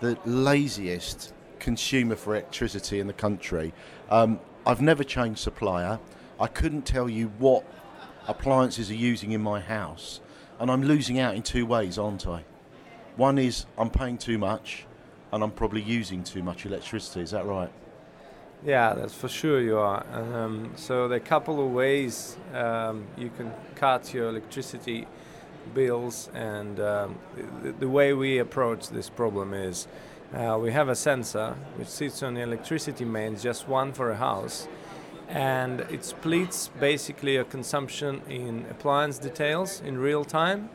the 0.02 0.18
laziest 0.26 1.32
consumer 1.60 2.16
for 2.16 2.34
electricity 2.34 3.00
in 3.00 3.08
the 3.08 3.14
country. 3.14 3.72
Um, 4.10 4.40
I've 4.66 4.82
never 4.82 5.04
changed 5.04 5.40
supplier. 5.40 6.00
I 6.40 6.48
couldn't 6.48 6.82
tell 6.82 7.08
you 7.08 7.32
what 7.38 7.64
appliances 8.28 8.90
are 8.90 8.96
using 8.96 9.32
in 9.32 9.42
my 9.42 9.60
house, 9.60 10.20
and 10.60 10.72
I'm 10.72 10.84
losing 10.84 11.20
out 11.20 11.36
in 11.36 11.44
two 11.44 11.66
ways, 11.66 11.98
aren't 11.98 12.28
I? 12.28 12.44
One 13.16 13.38
is 13.38 13.68
I'm 13.78 13.92
paying 13.92 14.18
too 14.18 14.40
much, 14.40 14.86
and 15.32 15.44
I'm 15.44 15.52
probably 15.52 15.84
using 15.84 16.24
too 16.24 16.42
much 16.42 16.66
electricity. 16.66 17.22
Is 17.22 17.32
that 17.32 17.46
right? 17.46 17.72
Yeah, 18.66 18.94
that's 18.94 19.14
for 19.14 19.28
sure 19.28 19.60
you 19.60 19.78
are. 19.78 20.06
Um, 20.14 20.72
so 20.78 21.10
there 21.10 21.18
are 21.18 21.22
a 21.22 21.26
couple 21.26 21.60
of 21.66 21.74
ways 21.74 22.38
um, 22.54 23.06
you 23.18 23.30
can 23.36 23.52
cut 23.76 24.14
your 24.14 24.30
electricity 24.30 25.06
bills, 25.74 26.30
and 26.34 26.80
um, 26.80 27.20
the, 27.62 27.74
the 27.74 27.90
way 27.90 28.14
we 28.14 28.38
approach 28.38 28.88
this 28.88 29.10
problem 29.10 29.54
is 29.54 29.88
uh, 30.34 30.58
we 30.62 30.72
have 30.72 30.88
a 30.88 30.96
sensor 30.96 31.56
which 31.76 31.90
sits 31.90 32.24
on 32.24 32.36
the 32.36 32.42
electricity 32.42 33.04
mains, 33.04 33.44
just 33.44 33.68
one 33.68 33.92
for 33.92 34.12
a 34.12 34.16
house, 34.16 34.70
and 35.28 35.82
it 35.92 36.06
splits 36.06 36.70
basically 36.80 37.34
your 37.34 37.44
consumption 37.44 38.22
in 38.30 38.66
appliance 38.72 39.18
details 39.18 39.82
in 39.82 39.98
real 39.98 40.24
time. 40.24 40.70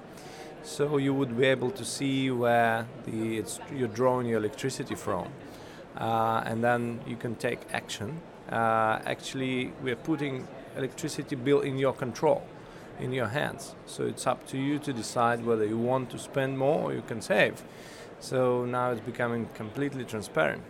So 0.62 0.98
you 0.98 1.14
would 1.14 1.38
be 1.38 1.46
able 1.46 1.70
to 1.70 1.84
see 1.86 2.30
where 2.30 2.86
the 3.06 3.42
you're 3.74 3.88
drawing 3.88 4.26
your 4.26 4.40
electricity 4.40 4.94
from 4.94 5.28
and 5.98 6.62
then 6.62 7.00
you 7.06 7.16
can 7.16 7.34
take 7.34 7.60
action. 7.72 8.20
Uh, 8.50 9.00
actually, 9.04 9.72
we're 9.82 9.96
putting 9.96 10.46
electricity 10.76 11.36
bill 11.36 11.60
in 11.60 11.76
your 11.76 11.92
control, 11.92 12.42
in 13.00 13.12
your 13.12 13.26
hands. 13.26 13.74
So 13.86 14.04
it's 14.06 14.26
up 14.26 14.46
to 14.48 14.58
you 14.58 14.78
to 14.80 14.92
decide 14.92 15.44
whether 15.44 15.64
you 15.64 15.78
want 15.78 16.10
to 16.10 16.18
spend 16.18 16.58
more 16.58 16.82
or 16.84 16.94
you 16.94 17.02
can 17.02 17.20
save. 17.20 17.62
So 18.20 18.64
now 18.64 18.92
it's 18.92 19.00
becoming 19.00 19.48
completely 19.54 20.04
transparent. 20.04 20.62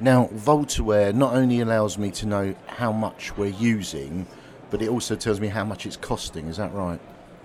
Now, 0.00 0.26
Voltaware 0.34 1.14
not 1.14 1.34
only 1.34 1.60
allows 1.60 1.98
me 1.98 2.10
to 2.12 2.26
know 2.26 2.54
how 2.66 2.90
much 2.90 3.36
we're 3.36 3.46
using, 3.46 4.26
but 4.70 4.82
it 4.82 4.88
also 4.88 5.14
tells 5.14 5.40
me 5.40 5.48
how 5.48 5.64
much 5.64 5.86
it's 5.86 5.96
costing. 5.96 6.48
Is 6.48 6.56
that 6.56 6.72
right? 6.74 7.00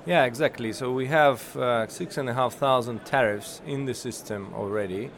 Yeah, 0.06 0.26
exactly. 0.26 0.74
So 0.74 0.92
we 0.92 1.08
have 1.08 1.56
uh, 1.56 1.88
six 1.88 2.18
and 2.18 2.28
a 2.28 2.34
half 2.34 2.56
thousand 2.56 3.06
tariffs 3.06 3.62
in 3.68 3.86
the 3.86 3.94
system 3.94 4.52
already. 4.56 5.12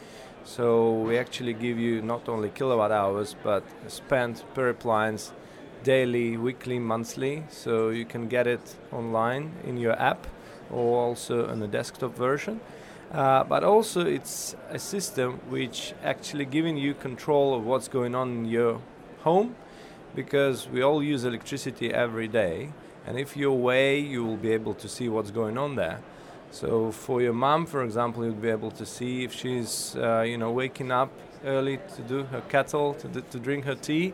So 0.43 0.93
we 0.93 1.17
actually 1.17 1.54
give 1.54 1.77
you 1.77 2.01
not 2.01 2.27
only 2.27 2.49
kilowatt 2.49 2.91
hours, 2.91 3.36
but 3.43 3.63
spent 3.88 4.43
per 4.54 4.69
appliance 4.69 5.32
daily, 5.84 6.38
weekly, 6.38 6.80
monthly. 6.80 7.43
So 7.49 7.89
you 7.89 8.06
can 8.06 8.27
get 8.27 8.47
it 8.47 8.75
online 8.91 9.54
in 9.63 9.77
your 9.77 9.99
app 9.99 10.27
or 10.71 10.99
also 10.99 11.47
on 11.47 11.60
the 11.60 11.67
desktop 11.67 12.15
version. 12.15 12.60
Uh, 13.12 13.43
but 13.43 13.63
also 13.63 14.06
it's 14.06 14.56
a 14.69 14.80
system 14.80 15.39
which 15.49 15.93
actually 16.01 16.45
giving 16.45 16.77
you 16.77 16.93
control 16.93 17.54
of 17.54 17.65
what's 17.65 17.89
going 17.89 18.15
on 18.15 18.30
in 18.30 18.45
your 18.45 18.80
home 19.23 19.54
because 20.15 20.69
we 20.69 20.82
all 20.82 21.04
use 21.04 21.25
electricity 21.25 21.93
every 21.93 22.30
day 22.30 22.69
and 23.06 23.19
if 23.19 23.36
you're 23.36 23.51
away 23.51 23.99
you 23.99 24.23
will 24.23 24.38
be 24.38 24.51
able 24.51 24.73
to 24.73 24.88
see 24.88 25.10
what's 25.10 25.30
going 25.30 25.58
on 25.58 25.75
there 25.75 25.99
so 26.52 26.92
for 26.92 27.22
your 27.22 27.34
mom 27.34 27.66
for 27.66 27.84
example 27.84 28.24
you'd 28.24 28.42
be 28.42 28.50
able 28.50 28.72
to 28.72 28.86
see 28.86 29.24
if 29.24 29.34
she's 29.34 29.96
uh, 29.96 30.22
you 30.22 30.38
know 30.38 30.52
waking 30.52 30.92
up 30.92 31.10
early 31.46 31.80
to 31.96 32.02
do 32.04 32.24
her 32.26 32.42
kettle 32.42 32.94
to, 32.94 33.08
do, 33.08 33.22
to 33.32 33.40
drink 33.40 33.66
her 33.66 33.76
tea 33.76 34.14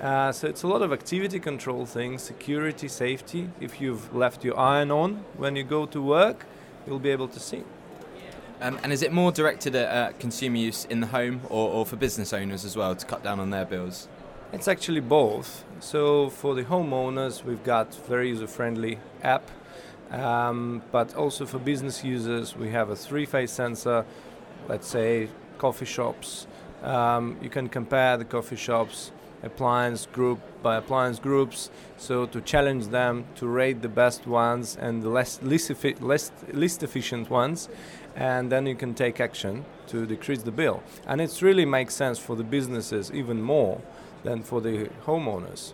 uh, 0.00 0.32
so 0.32 0.48
it's 0.48 0.62
a 0.62 0.66
lot 0.66 0.80
of 0.82 0.92
activity 0.92 1.38
control 1.38 1.84
things 1.84 2.22
security 2.22 2.88
safety 2.88 3.50
if 3.60 3.80
you've 3.80 4.14
left 4.14 4.44
your 4.44 4.58
iron 4.58 4.90
on 4.90 5.24
when 5.36 5.56
you 5.56 5.64
go 5.64 5.84
to 5.84 6.00
work 6.00 6.46
you'll 6.86 6.98
be 6.98 7.10
able 7.10 7.28
to 7.28 7.40
see 7.40 7.62
Um, 8.62 8.78
and 8.84 8.92
is 8.92 9.02
it 9.02 9.12
more 9.12 9.32
directed 9.32 9.74
at 9.74 9.88
uh, 9.88 10.12
consumer 10.20 10.56
use 10.56 10.84
in 10.84 11.00
the 11.00 11.08
home 11.08 11.40
or, 11.50 11.68
or 11.68 11.84
for 11.84 11.96
business 11.96 12.32
owners 12.32 12.64
as 12.64 12.76
well 12.76 12.94
to 12.94 13.04
cut 13.06 13.24
down 13.24 13.40
on 13.40 13.50
their 13.50 13.64
bills? 13.64 14.08
It's 14.52 14.68
actually 14.68 15.00
both. 15.00 15.64
So 15.80 16.30
for 16.30 16.54
the 16.54 16.62
homeowners, 16.62 17.42
we've 17.42 17.64
got 17.64 17.92
very 18.06 18.28
user-friendly 18.28 18.98
app, 19.24 19.42
um, 20.12 20.82
but 20.92 21.14
also 21.14 21.46
for 21.46 21.58
business 21.58 22.04
users, 22.04 22.56
we 22.56 22.70
have 22.70 22.90
a 22.90 22.96
three-phase 22.96 23.50
sensor. 23.50 24.04
Let's 24.68 24.86
say 24.86 25.28
coffee 25.58 25.86
shops. 25.86 26.46
Um, 26.82 27.36
you 27.42 27.48
can 27.48 27.68
compare 27.68 28.16
the 28.16 28.24
coffee 28.24 28.56
shops 28.56 29.12
appliance 29.42 30.06
group 30.06 30.38
by 30.62 30.76
appliance 30.76 31.18
groups. 31.18 31.70
So 31.96 32.26
to 32.26 32.40
challenge 32.40 32.88
them 32.88 33.24
to 33.36 33.46
rate 33.46 33.82
the 33.82 33.88
best 33.88 34.26
ones 34.26 34.76
and 34.80 35.02
the 35.02 35.08
less 35.08 35.42
least, 35.42 35.70
effi- 35.70 35.96
less 36.00 36.30
least 36.52 36.82
efficient 36.82 37.30
ones, 37.30 37.68
and 38.14 38.52
then 38.52 38.66
you 38.66 38.74
can 38.74 38.94
take 38.94 39.20
action 39.20 39.64
to 39.88 40.06
decrease 40.06 40.42
the 40.42 40.52
bill. 40.52 40.82
And 41.06 41.20
it 41.20 41.42
really 41.42 41.64
makes 41.64 41.94
sense 41.94 42.18
for 42.18 42.36
the 42.36 42.44
businesses 42.44 43.10
even 43.12 43.42
more 43.42 43.80
than 44.22 44.42
for 44.42 44.60
the 44.60 44.88
homeowners. 45.06 45.72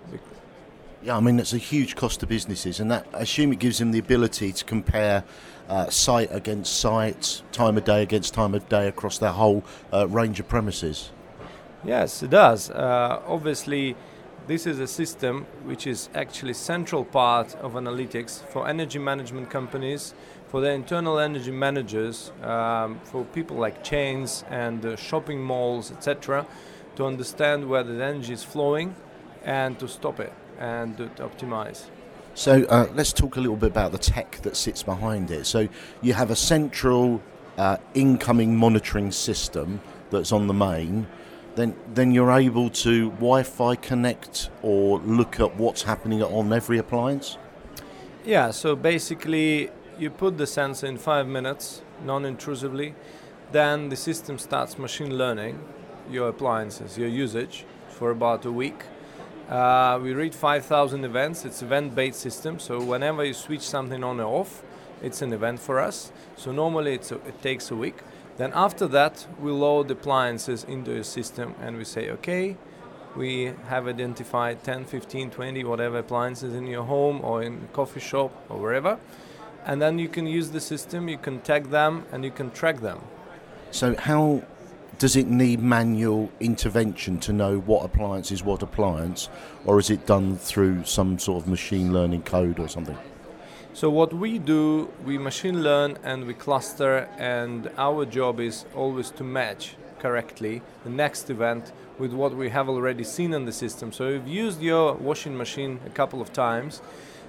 Yeah, 1.00 1.16
I 1.16 1.20
mean, 1.20 1.38
it's 1.38 1.52
a 1.52 1.58
huge 1.58 1.94
cost 1.94 2.18
to 2.20 2.26
businesses, 2.26 2.80
and 2.80 2.90
that 2.90 3.06
I 3.14 3.20
assume 3.20 3.52
it 3.52 3.60
gives 3.60 3.78
them 3.78 3.92
the 3.92 4.00
ability 4.00 4.52
to 4.52 4.64
compare 4.64 5.22
uh, 5.68 5.88
site 5.90 6.28
against 6.32 6.76
site, 6.80 7.42
time 7.52 7.76
of 7.76 7.84
day 7.84 8.02
against 8.02 8.34
time 8.34 8.52
of 8.52 8.68
day 8.68 8.88
across 8.88 9.18
their 9.18 9.30
whole 9.30 9.62
uh, 9.92 10.08
range 10.08 10.40
of 10.40 10.48
premises. 10.48 11.12
Yes, 11.84 12.20
it 12.24 12.30
does. 12.30 12.70
Uh, 12.70 13.22
obviously, 13.28 13.94
this 14.48 14.66
is 14.66 14.80
a 14.80 14.88
system 14.88 15.46
which 15.62 15.86
is 15.86 16.08
actually 16.16 16.54
central 16.54 17.04
part 17.04 17.54
of 17.56 17.74
analytics 17.74 18.44
for 18.48 18.66
energy 18.66 18.98
management 18.98 19.50
companies, 19.50 20.14
for 20.48 20.60
their 20.60 20.72
internal 20.72 21.20
energy 21.20 21.52
managers, 21.52 22.32
um, 22.42 22.98
for 23.04 23.24
people 23.26 23.56
like 23.56 23.84
chains 23.84 24.44
and 24.50 24.84
uh, 24.84 24.96
shopping 24.96 25.40
malls, 25.40 25.92
etc., 25.92 26.44
to 26.96 27.06
understand 27.06 27.68
where 27.68 27.84
the 27.84 28.02
energy 28.02 28.32
is 28.32 28.42
flowing 28.42 28.96
and 29.44 29.78
to 29.78 29.86
stop 29.86 30.18
it 30.18 30.32
and 30.58 30.96
optimize. 31.16 31.84
So 32.34 32.64
uh, 32.64 32.86
let's 32.94 33.12
talk 33.12 33.36
a 33.36 33.40
little 33.40 33.56
bit 33.56 33.70
about 33.70 33.92
the 33.92 33.98
tech 33.98 34.40
that 34.42 34.56
sits 34.56 34.82
behind 34.82 35.30
it. 35.30 35.44
So 35.46 35.68
you 36.02 36.12
have 36.12 36.30
a 36.30 36.36
central 36.36 37.20
uh, 37.56 37.78
incoming 37.94 38.56
monitoring 38.56 39.10
system 39.10 39.80
that's 40.10 40.30
on 40.32 40.46
the 40.46 40.54
main. 40.54 41.06
Then, 41.56 41.74
then 41.92 42.12
you're 42.12 42.30
able 42.30 42.70
to 42.70 43.10
Wi-Fi 43.10 43.74
connect 43.76 44.50
or 44.62 45.00
look 45.00 45.40
at 45.40 45.56
what's 45.56 45.82
happening 45.82 46.22
on 46.22 46.52
every 46.52 46.78
appliance. 46.78 47.36
Yeah, 48.24 48.52
so 48.52 48.76
basically, 48.76 49.70
you 49.98 50.10
put 50.10 50.38
the 50.38 50.46
sensor 50.46 50.86
in 50.86 50.98
five 50.98 51.26
minutes, 51.26 51.82
non 52.04 52.24
intrusively, 52.24 52.94
then 53.50 53.88
the 53.88 53.96
system 53.96 54.38
starts 54.38 54.78
machine 54.78 55.18
learning 55.18 55.58
your 56.10 56.28
appliances, 56.28 56.96
your 56.96 57.08
usage 57.08 57.64
for 57.88 58.10
about 58.10 58.44
a 58.44 58.52
week. 58.52 58.84
Uh, 59.48 59.98
we 60.02 60.12
read 60.12 60.34
5,000 60.34 61.04
events. 61.04 61.44
It's 61.46 61.62
event-based 61.62 62.20
system, 62.20 62.58
so 62.58 62.82
whenever 62.82 63.24
you 63.24 63.32
switch 63.32 63.62
something 63.62 64.04
on 64.04 64.20
or 64.20 64.40
off, 64.40 64.62
it's 65.02 65.22
an 65.22 65.32
event 65.32 65.60
for 65.60 65.80
us. 65.80 66.12
So 66.36 66.52
normally 66.52 66.94
a, 66.96 67.14
it 67.14 67.40
takes 67.40 67.70
a 67.70 67.76
week. 67.76 67.96
Then 68.36 68.52
after 68.54 68.86
that, 68.88 69.26
we 69.40 69.50
load 69.50 69.90
appliances 69.90 70.64
into 70.64 70.96
a 70.96 71.02
system 71.02 71.54
and 71.60 71.78
we 71.78 71.84
say, 71.84 72.10
okay, 72.10 72.56
we 73.16 73.52
have 73.68 73.88
identified 73.88 74.62
10, 74.64 74.84
15, 74.84 75.30
20, 75.30 75.64
whatever 75.64 75.98
appliances 75.98 76.54
in 76.54 76.66
your 76.66 76.84
home 76.84 77.20
or 77.24 77.42
in 77.42 77.68
coffee 77.72 78.00
shop 78.00 78.30
or 78.50 78.58
wherever. 78.58 78.98
And 79.64 79.80
then 79.80 79.98
you 79.98 80.08
can 80.08 80.26
use 80.26 80.50
the 80.50 80.60
system, 80.60 81.08
you 81.08 81.18
can 81.18 81.40
tag 81.40 81.70
them, 81.70 82.04
and 82.12 82.24
you 82.24 82.30
can 82.30 82.50
track 82.50 82.80
them. 82.80 83.00
So 83.70 83.96
how 83.96 84.42
does 84.98 85.14
it 85.14 85.28
need 85.28 85.60
manual 85.60 86.30
intervention 86.40 87.20
to 87.20 87.32
know 87.32 87.60
what 87.60 87.84
appliance 87.84 88.32
is 88.32 88.42
what 88.42 88.62
appliance, 88.62 89.28
or 89.64 89.78
is 89.78 89.90
it 89.90 90.06
done 90.06 90.36
through 90.36 90.84
some 90.84 91.18
sort 91.18 91.42
of 91.42 91.48
machine 91.48 91.92
learning 91.92 92.22
code 92.22 92.58
or 92.58 92.68
something? 92.68 92.98
So 93.74 93.90
what 93.90 94.12
we 94.12 94.40
do, 94.40 94.90
we 95.04 95.18
machine 95.18 95.62
learn 95.62 95.98
and 96.02 96.26
we 96.26 96.34
cluster, 96.34 97.08
and 97.16 97.70
our 97.78 98.04
job 98.04 98.40
is 98.40 98.64
always 98.74 99.10
to 99.12 99.24
match 99.24 99.76
correctly 100.00 100.62
the 100.82 100.90
next 100.90 101.30
event 101.30 101.72
with 101.98 102.12
what 102.12 102.34
we 102.34 102.48
have 102.50 102.68
already 102.68 103.04
seen 103.04 103.32
in 103.32 103.44
the 103.44 103.52
system. 103.52 103.92
So 103.92 104.08
we've 104.08 104.26
used 104.26 104.60
your 104.60 104.94
washing 104.94 105.36
machine 105.36 105.78
a 105.86 105.90
couple 105.90 106.20
of 106.20 106.32
times. 106.32 106.82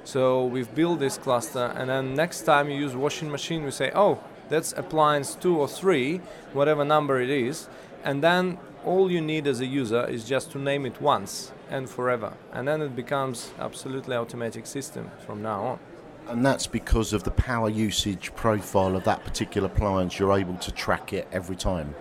So 0.06 0.46
we've 0.46 0.74
built 0.74 1.00
this 1.00 1.20
cluster, 1.20 1.72
and 1.76 1.90
then 1.90 2.16
next 2.16 2.42
time 2.42 2.70
you 2.72 2.78
use 2.80 2.96
washing 2.96 3.30
machine, 3.30 3.64
we 3.64 3.70
say, 3.70 3.92
oh, 3.94 4.20
that's 4.50 4.74
appliance 4.74 5.36
two 5.36 5.58
or 5.58 5.68
three, 5.68 6.18
whatever 6.54 6.84
number 6.84 7.22
it 7.22 7.30
is, 7.30 7.70
and 8.04 8.24
then 8.24 8.58
all 8.86 9.12
you 9.12 9.22
need 9.22 9.48
as 9.48 9.60
a 9.60 9.66
user 9.66 10.08
is 10.08 10.26
just 10.26 10.52
to 10.52 10.58
name 10.58 10.86
it 10.86 11.02
once 11.02 11.52
and 11.70 11.90
forever, 11.90 12.34
and 12.52 12.68
then 12.68 12.82
it 12.82 12.96
becomes 12.96 13.52
absolutely 13.60 14.16
automatic 14.16 14.66
system 14.66 15.12
from 15.26 15.42
now 15.42 15.64
on. 15.64 15.80
And 16.28 16.46
that's 16.46 16.68
because 16.68 17.12
of 17.14 17.24
the 17.24 17.32
power 17.32 17.70
usage 17.70 18.34
profile 18.36 18.96
of 18.96 19.04
that 19.06 19.24
particular 19.24 19.68
appliance. 19.68 20.20
You're 20.20 20.38
able 20.38 20.58
to 20.58 20.72
track 20.72 21.12
it 21.12 21.28
every 21.32 21.56
time. 21.56 21.96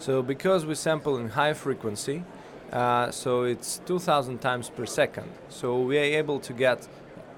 So 0.00 0.20
because 0.20 0.66
we 0.66 0.74
sample 0.74 1.16
in 1.16 1.28
high 1.28 1.54
frequency, 1.54 2.24
uh, 2.72 3.12
so 3.12 3.44
it's 3.44 3.80
2000 3.86 4.40
times 4.40 4.68
per 4.68 4.84
second. 4.84 5.30
So 5.48 5.80
we 5.80 5.96
are 5.98 6.02
able 6.02 6.40
to 6.40 6.52
get 6.52 6.88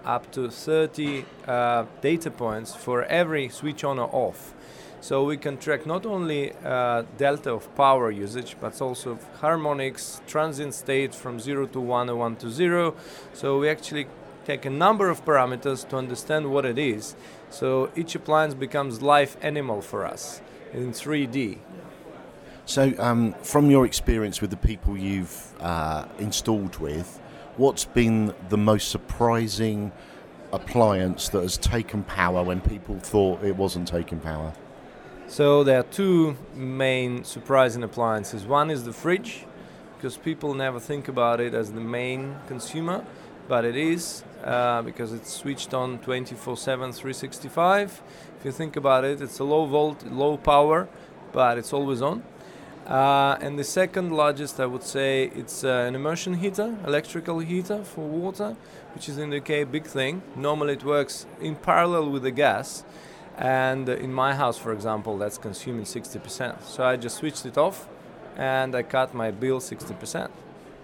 up 0.04 0.30
to 0.32 0.50
30 0.50 1.24
uh, 1.46 1.84
data 2.00 2.30
points 2.30 2.74
for 2.74 3.04
every 3.04 3.48
switch 3.48 3.84
on 3.84 3.98
or 3.98 4.08
off. 4.12 4.54
So 5.00 5.22
we 5.24 5.36
can 5.36 5.58
track 5.58 5.84
not 5.84 6.06
only 6.06 6.52
uh, 6.64 7.02
delta 7.18 7.52
of 7.52 7.74
power 7.76 8.10
usage, 8.10 8.56
but 8.58 8.80
also 8.80 9.18
harmonics, 9.40 10.22
transient 10.26 10.72
state 10.72 11.14
from 11.14 11.38
0 11.38 11.66
to 11.66 11.80
1 11.80 12.08
or 12.08 12.16
1 12.16 12.36
to 12.36 12.50
0. 12.50 12.94
So 13.34 13.58
we 13.58 13.68
actually 13.68 14.06
take 14.46 14.64
a 14.64 14.70
number 14.70 15.10
of 15.10 15.24
parameters 15.24 15.86
to 15.90 15.96
understand 15.96 16.50
what 16.50 16.64
it 16.64 16.78
is. 16.78 17.16
So 17.50 17.90
each 17.94 18.14
appliance 18.14 18.54
becomes 18.54 19.02
live 19.02 19.36
animal 19.42 19.82
for 19.82 20.06
us 20.06 20.40
in 20.72 20.92
3D. 20.92 21.58
So, 22.66 22.94
um, 22.98 23.34
from 23.42 23.70
your 23.70 23.84
experience 23.84 24.40
with 24.40 24.48
the 24.48 24.56
people 24.56 24.96
you've 24.96 25.52
uh, 25.60 26.06
installed 26.18 26.78
with, 26.78 27.20
what's 27.56 27.84
been 27.84 28.34
the 28.48 28.56
most 28.56 28.88
surprising 28.88 29.92
appliance 30.52 31.28
that 31.30 31.42
has 31.42 31.56
taken 31.58 32.04
power 32.04 32.42
when 32.42 32.60
people 32.60 32.98
thought 32.98 33.42
it 33.42 33.56
wasn't 33.56 33.88
taking 33.88 34.20
power? 34.20 34.52
So 35.26 35.64
there 35.64 35.80
are 35.80 35.84
two 35.84 36.36
main 36.54 37.24
surprising 37.24 37.82
appliances. 37.82 38.44
One 38.44 38.70
is 38.70 38.84
the 38.84 38.92
fridge, 38.92 39.46
because 39.96 40.16
people 40.16 40.54
never 40.54 40.78
think 40.78 41.08
about 41.08 41.40
it 41.40 41.54
as 41.54 41.72
the 41.72 41.80
main 41.80 42.36
consumer, 42.46 43.04
but 43.48 43.64
it 43.64 43.76
is 43.76 44.22
uh, 44.44 44.82
because 44.82 45.12
it's 45.12 45.32
switched 45.32 45.72
on 45.72 45.98
24/7, 45.98 46.94
365. 46.94 48.02
If 48.38 48.44
you 48.44 48.52
think 48.52 48.76
about 48.76 49.04
it, 49.04 49.22
it's 49.22 49.38
a 49.38 49.44
low 49.44 49.64
volt, 49.64 50.04
low 50.04 50.36
power, 50.36 50.88
but 51.32 51.56
it's 51.56 51.72
always 51.72 52.02
on. 52.02 52.22
Uh, 52.86 53.38
and 53.40 53.58
the 53.58 53.64
second 53.64 54.12
largest, 54.12 54.60
I 54.60 54.66
would 54.66 54.82
say, 54.82 55.30
it's 55.34 55.64
uh, 55.64 55.86
an 55.88 55.94
immersion 55.94 56.34
heater, 56.34 56.76
electrical 56.86 57.38
heater 57.38 57.82
for 57.82 58.06
water, 58.06 58.56
which 58.94 59.08
is 59.08 59.16
in 59.16 59.30
the 59.30 59.38
UK 59.38 59.50
a 59.50 59.64
big 59.64 59.86
thing. 59.86 60.22
Normally 60.36 60.74
it 60.74 60.84
works 60.84 61.26
in 61.40 61.56
parallel 61.56 62.10
with 62.10 62.24
the 62.24 62.30
gas. 62.30 62.84
And 63.38 63.88
in 63.88 64.12
my 64.12 64.34
house, 64.34 64.58
for 64.58 64.72
example, 64.72 65.16
that's 65.16 65.38
consuming 65.38 65.84
60%. 65.84 66.62
So 66.62 66.84
I 66.84 66.96
just 66.96 67.16
switched 67.16 67.46
it 67.46 67.56
off 67.56 67.88
and 68.36 68.74
I 68.76 68.82
cut 68.82 69.14
my 69.14 69.30
bill 69.30 69.60
60%. 69.60 70.30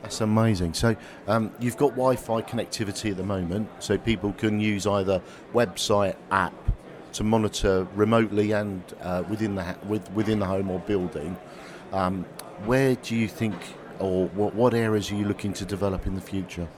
That's 0.03 0.21
amazing. 0.23 0.75
So 0.75 0.97
um, 1.29 1.53
you've 1.61 1.77
got 1.77 1.91
Wi-Fi 1.91 2.43
connectivity 2.43 3.11
at 3.11 3.19
the 3.19 3.25
moment, 3.25 3.69
so 3.81 3.99
people 3.99 4.33
can 4.33 4.59
use 4.59 4.87
either 4.87 5.21
website, 5.53 6.17
app 6.31 6.55
to 7.13 7.25
monitor 7.25 7.87
remotely 7.95 8.53
and 8.53 8.83
uh, 9.03 9.23
within 9.29 9.57
the 9.57 9.65
ha- 9.65 9.77
with, 9.87 10.11
within 10.13 10.39
the 10.39 10.47
home 10.47 10.71
or 10.71 10.79
building. 10.81 11.37
Um, 11.93 12.25
where 12.65 12.95
do 12.97 13.17
you 13.17 13.29
think, 13.29 13.55
or 13.99 14.29
what, 14.29 14.55
what 14.55 14.75
areas 14.75 15.11
are 15.11 15.17
you 15.17 15.25
looking 15.25 15.53
to 15.55 15.65
develop 15.65 16.07
in 16.07 16.15
the 16.15 16.21
future? 16.21 16.69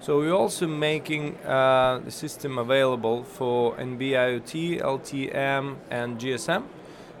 So 0.00 0.18
we're 0.18 0.32
also 0.32 0.66
making 0.66 1.36
uh, 1.44 2.00
the 2.04 2.10
system 2.10 2.56
available 2.56 3.22
for 3.22 3.76
NB-IoT, 3.76 4.80
LTM, 4.80 5.76
and 5.90 6.18
GSM. 6.18 6.64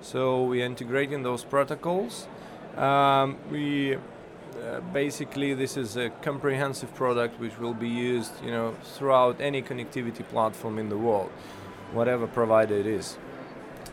So 0.00 0.44
we're 0.44 0.64
integrating 0.64 1.22
those 1.22 1.44
protocols. 1.44 2.26
Um, 2.76 3.36
we 3.50 3.96
uh, 3.96 4.80
basically 4.92 5.54
this 5.54 5.76
is 5.76 5.96
a 5.96 6.10
comprehensive 6.22 6.94
product 6.94 7.38
which 7.38 7.58
will 7.58 7.74
be 7.74 7.88
used, 7.88 8.32
you 8.42 8.50
know, 8.50 8.74
throughout 8.82 9.40
any 9.40 9.62
connectivity 9.62 10.26
platform 10.26 10.78
in 10.78 10.88
the 10.88 10.96
world, 10.96 11.30
whatever 11.92 12.26
provider 12.26 12.76
it 12.76 12.86
is. 12.86 13.18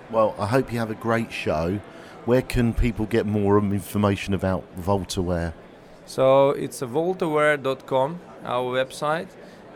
Well, 0.09 0.33
I 0.39 0.45
hope 0.45 0.71
you 0.71 0.79
have 0.79 0.91
a 0.91 0.95
great 0.95 1.31
show. 1.31 1.79
Where 2.27 2.41
can 2.41 2.73
people 2.73 3.05
get 3.05 3.25
more 3.25 3.57
information 3.57 4.33
about 4.33 4.65
Voltaware? 4.77 5.53
So 6.05 6.49
it's 6.49 6.81
a 6.81 6.85
voltaware.com, 6.85 8.19
our 8.43 8.65
website, 8.65 9.29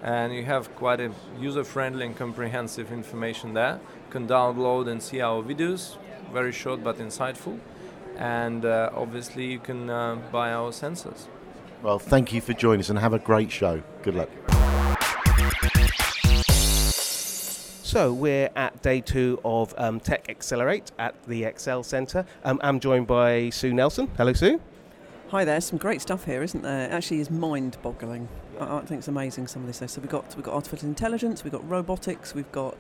and 0.04 0.34
you 0.34 0.44
have 0.44 0.76
quite 0.76 1.00
a 1.00 1.14
user-friendly 1.40 2.08
and 2.08 2.18
comprehensive 2.18 2.92
information 2.92 3.54
there. 3.54 3.80
You 4.06 4.12
can 4.12 4.28
download 4.28 4.90
and 4.90 5.02
see 5.02 5.22
our 5.22 5.42
videos, 5.42 5.96
very 6.34 6.52
short 6.52 6.84
but 6.84 6.98
insightful, 6.98 7.58
and 8.18 8.66
uh, 8.66 8.90
obviously 8.94 9.46
you 9.46 9.60
can 9.60 9.90
uh, 9.90 10.16
buy 10.30 10.52
our 10.52 10.72
sensors. 10.72 11.28
Well, 11.82 12.00
thank 12.00 12.34
you 12.34 12.42
for 12.42 12.52
joining 12.52 12.82
us 12.82 12.90
and 12.90 13.00
have 13.00 13.14
a 13.14 13.20
great 13.20 13.50
show. 13.50 13.82
Good 14.04 14.16
luck. 14.16 14.30
So 17.91 18.13
we're 18.13 18.49
at 18.56 18.82
day 18.82 19.01
two 19.01 19.38
of 19.43 19.75
um, 19.77 19.99
Tech 19.99 20.30
Accelerate 20.30 20.93
at 20.97 21.13
the 21.25 21.43
Excel 21.43 21.84
Centre. 21.84 22.25
Um, 22.45 22.58
I'm 22.63 22.80
joined 22.80 23.06
by 23.06 23.49
Sue 23.49 23.73
Nelson. 23.73 24.10
Hello, 24.15 24.32
Sue. 24.32 24.62
Hi 25.27 25.43
there, 25.43 25.60
some 25.60 25.77
great 25.77 26.01
stuff 26.01 26.23
here, 26.23 26.41
isn't 26.41 26.62
there? 26.62 26.86
It 26.86 26.93
actually 26.93 27.19
is 27.19 27.30
mind-boggling. 27.30 28.29
I, 28.62 28.77
I 28.77 28.79
think 28.85 29.00
it's 29.00 29.10
amazing 29.10 29.48
some 29.48 29.63
of 29.63 29.67
this. 29.67 29.92
So 29.92 30.00
we've 30.00 30.10
got 30.10 30.33
we've 30.37 30.46
got 30.46 30.54
artificial 30.54 30.87
intelligence, 30.87 31.44
we've 31.44 31.52
got 31.52 31.69
robotics, 31.69 32.33
we've 32.33 32.50
got 32.54 32.77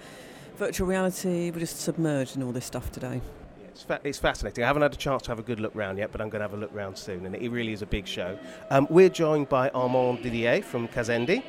virtual 0.55 0.87
reality. 0.87 1.51
We're 1.51 1.59
just 1.59 1.81
submerged 1.81 2.37
in 2.37 2.43
all 2.43 2.53
this 2.53 2.63
stuff 2.63 2.89
today. 2.89 3.19
It's, 3.67 3.83
fa- 3.83 3.99
it's 4.05 4.17
fascinating. 4.17 4.63
I 4.63 4.67
haven't 4.67 4.83
had 4.83 4.93
a 4.93 4.97
chance 4.97 5.23
to 5.23 5.31
have 5.31 5.39
a 5.39 5.43
good 5.43 5.59
look 5.59 5.75
round 5.75 5.97
yet, 5.97 6.13
but 6.13 6.21
I'm 6.21 6.29
going 6.29 6.39
to 6.39 6.47
have 6.47 6.53
a 6.53 6.57
look 6.57 6.73
round 6.73 6.97
soon, 6.97 7.25
and 7.25 7.35
it 7.35 7.49
really 7.49 7.73
is 7.73 7.81
a 7.81 7.85
big 7.85 8.07
show. 8.07 8.39
Um, 8.69 8.87
we're 8.89 9.09
joined 9.09 9.49
by 9.49 9.67
Armand 9.71 10.23
Didier 10.23 10.61
from 10.61 10.87
Kazendi. 10.87 11.43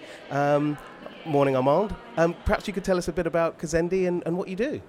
Morning, 1.24 1.54
Armand. 1.54 1.94
Um, 2.16 2.34
perhaps 2.44 2.66
you 2.66 2.72
could 2.72 2.82
tell 2.82 2.98
us 2.98 3.06
a 3.06 3.12
bit 3.12 3.28
about 3.28 3.56
Kazendi 3.56 4.08
and, 4.08 4.24
and 4.26 4.36
what 4.36 4.48
you 4.48 4.56
do. 4.56 4.82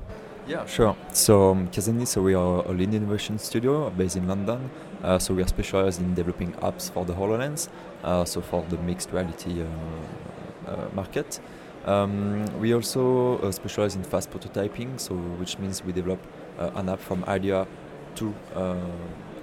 Yeah, 0.47 0.65
sure. 0.65 0.95
So 1.11 1.51
um, 1.51 1.67
Kazendi, 1.67 2.07
so 2.07 2.23
we 2.23 2.33
are 2.33 2.65
a 2.65 2.71
lead 2.71 2.91
innovation 2.91 3.37
studio 3.37 3.91
based 3.91 4.15
in 4.15 4.27
London. 4.27 4.71
Uh, 5.03 5.19
so 5.19 5.35
we 5.35 5.43
are 5.43 5.47
specialized 5.47 6.01
in 6.01 6.15
developing 6.15 6.53
apps 6.53 6.89
for 6.89 7.05
the 7.05 7.13
HoloLens, 7.13 7.69
uh, 8.03 8.25
so 8.25 8.41
for 8.41 8.65
the 8.69 8.77
mixed 8.79 9.11
reality 9.11 9.61
uh, 9.61 10.69
uh, 10.69 10.87
market. 10.93 11.39
Um, 11.85 12.45
we 12.59 12.73
also 12.73 13.37
uh, 13.37 13.51
specialize 13.51 13.95
in 13.95 14.03
fast 14.03 14.31
prototyping, 14.31 14.99
so 14.99 15.13
which 15.13 15.59
means 15.59 15.83
we 15.83 15.93
develop 15.93 16.19
uh, 16.57 16.71
an 16.75 16.89
app 16.89 16.99
from 16.99 17.23
idea 17.25 17.67
to 18.15 18.33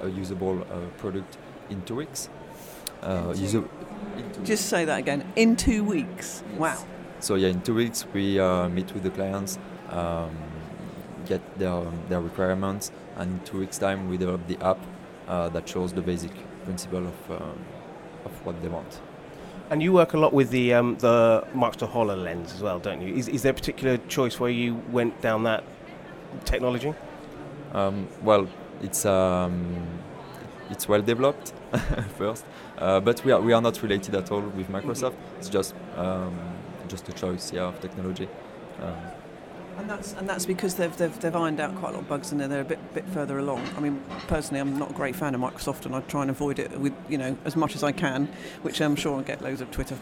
a 0.02 0.08
usable 0.08 0.66
product 0.98 1.38
in 1.70 1.82
two 1.82 1.94
weeks. 1.94 2.30
Uh, 3.02 3.32
user- 3.36 3.64
in 4.16 4.44
Just 4.44 4.68
say 4.68 4.84
that 4.84 4.98
again. 4.98 5.24
In 5.36 5.56
two 5.56 5.84
weeks. 5.84 6.42
Wow. 6.56 6.84
So 7.20 7.34
yeah, 7.34 7.48
in 7.48 7.60
two 7.62 7.74
weeks 7.74 8.06
we 8.12 8.38
uh, 8.40 8.68
meet 8.68 8.92
with 8.94 9.02
the 9.02 9.10
clients, 9.10 9.58
um, 9.90 10.30
get 11.26 11.40
their 11.58 11.84
their 12.08 12.20
requirements, 12.20 12.90
and 13.16 13.32
in 13.32 13.40
two 13.44 13.58
weeks' 13.58 13.78
time 13.78 14.08
we 14.08 14.16
develop 14.16 14.46
the 14.46 14.58
app 14.64 14.78
uh, 15.28 15.48
that 15.50 15.68
shows 15.68 15.92
the 15.92 16.00
basic 16.02 16.32
principle 16.64 17.06
of 17.06 17.30
uh, 17.30 17.44
of 18.24 18.32
what 18.44 18.60
they 18.62 18.68
want. 18.68 19.00
And 19.70 19.82
you 19.82 19.92
work 19.92 20.14
a 20.14 20.18
lot 20.18 20.32
with 20.32 20.50
the 20.50 20.74
um, 20.74 20.96
the 20.98 21.44
Microsoft 21.54 21.92
HoloLens 21.92 22.54
as 22.54 22.62
well, 22.62 22.78
don't 22.78 23.00
you? 23.02 23.14
Is, 23.14 23.28
is 23.28 23.42
there 23.42 23.52
a 23.52 23.54
particular 23.54 23.98
choice 24.08 24.40
where 24.40 24.50
you 24.50 24.74
went 24.90 25.20
down 25.20 25.44
that 25.44 25.62
technology? 26.44 26.92
Um, 27.72 28.08
well, 28.22 28.48
it's 28.82 29.04
um, 29.06 29.86
it's 30.70 30.88
well 30.88 31.02
developed 31.02 31.52
first, 32.18 32.44
uh, 32.80 33.00
but 33.00 33.24
we 33.24 33.32
are 33.32 33.40
we 33.40 33.52
are 33.52 33.62
not 33.62 33.82
related 33.82 34.14
at 34.14 34.30
all 34.30 34.40
with 34.40 34.68
Microsoft. 34.68 35.14
It's 35.38 35.48
just 35.48 35.74
um, 35.96 36.38
just 36.88 37.08
a 37.08 37.12
choice, 37.12 37.52
yeah, 37.52 37.68
of 37.68 37.80
technology. 37.80 38.28
Um, 38.80 38.96
And 39.78 39.88
that's 39.88 40.12
and 40.14 40.28
that's 40.28 40.46
because 40.46 40.74
they've, 40.74 40.94
they've 40.96 41.20
they've 41.20 41.36
ironed 41.36 41.60
out 41.60 41.74
quite 41.76 41.90
a 41.90 41.92
lot 41.92 42.02
of 42.02 42.08
bugs 42.08 42.32
and 42.32 42.40
they're, 42.40 42.48
they're 42.48 42.60
a 42.60 42.64
bit 42.64 42.94
bit 42.94 43.06
further 43.08 43.38
along. 43.38 43.62
I 43.76 43.80
mean, 43.80 44.02
personally, 44.28 44.60
I'm 44.60 44.78
not 44.78 44.90
a 44.90 44.94
great 44.94 45.16
fan 45.16 45.34
of 45.34 45.40
Microsoft, 45.40 45.86
and 45.86 45.94
I 45.94 46.00
try 46.00 46.22
and 46.22 46.30
avoid 46.30 46.58
it 46.58 46.78
with 46.78 46.92
you 47.08 47.18
know 47.18 47.36
as 47.44 47.56
much 47.56 47.74
as 47.76 47.82
I 47.82 47.92
can, 47.92 48.28
which 48.62 48.80
I'm 48.80 48.96
sure 48.96 49.16
I'll 49.16 49.22
get 49.22 49.40
loads 49.42 49.60
of 49.62 49.70
Twitter 49.70 49.96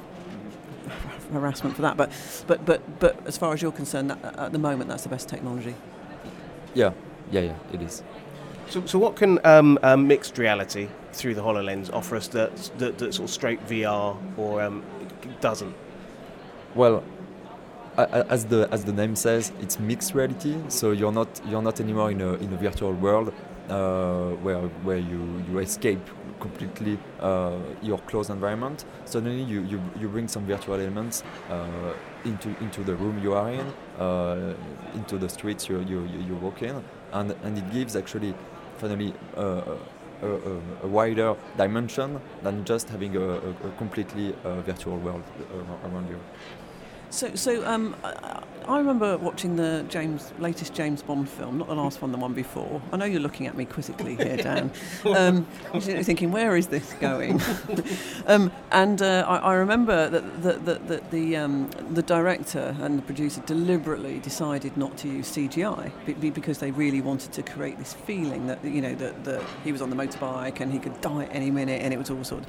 harassment 1.33 1.76
for 1.76 1.83
that. 1.83 1.97
But 1.97 2.11
but 2.47 2.64
but 2.64 2.81
but 2.99 3.14
as 3.26 3.37
far 3.39 3.53
as 3.53 3.62
you're 3.62 3.72
concerned, 3.72 4.11
that, 4.11 4.39
at 4.39 4.53
the 4.53 4.59
moment, 4.59 4.89
that's 4.91 5.03
the 5.05 5.11
best 5.11 5.29
technology. 5.29 5.74
yeah, 6.74 6.93
yeah, 7.31 7.41
yeah, 7.43 7.57
it 7.72 7.83
is. 7.83 8.03
So, 8.71 8.85
so 8.85 8.99
what 8.99 9.16
can 9.16 9.45
um, 9.47 9.79
um, 9.83 10.07
mixed 10.07 10.37
reality 10.37 10.89
through 11.12 11.35
the 11.35 11.41
Hololens 11.41 11.91
offer 11.93 12.16
us 12.16 12.29
that 12.29 12.55
that, 12.79 12.99
that 12.99 13.14
sort 13.14 13.29
of 13.29 13.31
straight 13.31 13.66
VR 13.66 14.16
or 14.37 14.62
um, 14.62 14.85
doesn't? 15.41 15.75
Well, 16.75 17.03
as 17.97 18.45
the 18.47 18.69
as 18.71 18.85
the 18.85 18.93
name 18.93 19.16
says, 19.16 19.53
it's 19.61 19.81
mixed 19.81 20.14
reality. 20.14 20.57
So 20.69 20.93
you're 20.93 21.12
not 21.12 21.41
you're 21.49 21.62
not 21.62 21.81
anymore 21.81 22.11
in 22.11 22.21
a 22.21 22.35
in 22.35 22.53
a 22.53 22.57
virtual 22.57 22.93
world 22.93 23.33
uh, 23.71 24.31
where 24.43 24.61
where 24.85 24.99
you, 24.99 25.45
you 25.51 25.59
escape 25.59 26.01
completely 26.41 26.99
uh, 27.21 27.59
your 27.83 27.99
closed 28.01 28.31
environment. 28.31 28.85
Suddenly 29.05 29.43
you, 29.43 29.62
you, 29.62 29.83
you 29.99 30.09
bring 30.09 30.29
some 30.29 30.47
virtual 30.47 30.75
elements 30.77 31.25
uh, 31.51 31.93
into 32.25 32.55
into 32.61 32.85
the 32.85 32.95
room 32.95 33.21
you 33.23 33.35
are 33.35 33.51
in, 33.51 33.66
uh, 33.99 34.55
into 34.95 35.19
the 35.19 35.29
streets 35.29 35.69
you 35.69 35.81
you, 35.81 36.07
you 36.07 36.35
walk 36.37 36.62
in, 36.62 36.83
and 37.12 37.35
and 37.43 37.59
it 37.59 37.73
gives 37.73 37.97
actually 37.97 38.35
finally. 38.79 39.12
A, 39.37 39.62
wider 40.83 41.37
dimension 41.57 42.20
than 42.43 42.64
just 42.64 42.89
having 42.89 43.16
a, 43.16 43.20
a, 43.20 43.51
a 43.51 43.70
completely 43.79 44.35
uh, 44.45 44.61
virtual 44.62 44.97
world 44.99 45.22
uh, 45.39 45.89
around 45.89 46.09
you. 46.09 46.18
So, 47.11 47.35
so 47.35 47.67
um, 47.67 47.97
I, 48.05 48.79
remember 48.79 49.17
watching 49.17 49.57
the 49.57 49.85
James 49.89 50.31
latest 50.39 50.75
James 50.75 51.01
Bond 51.01 51.29
film, 51.29 51.59
not 51.59 51.69
the 51.69 51.75
last 51.75 52.03
one, 52.03 52.13
the 52.13 52.19
one 52.19 52.35
before. 52.35 52.83
I 52.93 52.99
know 52.99 53.07
you're 53.07 53.21
looking 53.21 53.47
at 53.47 53.57
me 53.57 53.65
quizzically 53.65 54.15
here, 54.17 54.37
Dan. 54.49 54.71
Um, 55.07 55.47
you're 55.73 56.03
thinking, 56.03 56.31
where 56.33 56.55
is 56.55 56.67
this 56.67 56.93
going? 57.01 57.41
um, 58.27 58.53
and 58.71 59.01
uh, 59.01 59.25
I, 59.27 59.37
I 59.39 59.55
remember 59.55 60.11
that 60.11 60.43
the, 60.43 60.53
the, 60.53 60.75
the, 60.81 61.03
the, 61.11 61.37
um, 61.37 61.71
the 61.91 62.03
director 62.03 62.77
and 62.81 62.99
the 62.99 63.03
producer 63.03 63.41
deliberately 63.47 64.19
decided 64.19 64.77
not 64.77 64.99
to 64.99 65.09
use 65.09 65.33
CGI 65.35 65.91
be- 66.05 66.13
be- 66.15 66.31
because 66.31 66.59
they 66.59 66.73
really 66.73 67.01
wanted 67.01 67.33
to 67.33 67.43
create 67.43 67.79
this 67.79 67.95
feeling 67.95 68.49
that 68.49 68.63
you 68.63 68.83
know 68.83 68.95
that, 68.97 69.25
that 69.25 69.43
he 69.65 69.73
was 69.73 69.81
on 69.81 69.89
the 69.89 69.97
motorbike 69.97 70.61
and 70.61 70.73
he 70.73 70.79
could 70.79 71.01
die 71.01 71.25
at 71.25 71.35
any 71.35 71.51
minute, 71.51 71.81
and 71.81 71.95
it 71.95 71.97
was 71.97 72.11
all 72.11 72.23
sort 72.23 72.43
of 72.43 72.49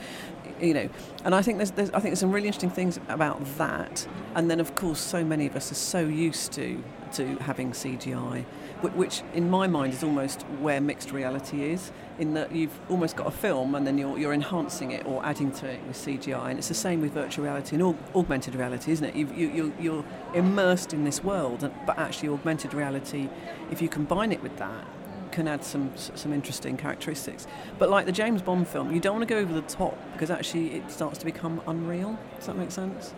you 0.62 0.74
know, 0.74 0.89
and 1.26 1.34
I 1.36 1.41
think 1.41 1.57
there's, 1.57 1.72
there's 1.72 1.89
I 1.89 1.93
think 1.99 2.05
there's 2.12 2.20
some 2.20 2.32
really 2.32 2.47
interesting 2.47 2.70
things 2.70 2.97
about 3.10 3.43
that. 3.57 4.07
And 4.36 4.49
then 4.49 4.60
of 4.60 4.76
course, 4.76 4.99
so 4.99 5.24
many 5.24 5.47
of 5.47 5.55
us 5.55 5.72
are 5.72 5.76
so 5.76 5.99
used 6.01 6.51
to 6.53 6.84
to 7.14 7.26
having 7.38 7.72
CGI, 7.72 8.43
whi- 8.82 8.91
which 8.95 9.24
in 9.34 9.49
my 9.49 9.66
mind 9.66 9.93
is 9.93 10.03
almost 10.03 10.43
where 10.62 10.80
mixed 10.80 11.12
reality 11.12 11.64
is. 11.72 11.91
In 12.20 12.34
that 12.34 12.51
you've 12.53 12.78
almost 12.89 13.16
got 13.16 13.28
a 13.28 13.32
film 13.32 13.76
and 13.76 13.88
then 13.88 13.97
you're 13.97 14.18
you're 14.20 14.34
enhancing 14.34 14.91
it 14.91 15.05
or 15.05 15.26
adding 15.26 15.51
to 15.53 15.68
it 15.68 15.80
with 15.88 15.95
CGI, 15.95 16.49
and 16.49 16.60
it's 16.60 16.68
the 16.68 16.74
same 16.74 17.01
with 17.01 17.14
virtual 17.14 17.45
reality 17.45 17.76
and 17.78 17.84
aug- 17.84 18.16
augmented 18.16 18.55
reality, 18.55 18.91
isn't 18.91 19.05
it? 19.05 19.16
You've, 19.16 19.36
you 19.38 19.47
you 19.49 19.74
you're 19.80 20.05
immersed 20.34 20.93
in 20.93 21.03
this 21.05 21.24
world, 21.24 21.70
but 21.86 21.97
actually 21.97 22.30
augmented 22.30 22.74
reality, 22.74 23.30
if 23.72 23.82
you 23.82 23.88
combine 23.88 24.32
it 24.32 24.43
with 24.43 24.57
that, 24.57 24.86
can 25.32 25.47
add 25.47 25.63
some 25.63 25.91
some 25.95 26.34
interesting 26.34 26.77
characteristics. 26.77 27.47
But 27.77 27.89
like 27.89 28.05
the 28.05 28.11
James 28.11 28.41
Bond 28.41 28.67
film, 28.67 28.93
you 28.93 28.99
don't 28.99 29.15
want 29.17 29.27
to 29.27 29.34
go 29.34 29.39
over 29.39 29.53
the 29.53 29.61
top 29.61 29.97
because 30.13 30.30
actually 30.30 30.75
it 30.75 30.91
starts 30.91 31.17
to 31.19 31.25
become 31.25 31.61
unreal. 31.67 32.17
Does 32.38 32.47
that 32.47 32.57
make 32.57 32.71
sense? 32.71 33.13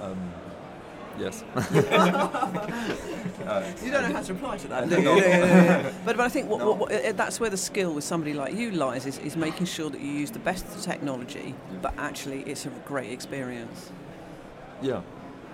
Um, 0.00 0.32
yes. 1.18 1.44
You 3.82 3.92
don't 3.92 4.08
know 4.08 4.14
how 4.14 4.22
to 4.22 4.34
reply 4.34 4.56
to 4.58 4.68
that, 4.68 4.88
do 4.88 4.96
do 4.96 5.02
you? 5.02 5.14
you? 5.14 5.20
No. 5.20 5.92
but, 6.04 6.16
but 6.16 6.26
I 6.26 6.28
think 6.28 6.48
what, 6.48 6.64
what, 6.64 6.78
what, 6.78 6.92
uh, 6.92 7.12
that's 7.12 7.38
where 7.38 7.50
the 7.50 7.56
skill 7.56 7.92
with 7.94 8.02
somebody 8.02 8.34
like 8.34 8.54
you 8.54 8.72
lies 8.72 9.06
is, 9.06 9.18
is 9.18 9.36
making 9.36 9.66
sure 9.66 9.88
that 9.88 10.00
you 10.00 10.10
use 10.10 10.32
the 10.32 10.40
best 10.40 10.66
technology, 10.82 11.54
but 11.80 11.94
actually 11.96 12.40
it's 12.40 12.66
a 12.66 12.70
great 12.86 13.12
experience. 13.12 13.92
Yeah, 14.82 15.02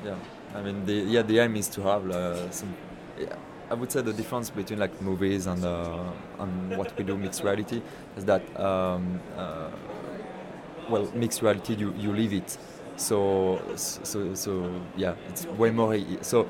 yeah. 0.04 0.16
I 0.54 0.62
mean, 0.62 0.84
the 0.86 0.94
yeah, 0.94 1.22
the 1.22 1.38
aim 1.38 1.56
is 1.56 1.68
to 1.70 1.82
have 1.82 2.10
uh, 2.10 2.50
some. 2.50 2.74
Yeah, 3.18 3.36
I 3.70 3.74
would 3.74 3.90
say 3.90 4.02
the 4.02 4.12
difference 4.12 4.50
between 4.50 4.78
like 4.78 5.00
movies 5.00 5.46
and 5.46 5.64
uh, 5.64 6.10
and 6.38 6.76
what 6.76 6.96
we 6.96 7.04
do 7.04 7.16
mixed 7.16 7.42
reality 7.42 7.82
is 8.16 8.24
that 8.26 8.42
um, 8.60 9.20
uh, 9.36 9.70
well, 10.88 11.10
mixed 11.14 11.42
reality 11.42 11.74
you 11.74 11.94
you 11.96 12.12
live 12.12 12.32
it. 12.32 12.58
So 12.96 13.60
so 13.76 14.34
so 14.34 14.80
yeah, 14.96 15.14
it's 15.28 15.46
way 15.46 15.70
more. 15.70 15.96
So 16.22 16.48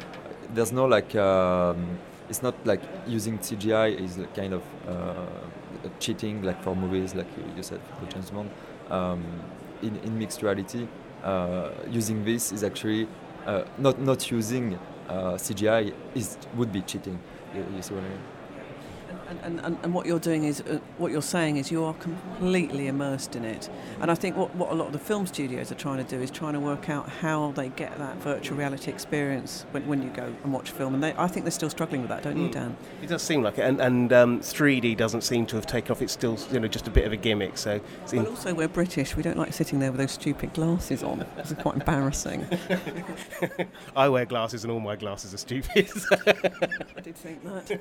there's 0.54 0.72
no 0.72 0.86
like. 0.86 1.14
Um, 1.14 1.98
it's 2.28 2.42
not 2.42 2.54
like 2.64 2.80
using 3.06 3.38
CGI 3.38 4.00
is 4.00 4.18
kind 4.34 4.54
of 4.54 4.62
uh, 4.88 5.26
cheating 6.00 6.42
like 6.42 6.62
for 6.62 6.74
movies, 6.74 7.14
like 7.14 7.26
you, 7.36 7.44
you 7.56 7.62
said 7.62 7.80
for 7.98 8.06
James 8.10 8.30
Bond. 8.30 8.50
Um, 8.88 9.22
in, 9.82 9.96
in 9.96 10.18
mixed 10.18 10.42
reality, 10.42 10.86
uh, 11.24 11.70
using 11.90 12.24
this 12.24 12.50
is 12.50 12.64
actually 12.64 13.06
uh, 13.46 13.64
not 13.76 14.00
not 14.00 14.30
using 14.30 14.78
uh, 15.12 15.34
CGI 15.36 15.92
is 16.14 16.36
would 16.56 16.72
be 16.72 16.80
cheating. 16.82 17.18
You, 17.54 17.66
you 17.76 17.82
see 17.82 17.94
what 17.94 18.04
I 18.04 18.08
mean? 18.08 18.20
And, 19.42 19.60
and, 19.60 19.78
and, 19.82 19.94
what 19.94 20.06
you're 20.06 20.18
doing 20.18 20.44
is, 20.44 20.60
uh, 20.60 20.78
what 20.98 21.10
you're 21.10 21.22
saying 21.22 21.56
is 21.56 21.70
you 21.70 21.84
are 21.84 21.94
completely 21.94 22.86
immersed 22.88 23.34
in 23.34 23.44
it. 23.44 23.70
And 24.00 24.10
I 24.10 24.14
think 24.14 24.36
what, 24.36 24.54
what 24.54 24.70
a 24.70 24.74
lot 24.74 24.88
of 24.88 24.92
the 24.92 24.98
film 24.98 25.26
studios 25.26 25.72
are 25.72 25.76
trying 25.76 26.04
to 26.04 26.04
do 26.04 26.20
is 26.20 26.30
trying 26.30 26.52
to 26.52 26.60
work 26.60 26.90
out 26.90 27.08
how 27.08 27.52
they 27.52 27.70
get 27.70 27.96
that 27.98 28.16
virtual 28.16 28.58
reality 28.58 28.90
experience 28.90 29.64
when, 29.70 29.86
when 29.86 30.02
you 30.02 30.10
go 30.10 30.34
and 30.44 30.52
watch 30.52 30.70
a 30.70 30.74
film. 30.74 30.94
And 30.94 31.02
they, 31.02 31.14
I 31.16 31.28
think 31.28 31.44
they're 31.44 31.50
still 31.50 31.70
struggling 31.70 32.02
with 32.02 32.10
that, 32.10 32.22
don't 32.22 32.36
you, 32.36 32.42
Mm. 32.42 32.52
Dan? 32.52 32.76
It 33.00 33.08
does 33.08 33.22
seem 33.22 33.42
like 33.42 33.58
it, 33.58 33.62
and, 33.62 33.80
and 33.80 34.12
um, 34.12 34.40
3D 34.40 34.96
doesn't 34.96 35.22
seem 35.22 35.46
to 35.46 35.56
have 35.56 35.66
taken 35.66 35.92
off. 35.92 36.02
It's 36.02 36.12
still, 36.12 36.36
you 36.50 36.58
know, 36.60 36.68
just 36.68 36.88
a 36.88 36.90
bit 36.90 37.04
of 37.04 37.12
a 37.12 37.16
gimmick. 37.16 37.56
So, 37.56 37.80
But 38.10 38.26
also, 38.26 38.52
we're 38.52 38.68
British. 38.68 39.16
We 39.16 39.22
don't 39.22 39.38
like 39.38 39.52
sitting 39.52 39.78
there 39.78 39.92
with 39.92 40.00
those 40.00 40.10
stupid 40.12 40.52
glasses 40.54 41.02
on. 41.02 41.24
It's 41.38 41.52
quite 41.54 41.76
embarrassing. 41.76 42.46
I 43.96 44.08
wear 44.08 44.24
glasses, 44.24 44.64
and 44.64 44.72
all 44.72 44.80
my 44.80 44.96
glasses 44.96 45.32
are 45.34 45.38
stupid. 45.38 45.88
I 46.96 47.00
did 47.00 47.16
think 47.16 47.44
that. 47.44 47.80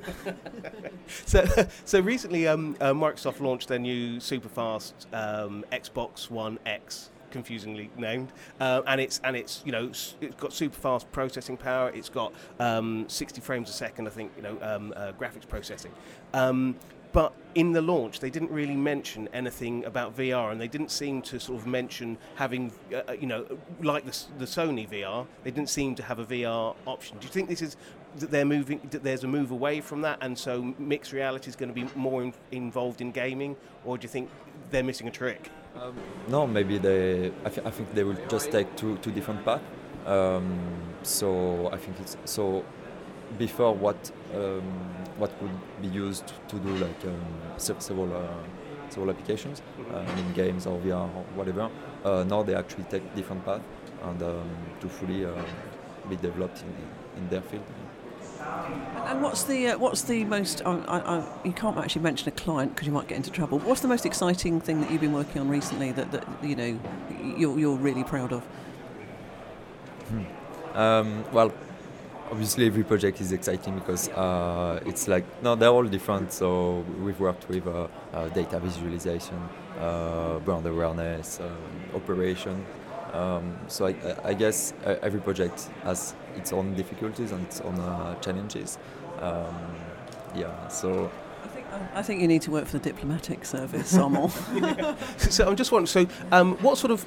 so, 1.25 1.40
so 1.85 1.99
recently, 1.99 2.47
um, 2.47 2.75
uh, 2.79 2.91
Microsoft 2.91 3.39
launched 3.39 3.67
their 3.67 3.79
new 3.79 4.19
super 4.19 4.49
fast 4.49 5.07
um, 5.13 5.65
Xbox 5.71 6.29
One 6.29 6.59
X, 6.65 7.09
confusingly 7.29 7.89
named, 7.97 8.31
uh, 8.59 8.81
and 8.87 8.99
it's 9.01 9.19
and 9.23 9.35
it's 9.35 9.61
you 9.65 9.71
know 9.71 9.87
it's 9.87 10.15
got 10.37 10.53
super 10.53 10.75
fast 10.75 11.11
processing 11.11 11.57
power. 11.57 11.89
It's 11.89 12.09
got 12.09 12.33
um, 12.59 13.05
60 13.07 13.41
frames 13.41 13.69
a 13.69 13.73
second, 13.73 14.07
I 14.07 14.11
think, 14.11 14.31
you 14.35 14.43
know, 14.43 14.57
um, 14.61 14.93
uh, 14.95 15.13
graphics 15.13 15.47
processing. 15.47 15.91
Um, 16.33 16.75
but 17.11 17.33
in 17.55 17.73
the 17.73 17.81
launch, 17.81 18.19
they 18.19 18.29
didn't 18.29 18.51
really 18.51 18.75
mention 18.75 19.27
anything 19.33 19.83
about 19.85 20.15
VR, 20.15 20.51
and 20.51 20.61
they 20.61 20.67
didn't 20.67 20.91
seem 20.91 21.21
to 21.23 21.39
sort 21.39 21.59
of 21.59 21.67
mention 21.67 22.17
having, 22.35 22.71
uh, 22.93 23.01
uh, 23.09 23.11
you 23.13 23.27
know, 23.27 23.45
like 23.81 24.05
the, 24.05 24.17
the 24.37 24.45
Sony 24.45 24.89
VR. 24.89 25.27
They 25.43 25.51
didn't 25.51 25.69
seem 25.69 25.95
to 25.95 26.03
have 26.03 26.19
a 26.19 26.25
VR 26.25 26.75
option. 26.87 27.17
Do 27.19 27.27
you 27.27 27.33
think 27.33 27.49
this 27.49 27.61
is 27.61 27.75
that 28.17 28.31
they're 28.31 28.45
moving? 28.45 28.79
That 28.91 29.03
there's 29.03 29.23
a 29.23 29.27
move 29.27 29.51
away 29.51 29.81
from 29.81 30.01
that, 30.01 30.19
and 30.21 30.37
so 30.37 30.73
mixed 30.79 31.11
reality 31.11 31.49
is 31.49 31.55
going 31.55 31.69
to 31.69 31.75
be 31.75 31.87
more 31.95 32.23
in, 32.23 32.33
involved 32.51 33.01
in 33.01 33.11
gaming, 33.11 33.57
or 33.85 33.97
do 33.97 34.03
you 34.03 34.09
think 34.09 34.29
they're 34.69 34.83
missing 34.83 35.07
a 35.07 35.11
trick? 35.11 35.49
Um, 35.75 35.95
no, 36.29 36.47
maybe 36.47 36.77
they. 36.77 37.31
I, 37.45 37.49
th- 37.49 37.65
I 37.65 37.71
think 37.71 37.93
they 37.93 38.03
will 38.03 38.17
just 38.29 38.51
take 38.51 38.73
two 38.75 38.97
two 38.97 39.11
different 39.11 39.43
paths. 39.43 39.63
Um, 40.05 40.59
so 41.03 41.69
I 41.71 41.77
think 41.77 41.99
it's 41.99 42.15
so. 42.25 42.63
Before 43.37 43.73
what 43.73 44.11
um, 44.35 44.61
what 45.17 45.31
would 45.41 45.81
be 45.81 45.87
used 45.87 46.33
to 46.49 46.55
do 46.59 46.69
like 46.75 47.05
um, 47.05 47.21
several 47.57 48.15
uh, 48.15 48.27
several 48.89 49.09
applications 49.09 49.61
uh, 49.93 50.05
in 50.17 50.33
games 50.33 50.65
or 50.65 50.77
VR 50.79 51.03
or 51.15 51.23
whatever. 51.35 51.69
Uh, 52.03 52.23
now 52.27 52.43
they 52.43 52.55
actually 52.55 52.83
take 52.85 53.15
different 53.15 53.43
paths 53.45 53.63
and 54.03 54.21
um, 54.21 54.49
to 54.79 54.89
fully 54.89 55.25
uh, 55.25 55.31
be 56.09 56.15
developed 56.17 56.63
in, 56.63 57.21
in 57.21 57.29
their 57.29 57.41
field. 57.41 57.63
And, 57.67 59.07
and 59.07 59.21
what's 59.21 59.43
the 59.43 59.69
uh, 59.69 59.77
what's 59.77 60.01
the 60.03 60.23
most? 60.25 60.61
I, 60.65 60.71
I, 60.71 61.17
I, 61.17 61.23
you 61.43 61.53
can't 61.53 61.77
actually 61.77 62.01
mention 62.01 62.27
a 62.27 62.31
client 62.31 62.73
because 62.73 62.87
you 62.87 62.93
might 62.93 63.07
get 63.07 63.17
into 63.17 63.31
trouble. 63.31 63.59
What's 63.59 63.81
the 63.81 63.87
most 63.87 64.05
exciting 64.05 64.59
thing 64.59 64.81
that 64.81 64.91
you've 64.91 65.01
been 65.01 65.13
working 65.13 65.41
on 65.41 65.49
recently 65.49 65.91
that, 65.93 66.11
that 66.11 66.25
you 66.43 66.55
know 66.55 66.79
you're, 67.37 67.57
you're 67.59 67.77
really 67.77 68.03
proud 68.03 68.33
of? 68.33 68.43
Um, 70.73 71.23
well, 71.31 71.53
obviously 72.31 72.65
every 72.65 72.83
project 72.83 73.19
is 73.21 73.31
exciting 73.31 73.75
because 73.75 74.09
uh, 74.09 74.79
it's 74.85 75.07
like 75.07 75.25
no, 75.43 75.55
they're 75.55 75.69
all 75.69 75.83
different. 75.83 76.31
So 76.31 76.85
we've 77.03 77.19
worked 77.19 77.47
with 77.49 77.67
uh, 77.67 77.87
uh, 78.13 78.29
data 78.29 78.59
visualization, 78.59 79.37
uh, 79.79 80.39
brand 80.39 80.65
awareness, 80.65 81.39
um, 81.39 81.57
operation. 81.95 82.65
Um, 83.13 83.57
so 83.67 83.87
I, 83.87 83.95
I- 84.23 84.33
guess 84.33 84.73
uh, 84.85 84.95
every 85.01 85.19
project 85.19 85.69
has 85.83 86.15
its 86.37 86.53
own 86.53 86.73
difficulties 86.75 87.33
and 87.33 87.43
its 87.45 87.59
own 87.61 87.77
uh, 87.79 88.15
challenges. 88.21 88.77
Um, 89.19 89.53
yeah. 90.33 90.67
So 90.69 91.11
I 91.93 92.01
think, 92.01 92.21
you 92.21 92.27
need 92.27 92.41
to 92.43 92.51
work 92.51 92.65
for 92.65 92.77
the 92.77 92.83
diplomatic 92.83 93.45
service, 93.45 93.95
Armand. 93.97 94.31
So 95.17 95.47
I'm 95.47 95.55
just 95.55 95.71
wondering. 95.71 95.87
So, 95.87 96.07
um, 96.31 96.57
what 96.57 96.77
sort 96.77 96.91
of 96.91 97.03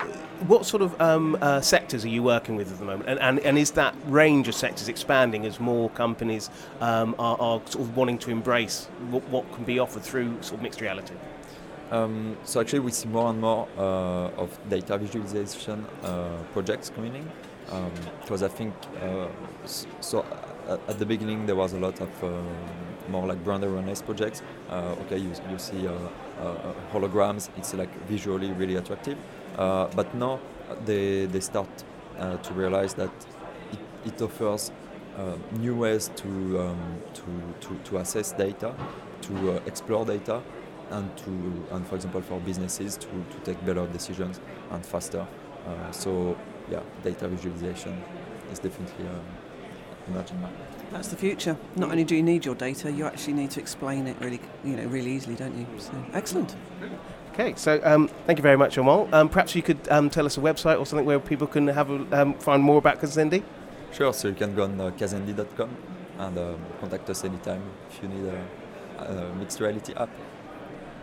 what 0.49 0.65
sort 0.65 0.83
of 0.83 1.01
um, 1.01 1.37
uh, 1.41 1.61
sectors 1.61 2.05
are 2.05 2.09
you 2.09 2.23
working 2.23 2.57
with 2.57 2.73
at 2.73 2.79
the 2.79 2.85
moment, 2.85 3.09
and, 3.09 3.21
and 3.21 3.39
and 3.41 3.59
is 3.59 3.73
that 3.73 3.95
range 4.07 4.49
of 4.49 4.55
sectors 4.55 4.89
expanding 4.89 5.45
as 5.47 5.61
more 5.61 5.91
companies 5.91 6.51
um, 6.81 7.15
are, 7.19 7.37
are 7.41 7.61
sort 7.67 7.85
of 7.85 7.97
wanting 7.97 8.19
to 8.19 8.31
embrace 8.31 8.87
what, 9.11 9.29
what 9.29 9.51
can 9.55 9.65
be 9.65 9.79
offered 9.79 10.03
through 10.03 10.31
sort 10.43 10.55
of 10.55 10.63
mixed 10.63 10.81
reality? 10.81 11.15
Um, 11.91 12.37
so 12.45 12.61
actually, 12.61 12.81
we 12.81 12.91
see 12.93 13.09
more 13.09 13.31
and 13.31 13.41
more 13.41 13.69
uh, 13.77 14.43
of 14.43 14.59
data 14.69 14.97
visualization 14.99 15.87
uh, 16.03 16.39
projects 16.53 16.91
coming 16.91 17.15
in 17.15 17.29
because 18.21 18.43
I 18.43 18.49
think 18.49 18.75
uh, 19.03 19.27
so. 20.01 20.25
At, 20.67 20.81
at 20.89 20.99
the 20.99 21.05
beginning, 21.05 21.45
there 21.45 21.57
was 21.57 21.75
a 21.75 21.79
lot 21.79 22.01
of 22.01 22.25
um, 22.25 22.57
more 23.09 23.27
like 23.27 23.43
brand 23.45 23.65
awareness 23.65 24.03
projects. 24.03 24.43
Uh, 24.71 24.95
okay, 25.03 25.19
you, 25.19 25.31
you 25.51 25.59
see 25.59 25.87
uh, 25.87 25.93
uh, 26.41 26.73
holograms; 26.93 27.49
it's 27.57 27.75
like 27.75 27.93
visually 28.07 28.53
really 28.53 28.77
attractive. 28.77 29.19
Uh, 29.59 29.87
but 29.95 30.15
now 30.15 30.41
they 30.85 31.27
they 31.27 31.41
start 31.41 31.69
uh, 32.19 32.37
to 32.39 32.55
realize 32.55 32.95
that 32.95 33.11
it, 33.73 33.79
it 34.07 34.23
offers 34.23 34.71
uh, 35.17 35.37
new 35.59 35.77
ways 35.77 36.11
to, 36.17 36.29
um, 36.61 37.03
to 37.15 37.23
to 37.61 37.75
to 37.85 37.99
assess 37.99 38.33
data, 38.33 38.75
to 39.23 39.53
uh, 39.53 39.61
explore 39.67 40.05
data, 40.05 40.43
and 40.91 41.17
to 41.17 41.31
and 41.73 41.87
for 41.87 41.95
example 41.97 42.21
for 42.23 42.41
businesses 42.41 42.97
to, 42.97 43.07
to 43.07 43.39
take 43.45 43.65
better 43.65 43.87
decisions 43.87 44.41
and 44.71 44.85
faster. 44.85 45.27
Uh, 45.67 45.91
so 45.93 46.37
yeah, 46.71 46.81
data 47.03 47.29
visualization 47.29 48.03
is 48.53 48.59
definitely 48.59 49.07
um, 49.07 49.25
emerging. 50.09 50.39
That's 50.95 51.09
the 51.09 51.17
future. 51.17 51.57
Not 51.75 51.91
only 51.91 52.05
do 52.05 52.15
you 52.15 52.23
need 52.23 52.45
your 52.45 52.55
data, 52.55 52.89
you 52.89 53.05
actually 53.05 53.33
need 53.33 53.51
to 53.51 53.61
explain 53.61 54.07
it 54.07 54.17
really, 54.21 54.39
you 54.63 54.77
know, 54.77 54.85
really 54.85 55.11
easily, 55.11 55.35
don't 55.35 55.59
you? 55.59 55.67
So 55.77 55.93
excellent. 56.13 56.55
Okay, 57.33 57.55
so 57.57 57.81
um, 57.83 58.07
thank 58.27 58.39
you 58.39 58.45
very 58.45 58.57
much, 58.57 58.79
Amal. 58.79 59.13
Um, 59.13 59.29
perhaps 59.29 59.57
you 59.57 59.63
could 59.63 59.89
um, 59.91 60.09
tell 60.09 60.25
us 60.25 60.39
a 60.39 60.41
website 60.41 60.79
or 60.79 60.87
something 60.87 61.05
where 61.05 61.19
people 61.19 61.49
can 61.49 61.67
have 61.67 61.91
a, 61.91 62.23
um, 62.23 62.35
find 62.35 62.63
more 62.63 62.79
about 62.79 63.01
Kazendi. 63.01 63.43
Sure, 63.91 64.13
so 64.13 64.29
you 64.29 64.35
can 64.35 64.55
go 64.55 64.63
on 64.63 64.81
uh, 64.81 64.91
kazendi.com 64.91 65.77
and 66.21 66.39
um, 66.39 66.61
contact 66.79 67.11
us 67.11 67.25
anytime 67.25 67.63
if 67.91 68.01
you 68.01 68.09
need 68.09 68.33
a, 68.99 69.05
a 69.05 69.35
mixed 69.35 69.59
reality 69.59 69.95
app. 69.95 70.11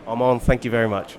Armand, 0.07 0.41
thank 0.41 0.63
you 0.63 0.71
very 0.71 0.87
much. 0.87 1.17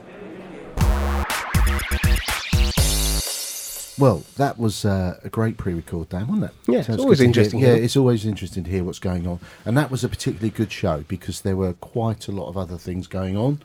Well, 3.98 4.22
that 4.36 4.58
was 4.58 4.84
uh, 4.84 5.18
a 5.22 5.28
great 5.28 5.56
pre-record, 5.58 6.08
Dan, 6.08 6.26
wasn't 6.26 6.44
it? 6.44 6.72
Yeah, 6.72 6.78
it's 6.78 6.88
good 6.88 7.00
always 7.00 7.20
interesting, 7.20 7.60
Yeah, 7.60 7.74
it's 7.74 7.96
always 7.96 8.24
interesting 8.24 8.64
to 8.64 8.70
hear 8.70 8.84
what's 8.84 8.98
going 8.98 9.26
on, 9.26 9.40
and 9.64 9.76
that 9.76 9.90
was 9.90 10.02
a 10.02 10.08
particularly 10.08 10.50
good 10.50 10.72
show 10.72 11.04
because 11.08 11.42
there 11.42 11.56
were 11.56 11.74
quite 11.74 12.28
a 12.28 12.32
lot 12.32 12.48
of 12.48 12.56
other 12.56 12.78
things 12.78 13.06
going 13.06 13.36
on. 13.36 13.60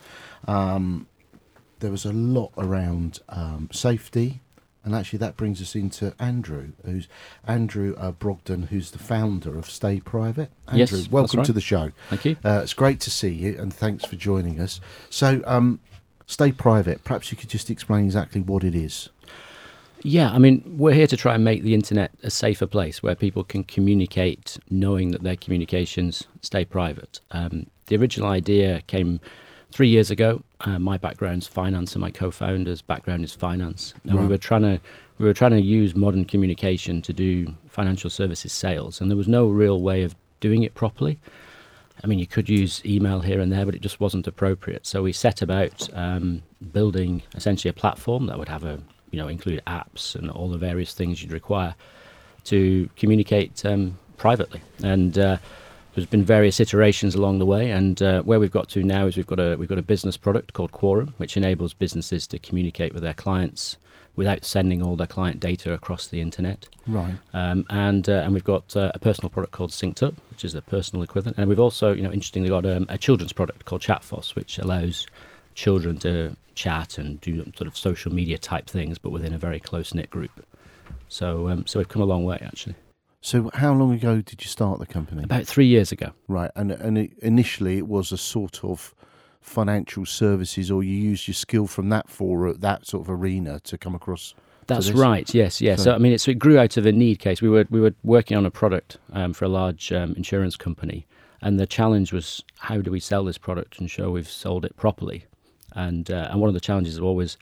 Um, 0.47 1.07
there 1.79 1.91
was 1.91 2.05
a 2.05 2.11
lot 2.13 2.51
around 2.57 3.19
um, 3.29 3.69
safety, 3.71 4.41
and 4.83 4.95
actually 4.95 5.19
that 5.19 5.37
brings 5.37 5.61
us 5.61 5.75
into 5.75 6.13
Andrew, 6.19 6.69
who's 6.83 7.07
Andrew 7.45 7.95
uh, 7.97 8.11
Brogden, 8.11 8.67
who's 8.67 8.91
the 8.91 8.99
founder 8.99 9.57
of 9.57 9.69
Stay 9.69 9.99
Private. 9.99 10.51
Andrew, 10.67 10.97
Yes, 10.99 11.11
welcome 11.11 11.43
to 11.43 11.53
the 11.53 11.61
show. 11.61 11.91
Thank 12.09 12.25
you. 12.25 12.37
Uh, 12.43 12.61
it's 12.63 12.73
great 12.73 12.99
to 13.01 13.09
see 13.09 13.29
you, 13.29 13.57
and 13.57 13.73
thanks 13.73 14.05
for 14.05 14.15
joining 14.15 14.59
us. 14.59 14.81
So, 15.09 15.41
um, 15.45 15.79
Stay 16.25 16.51
Private. 16.51 17.03
Perhaps 17.05 17.31
you 17.31 17.37
could 17.37 17.49
just 17.49 17.69
explain 17.69 18.03
exactly 18.05 18.41
what 18.41 18.63
it 18.63 18.75
is. 18.75 19.09
Yeah, 20.03 20.31
I 20.31 20.37
mean, 20.37 20.63
we're 20.77 20.93
here 20.93 21.07
to 21.07 21.17
try 21.17 21.35
and 21.35 21.43
make 21.43 21.63
the 21.63 21.73
internet 21.73 22.11
a 22.23 22.29
safer 22.29 22.67
place 22.67 23.01
where 23.01 23.15
people 23.15 23.43
can 23.43 23.63
communicate 23.63 24.57
knowing 24.69 25.11
that 25.11 25.23
their 25.23 25.35
communications 25.35 26.23
stay 26.41 26.65
private. 26.65 27.19
Um, 27.31 27.67
the 27.87 27.97
original 27.97 28.29
idea 28.29 28.81
came 28.87 29.19
three 29.71 29.89
years 29.89 30.11
ago. 30.11 30.43
Uh, 30.61 30.79
my 30.79 30.97
background's 30.97 31.47
finance, 31.47 31.93
and 31.93 32.01
my 32.01 32.11
co-founder's 32.11 32.81
background 32.81 33.23
is 33.23 33.33
finance. 33.33 33.93
And 34.05 34.19
we 34.19 34.27
were 34.27 34.37
trying 34.37 34.63
to 34.63 34.79
we 35.17 35.25
were 35.25 35.33
trying 35.33 35.51
to 35.51 35.61
use 35.61 35.95
modern 35.95 36.25
communication 36.25 37.01
to 37.01 37.11
do 37.11 37.55
financial 37.69 38.09
services 38.09 38.53
sales, 38.53 39.01
and 39.01 39.09
there 39.09 39.17
was 39.17 39.27
no 39.27 39.47
real 39.47 39.81
way 39.81 40.03
of 40.03 40.15
doing 40.39 40.63
it 40.63 40.75
properly. 40.75 41.19
I 42.03 42.07
mean, 42.07 42.19
you 42.19 42.27
could 42.27 42.47
use 42.47 42.81
email 42.85 43.21
here 43.21 43.39
and 43.39 43.51
there, 43.51 43.65
but 43.65 43.73
it 43.73 43.81
just 43.81 43.99
wasn't 43.99 44.27
appropriate. 44.27 44.85
So 44.85 45.01
we 45.01 45.11
set 45.11 45.41
about 45.41 45.89
um, 45.93 46.43
building 46.71 47.23
essentially 47.33 47.69
a 47.71 47.73
platform 47.73 48.27
that 48.27 48.37
would 48.37 48.49
have 48.49 48.63
a, 48.63 48.79
you 49.17 49.23
know, 49.23 49.29
include 49.29 49.63
apps 49.65 50.13
and 50.15 50.29
all 50.29 50.47
the 50.47 50.59
various 50.59 50.93
things 50.93 51.23
you'd 51.23 51.31
require 51.31 51.73
to 52.43 52.87
communicate 52.95 53.65
um, 53.65 53.97
privately. 54.17 54.61
And 54.83 55.17
uh, 55.17 55.37
there's 55.95 56.05
been 56.05 56.23
various 56.23 56.59
iterations 56.59 57.15
along 57.15 57.39
the 57.39 57.45
way. 57.47 57.71
And 57.71 57.99
uh, 57.99 58.21
where 58.21 58.39
we've 58.39 58.51
got 58.51 58.69
to 58.69 58.83
now 58.83 59.07
is 59.07 59.17
we've 59.17 59.25
got 59.25 59.39
a 59.39 59.55
we've 59.55 59.67
got 59.67 59.79
a 59.79 59.81
business 59.81 60.17
product 60.17 60.53
called 60.53 60.71
Quorum, 60.71 61.15
which 61.17 61.35
enables 61.35 61.73
businesses 61.73 62.27
to 62.27 62.37
communicate 62.37 62.93
with 62.93 63.01
their 63.01 63.15
clients 63.15 63.77
without 64.15 64.45
sending 64.45 64.83
all 64.83 64.95
their 64.95 65.07
client 65.07 65.39
data 65.39 65.73
across 65.73 66.05
the 66.07 66.21
internet. 66.21 66.69
Right. 66.85 67.15
Um, 67.33 67.65
and 67.71 68.07
uh, 68.07 68.21
and 68.23 68.35
we've 68.35 68.43
got 68.43 68.77
uh, 68.77 68.91
a 68.93 68.99
personal 68.99 69.31
product 69.31 69.51
called 69.51 69.71
Synced 69.71 70.03
Up, 70.03 70.13
which 70.29 70.45
is 70.45 70.53
the 70.53 70.61
personal 70.61 71.01
equivalent. 71.01 71.39
And 71.39 71.49
we've 71.49 71.59
also, 71.59 71.91
you 71.91 72.03
know, 72.03 72.11
interestingly 72.11 72.49
got 72.49 72.67
um, 72.67 72.85
a 72.87 72.99
children's 72.99 73.33
product 73.33 73.65
called 73.65 73.81
Chatfoss, 73.81 74.35
which 74.35 74.59
allows 74.59 75.07
children 75.55 75.97
to 75.97 76.37
chat 76.57 76.97
and 76.97 77.21
do 77.21 77.31
sort 77.55 77.67
of 77.67 77.77
social 77.77 78.11
media 78.13 78.37
type 78.37 78.67
things, 78.67 78.97
but 78.97 79.11
within 79.11 79.33
a 79.33 79.37
very 79.37 79.59
close 79.59 79.93
knit 79.93 80.09
group. 80.09 80.45
So 81.07 81.47
um, 81.49 81.65
so 81.67 81.79
we've 81.79 81.87
come 81.87 82.01
a 82.01 82.05
long 82.13 82.23
way 82.25 82.39
actually. 82.41 82.75
So, 83.21 83.49
how 83.55 83.73
long 83.73 83.91
ago 83.93 84.21
did 84.21 84.43
you 84.43 84.47
start 84.47 84.79
the 84.79 84.85
company? 84.85 85.23
About 85.23 85.45
three 85.47 85.65
years 85.65 85.91
ago. 85.91 86.11
Right, 86.27 86.51
and 86.55 86.71
and 86.71 86.97
it, 86.97 87.11
initially 87.21 87.77
it 87.77 87.87
was 87.87 88.11
a 88.11 88.17
sort 88.17 88.63
of 88.63 88.93
financial 89.41 90.05
services, 90.05 90.69
or 90.71 90.83
you 90.83 90.93
used 90.93 91.27
your 91.27 91.33
skill 91.35 91.67
from 91.67 91.89
that 91.89 92.09
for 92.09 92.47
uh, 92.49 92.53
that 92.59 92.85
sort 92.85 93.01
of 93.07 93.09
arena 93.09 93.59
to 93.61 93.77
come 93.77 93.95
across. 93.95 94.33
That's 94.67 94.91
right. 94.91 95.33
Yes, 95.33 95.61
yes. 95.61 95.79
So- 95.79 95.83
So, 95.85 95.95
I 95.95 95.97
mean, 95.97 96.11
it 96.13 96.39
grew 96.39 96.59
out 96.59 96.77
of 96.77 96.85
a 96.85 96.91
need 96.91 97.19
case. 97.19 97.41
We 97.41 97.49
were 97.49 97.65
we 97.69 97.79
were 97.81 97.93
working 98.03 98.37
on 98.37 98.45
a 98.45 98.51
product 98.51 98.97
um, 99.13 99.33
for 99.33 99.45
a 99.45 99.49
large 99.49 99.91
um, 99.91 100.13
insurance 100.15 100.55
company, 100.57 101.05
and 101.41 101.59
the 101.59 101.65
challenge 101.67 102.13
was 102.13 102.43
how 102.59 102.81
do 102.81 102.91
we 102.91 102.99
sell 102.99 103.23
this 103.25 103.37
product 103.37 103.79
and 103.79 103.89
show 103.89 104.11
we've 104.11 104.29
sold 104.29 104.63
it 104.65 104.75
properly? 104.75 105.25
And 105.77 106.09
uh, 106.09 106.27
and 106.31 106.41
one 106.41 106.49
of 106.49 106.55
the 106.55 106.59
challenges 106.59 106.95
is 106.95 106.99
always, 106.99 107.37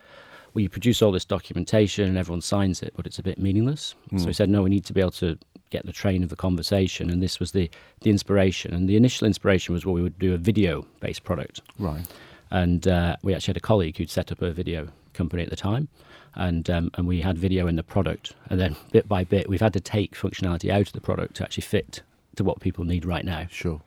well, 0.53 0.61
you 0.61 0.69
produce 0.69 1.01
all 1.01 1.13
this 1.13 1.25
documentation 1.25 2.09
and 2.09 2.17
everyone 2.17 2.41
signs 2.41 2.83
it, 2.83 2.93
but 2.95 3.07
it's 3.07 3.17
a 3.17 3.23
bit 3.23 3.37
meaningless. 3.39 3.95
So 4.17 4.25
we 4.25 4.33
said, 4.33 4.49
no, 4.49 4.61
we 4.61 4.69
need 4.69 4.85
to 4.85 4.93
be 4.93 4.99
able 4.99 5.11
to 5.11 5.37
get 5.69 5.85
the 5.85 5.93
train 5.93 6.21
of 6.21 6.29
the 6.29 6.35
conversation, 6.35 7.09
and 7.09 7.23
this 7.23 7.39
was 7.39 7.51
the 7.51 7.69
the 8.01 8.09
inspiration. 8.09 8.73
And 8.73 8.89
the 8.89 8.97
initial 8.97 9.25
inspiration 9.25 9.73
was, 9.73 9.85
well, 9.85 9.95
we 9.95 10.01
would 10.01 10.19
do 10.19 10.33
a 10.33 10.37
video 10.37 10.85
based 10.99 11.23
product. 11.23 11.61
Right. 11.79 12.05
And 12.51 12.87
uh, 12.87 13.15
we 13.23 13.33
actually 13.33 13.53
had 13.53 13.57
a 13.57 13.67
colleague 13.67 13.97
who'd 13.97 14.11
set 14.11 14.31
up 14.31 14.41
a 14.41 14.51
video 14.51 14.89
company 15.13 15.43
at 15.43 15.49
the 15.49 15.55
time, 15.55 15.87
and 16.33 16.69
um, 16.69 16.91
and 16.95 17.07
we 17.07 17.21
had 17.21 17.37
video 17.37 17.67
in 17.67 17.75
the 17.77 17.83
product. 17.83 18.33
And 18.49 18.59
then 18.59 18.75
bit 18.91 19.07
by 19.07 19.23
bit, 19.23 19.47
we've 19.47 19.61
had 19.61 19.73
to 19.73 19.79
take 19.79 20.15
functionality 20.15 20.69
out 20.69 20.87
of 20.87 20.93
the 20.93 21.01
product 21.01 21.35
to 21.37 21.43
actually 21.43 21.63
fit 21.63 22.03
to 22.35 22.43
what 22.43 22.59
people 22.59 22.83
need 22.85 23.05
right 23.05 23.25
now. 23.25 23.47
Sure. 23.49 23.81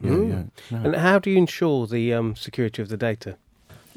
Yeah, 0.00 0.10
yeah. 0.10 0.42
No. 0.70 0.78
And 0.84 0.96
how 0.96 1.18
do 1.18 1.30
you 1.30 1.38
ensure 1.38 1.88
the 1.88 2.14
um, 2.14 2.36
security 2.36 2.80
of 2.82 2.88
the 2.88 2.96
data? 2.96 3.36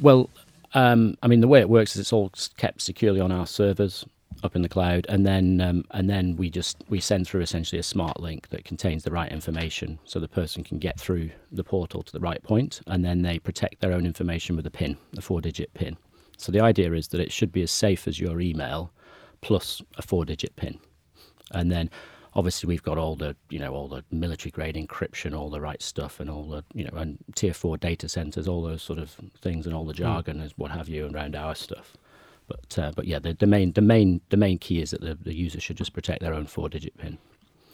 Well, 0.01 0.29
um, 0.73 1.15
I 1.21 1.27
mean, 1.27 1.41
the 1.41 1.47
way 1.47 1.59
it 1.59 1.69
works 1.69 1.95
is 1.95 2.01
it's 2.01 2.13
all 2.13 2.31
kept 2.57 2.81
securely 2.81 3.21
on 3.21 3.31
our 3.31 3.45
servers 3.45 4.03
up 4.43 4.55
in 4.55 4.63
the 4.63 4.69
cloud, 4.69 5.05
and 5.07 5.25
then 5.25 5.61
um, 5.61 5.85
and 5.91 6.09
then 6.09 6.35
we 6.35 6.49
just 6.49 6.83
we 6.89 6.99
send 6.99 7.27
through 7.27 7.41
essentially 7.41 7.79
a 7.79 7.83
smart 7.83 8.19
link 8.19 8.49
that 8.49 8.65
contains 8.65 9.03
the 9.03 9.11
right 9.11 9.31
information, 9.31 9.99
so 10.03 10.19
the 10.19 10.27
person 10.27 10.63
can 10.63 10.79
get 10.79 10.99
through 10.99 11.29
the 11.51 11.63
portal 11.63 12.01
to 12.01 12.11
the 12.11 12.19
right 12.19 12.41
point, 12.41 12.81
and 12.87 13.05
then 13.05 13.21
they 13.21 13.37
protect 13.37 13.81
their 13.81 13.93
own 13.93 14.05
information 14.05 14.55
with 14.55 14.65
a 14.65 14.71
PIN, 14.71 14.97
a 15.17 15.21
four-digit 15.21 15.71
PIN. 15.75 15.97
So 16.37 16.51
the 16.51 16.61
idea 16.61 16.93
is 16.93 17.09
that 17.09 17.21
it 17.21 17.31
should 17.31 17.51
be 17.51 17.61
as 17.61 17.71
safe 17.71 18.07
as 18.07 18.19
your 18.19 18.41
email, 18.41 18.91
plus 19.41 19.81
a 19.97 20.01
four-digit 20.01 20.55
PIN, 20.55 20.79
and 21.51 21.71
then 21.71 21.91
obviously 22.33 22.67
we've 22.67 22.83
got 22.83 22.97
all 22.97 23.15
the 23.15 23.35
you 23.49 23.59
know 23.59 23.73
all 23.73 23.87
the 23.87 24.03
military 24.11 24.51
grade 24.51 24.75
encryption 24.75 25.37
all 25.37 25.49
the 25.49 25.59
right 25.61 25.81
stuff 25.81 26.19
and 26.19 26.29
all 26.29 26.43
the 26.47 26.63
you 26.73 26.83
know 26.85 26.97
and 26.97 27.17
tier 27.35 27.53
4 27.53 27.77
data 27.77 28.07
centers 28.07 28.47
all 28.47 28.61
those 28.61 28.81
sort 28.81 28.99
of 28.99 29.15
things 29.41 29.65
and 29.65 29.75
all 29.75 29.85
the 29.85 29.93
jargon 29.93 30.39
and 30.39 30.51
what 30.57 30.71
have 30.71 30.87
you 30.89 31.07
around 31.13 31.35
our 31.35 31.55
stuff 31.55 31.97
but 32.47 32.77
uh, 32.79 32.91
but 32.95 33.05
yeah 33.05 33.19
the, 33.19 33.33
the 33.33 33.47
main 33.47 33.71
the 33.73 33.81
main 33.81 34.21
the 34.29 34.37
main 34.37 34.57
key 34.57 34.81
is 34.81 34.91
that 34.91 35.01
the, 35.01 35.15
the 35.15 35.33
user 35.35 35.59
should 35.59 35.77
just 35.77 35.93
protect 35.93 36.21
their 36.21 36.33
own 36.33 36.45
four 36.45 36.69
digit 36.69 36.97
pin 36.97 37.17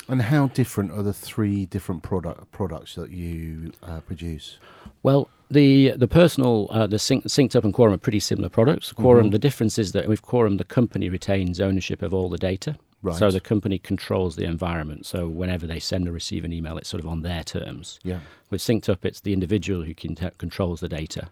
And 0.10 0.22
how 0.22 0.48
different 0.48 0.92
are 0.92 1.04
the 1.04 1.14
three 1.14 1.66
different 1.66 2.02
product 2.02 2.50
products 2.52 2.96
that 2.96 3.10
you 3.12 3.72
uh, 3.84 4.00
produce? 4.10 4.58
Well, 5.04 5.28
the 5.52 5.92
the 6.04 6.08
personal 6.08 6.68
uh, 6.72 6.88
the 6.88 6.98
sync, 7.00 7.26
synced 7.26 7.56
up 7.58 7.64
and 7.66 7.74
Quorum 7.74 7.94
are 7.94 7.98
pretty 8.08 8.22
similar 8.22 8.50
products. 8.50 8.94
Quorum, 8.94 9.28
Mhm. 9.28 9.32
the 9.32 9.40
difference 9.48 9.78
is 9.78 9.92
that 9.92 10.08
with 10.08 10.22
Quorum, 10.22 10.58
the 10.58 10.64
company 10.64 11.10
retains 11.10 11.60
ownership 11.60 12.02
of 12.02 12.14
all 12.14 12.30
the 12.30 12.38
data. 12.52 12.78
Right. 13.04 13.16
So 13.16 13.30
the 13.32 13.40
company 13.40 13.78
controls 13.78 14.36
the 14.36 14.46
environment. 14.46 15.06
So 15.06 15.28
whenever 15.28 15.68
they 15.68 15.80
send 15.80 16.08
or 16.08 16.12
receive 16.12 16.44
an 16.44 16.52
email, 16.52 16.78
it's 16.78 16.90
sort 16.90 17.04
of 17.04 17.08
on 17.10 17.22
their 17.22 17.44
terms. 17.44 18.00
Yeah. 18.04 18.20
With 18.50 18.62
Synced 18.62 18.90
Up, 18.90 19.06
it's 19.06 19.22
the 19.22 19.34
individual 19.34 19.84
who 19.84 19.94
can 19.94 20.16
controls 20.38 20.80
the 20.80 20.90
data. 20.90 21.30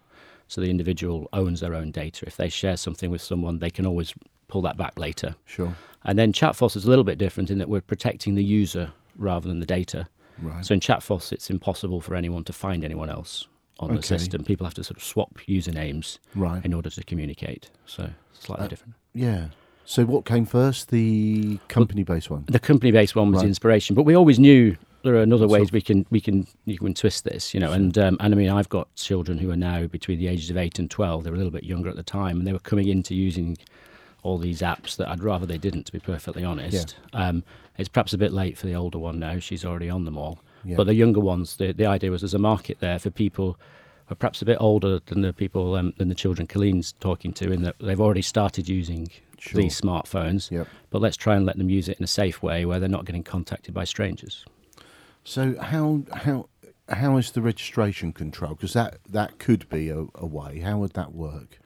So 0.48 0.60
the 0.60 0.70
individual 0.70 1.28
owns 1.32 1.60
their 1.60 1.74
own 1.74 1.90
data. 1.90 2.24
If 2.26 2.36
they 2.36 2.48
share 2.48 2.76
something 2.76 3.10
with 3.10 3.20
someone, 3.20 3.58
they 3.58 3.70
can 3.70 3.84
always 3.84 4.14
pull 4.46 4.62
that 4.62 4.76
back 4.76 4.96
later. 4.98 5.34
Sure. 5.44 5.74
And 6.04 6.16
then 6.16 6.32
ChatFOS 6.32 6.76
is 6.76 6.84
a 6.84 6.88
little 6.88 7.02
bit 7.04 7.18
different 7.18 7.50
in 7.50 7.58
that 7.58 7.68
we're 7.68 7.80
protecting 7.80 8.36
the 8.36 8.44
user 8.44 8.92
rather 9.16 9.48
than 9.48 9.58
the 9.58 9.66
data. 9.66 10.06
Right. 10.40 10.64
So 10.64 10.72
in 10.74 10.78
ChatFOS, 10.80 11.32
it's 11.32 11.50
impossible 11.50 12.00
for 12.00 12.14
anyone 12.14 12.44
to 12.44 12.52
find 12.52 12.84
anyone 12.84 13.10
else. 13.10 13.48
on 13.78 13.90
Okay. 13.90 13.96
the 13.98 14.02
system. 14.04 14.42
People 14.42 14.64
have 14.64 14.72
to 14.72 14.82
sort 14.82 14.96
of 14.96 15.02
swap 15.04 15.34
usernames 15.46 16.18
Right. 16.34 16.64
in 16.64 16.72
order 16.72 16.88
to 16.88 17.04
communicate. 17.04 17.68
So 17.84 18.08
slightly 18.32 18.64
Uh, 18.64 18.68
different. 18.68 18.94
Yeah. 19.12 19.48
So 19.86 20.04
what 20.04 20.24
came 20.24 20.44
first? 20.44 20.90
The 20.90 21.58
company-based 21.68 22.28
one. 22.28 22.44
The 22.48 22.58
company-based 22.58 23.14
one 23.14 23.30
was 23.30 23.42
the 23.42 23.48
inspiration, 23.48 23.94
but 23.94 24.02
we 24.02 24.16
always 24.16 24.38
knew 24.38 24.76
there 25.04 25.14
are 25.14 25.22
other 25.22 25.38
So- 25.38 25.46
ways 25.46 25.70
we 25.70 25.80
can 25.80 26.04
we 26.10 26.20
can 26.20 26.46
you 26.64 26.76
can 26.78 26.92
twist 26.92 27.24
this, 27.24 27.54
you 27.54 27.60
know. 27.60 27.70
And 27.72 27.96
um, 27.96 28.16
and 28.20 28.34
I 28.34 28.36
mean, 28.36 28.50
I've 28.50 28.68
got 28.68 28.92
children 28.96 29.38
who 29.38 29.50
are 29.52 29.56
now 29.56 29.86
between 29.86 30.18
the 30.18 30.26
ages 30.26 30.50
of 30.50 30.56
eight 30.56 30.80
and 30.80 30.90
twelve. 30.90 31.22
They 31.22 31.30
were 31.30 31.36
a 31.36 31.38
little 31.38 31.52
bit 31.52 31.62
younger 31.64 31.88
at 31.88 31.94
the 31.94 32.02
time, 32.02 32.38
and 32.38 32.46
they 32.46 32.52
were 32.52 32.58
coming 32.58 32.88
into 32.88 33.14
using 33.14 33.56
all 34.24 34.38
these 34.38 34.60
apps 34.60 34.96
that 34.96 35.08
I'd 35.08 35.22
rather 35.22 35.46
they 35.46 35.58
didn't, 35.58 35.84
to 35.84 35.92
be 35.92 36.00
perfectly 36.00 36.42
honest. 36.42 36.96
Um, 37.12 37.44
it's 37.78 37.88
perhaps 37.88 38.12
a 38.12 38.18
bit 38.18 38.32
late 38.32 38.58
for 38.58 38.66
the 38.66 38.74
older 38.74 38.98
one 38.98 39.20
now; 39.20 39.38
she's 39.38 39.64
already 39.64 39.88
on 39.88 40.04
them 40.04 40.18
all. 40.18 40.40
Yeah. 40.64 40.74
But 40.76 40.88
the 40.88 40.94
younger 40.94 41.20
ones, 41.20 41.58
the 41.58 41.72
the 41.72 41.86
idea 41.86 42.10
was 42.10 42.22
there's 42.22 42.34
a 42.34 42.38
market 42.40 42.80
there 42.80 42.98
for 42.98 43.10
people 43.10 43.56
who 44.06 44.12
are 44.14 44.16
perhaps 44.16 44.42
a 44.42 44.44
bit 44.44 44.56
older 44.58 44.98
than 45.06 45.20
the 45.20 45.32
people 45.32 45.76
um, 45.76 45.94
than 45.96 46.08
the 46.08 46.14
children 46.16 46.48
Colleen's 46.48 46.92
talking 46.98 47.32
to, 47.34 47.52
in 47.52 47.62
that 47.62 47.76
they've 47.78 48.00
already 48.00 48.22
started 48.22 48.68
using 48.68 49.08
Sure. 49.38 49.60
these 49.60 49.80
smartphones. 49.80 50.50
Yep. 50.50 50.66
But 50.90 51.00
let's 51.02 51.16
try 51.16 51.36
and 51.36 51.44
let 51.46 51.58
them 51.58 51.70
use 51.70 51.88
it 51.88 51.98
in 51.98 52.04
a 52.04 52.08
safe 52.08 52.42
way 52.42 52.64
where 52.64 52.78
they're 52.80 52.88
not 52.88 53.04
getting 53.04 53.22
contacted 53.22 53.74
by 53.74 53.84
strangers. 53.84 54.44
So 55.24 55.58
how 55.60 56.02
how 56.12 56.48
how 56.88 57.16
is 57.16 57.32
the 57.32 57.42
registration 57.42 58.12
control? 58.12 58.54
Because 58.54 58.72
that 58.74 58.98
that 59.08 59.38
could 59.38 59.68
be 59.68 59.88
a, 59.90 60.06
a 60.14 60.26
way. 60.26 60.60
How 60.60 60.78
would 60.78 60.92
that 60.92 61.12
work? 61.14 61.58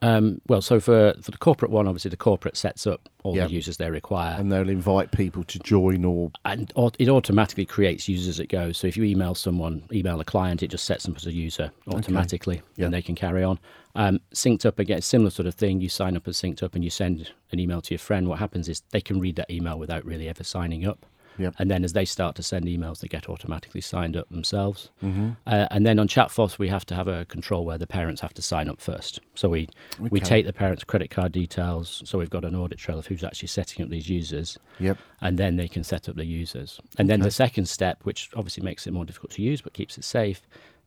Um, 0.00 0.40
well, 0.46 0.62
so 0.62 0.78
for, 0.78 1.12
for 1.20 1.32
the 1.32 1.36
corporate 1.38 1.72
one, 1.72 1.88
obviously 1.88 2.08
the 2.10 2.16
corporate 2.16 2.56
sets 2.56 2.86
up 2.86 3.08
all 3.24 3.34
Yep. 3.34 3.48
the 3.48 3.54
users 3.54 3.76
they 3.78 3.90
require. 3.90 4.36
And 4.38 4.52
they'll 4.52 4.68
invite 4.68 5.10
people 5.10 5.42
to 5.42 5.58
join 5.58 6.04
or 6.04 6.30
and 6.44 6.72
it 7.00 7.08
automatically 7.08 7.66
creates 7.66 8.08
users 8.08 8.28
as 8.28 8.38
it 8.38 8.46
goes. 8.48 8.78
So 8.78 8.86
if 8.86 8.96
you 8.96 9.02
email 9.02 9.34
someone, 9.34 9.82
email 9.92 10.20
a 10.20 10.24
client, 10.24 10.62
it 10.62 10.68
just 10.68 10.84
sets 10.84 11.02
them 11.04 11.16
as 11.16 11.26
a 11.26 11.32
user 11.32 11.72
automatically, 11.88 12.62
Yeah. 12.76 12.84
and 12.84 12.94
they 12.94 13.02
can 13.02 13.16
carry 13.16 13.42
on. 13.42 13.58
Um, 13.94 14.20
synced 14.34 14.66
up 14.66 14.78
again, 14.78 15.02
similar 15.02 15.30
sort 15.30 15.46
of 15.46 15.54
thing. 15.54 15.80
You 15.80 15.88
sign 15.88 16.16
up 16.16 16.28
as 16.28 16.40
synced 16.40 16.62
up, 16.62 16.74
and 16.74 16.84
you 16.84 16.90
send 16.90 17.32
an 17.52 17.58
email 17.58 17.80
to 17.82 17.94
your 17.94 17.98
friend. 17.98 18.28
What 18.28 18.38
happens 18.38 18.68
is 18.68 18.82
they 18.90 19.00
can 19.00 19.20
read 19.20 19.36
that 19.36 19.50
email 19.50 19.78
without 19.78 20.04
really 20.04 20.28
ever 20.28 20.44
signing 20.44 20.86
up. 20.86 21.06
Yep. 21.38 21.54
And 21.58 21.70
then 21.70 21.84
as 21.84 21.94
they 21.94 22.04
start 22.04 22.36
to 22.36 22.42
send 22.42 22.66
emails, 22.66 23.00
they 23.00 23.08
get 23.08 23.28
automatically 23.28 23.80
signed 23.80 24.16
up 24.16 24.28
themselves. 24.28 24.90
Mm-hmm. 25.02 25.30
Uh, 25.46 25.66
and 25.70 25.86
then 25.86 25.98
on 25.98 26.06
ChatFOS, 26.06 26.58
we 26.58 26.68
have 26.68 26.84
to 26.86 26.94
have 26.94 27.08
a 27.08 27.24
control 27.26 27.64
where 27.64 27.78
the 27.78 27.86
parents 27.86 28.20
have 28.20 28.34
to 28.34 28.42
sign 28.42 28.68
up 28.68 28.80
first. 28.80 29.20
So 29.34 29.48
we 29.48 29.68
we 29.98 30.20
take 30.20 30.44
the 30.44 30.52
parents' 30.52 30.84
credit 30.84 31.10
card 31.10 31.32
details. 31.32 32.02
So 32.04 32.18
we've 32.18 32.28
got 32.28 32.44
an 32.44 32.54
audit 32.54 32.78
trail 32.78 32.98
of 32.98 33.06
who's 33.06 33.24
actually 33.24 33.48
setting 33.48 33.82
up 33.82 33.90
these 33.90 34.08
users 34.08 34.58
Yep. 34.80 34.98
and 35.22 35.38
then 35.38 35.56
they 35.56 35.68
can 35.68 35.82
set 35.82 36.08
up 36.08 36.16
the 36.16 36.26
users. 36.26 36.78
And 36.98 37.08
then 37.08 37.20
the 37.20 37.30
second 37.30 37.66
step, 37.66 38.00
which 38.02 38.30
obviously 38.34 38.62
makes 38.62 38.86
it 38.86 38.92
more 38.92 39.04
difficult 39.06 39.32
to 39.32 39.42
use 39.42 39.62
but 39.62 39.72
keeps 39.72 39.96
it 39.96 40.04
safe, 40.04 40.42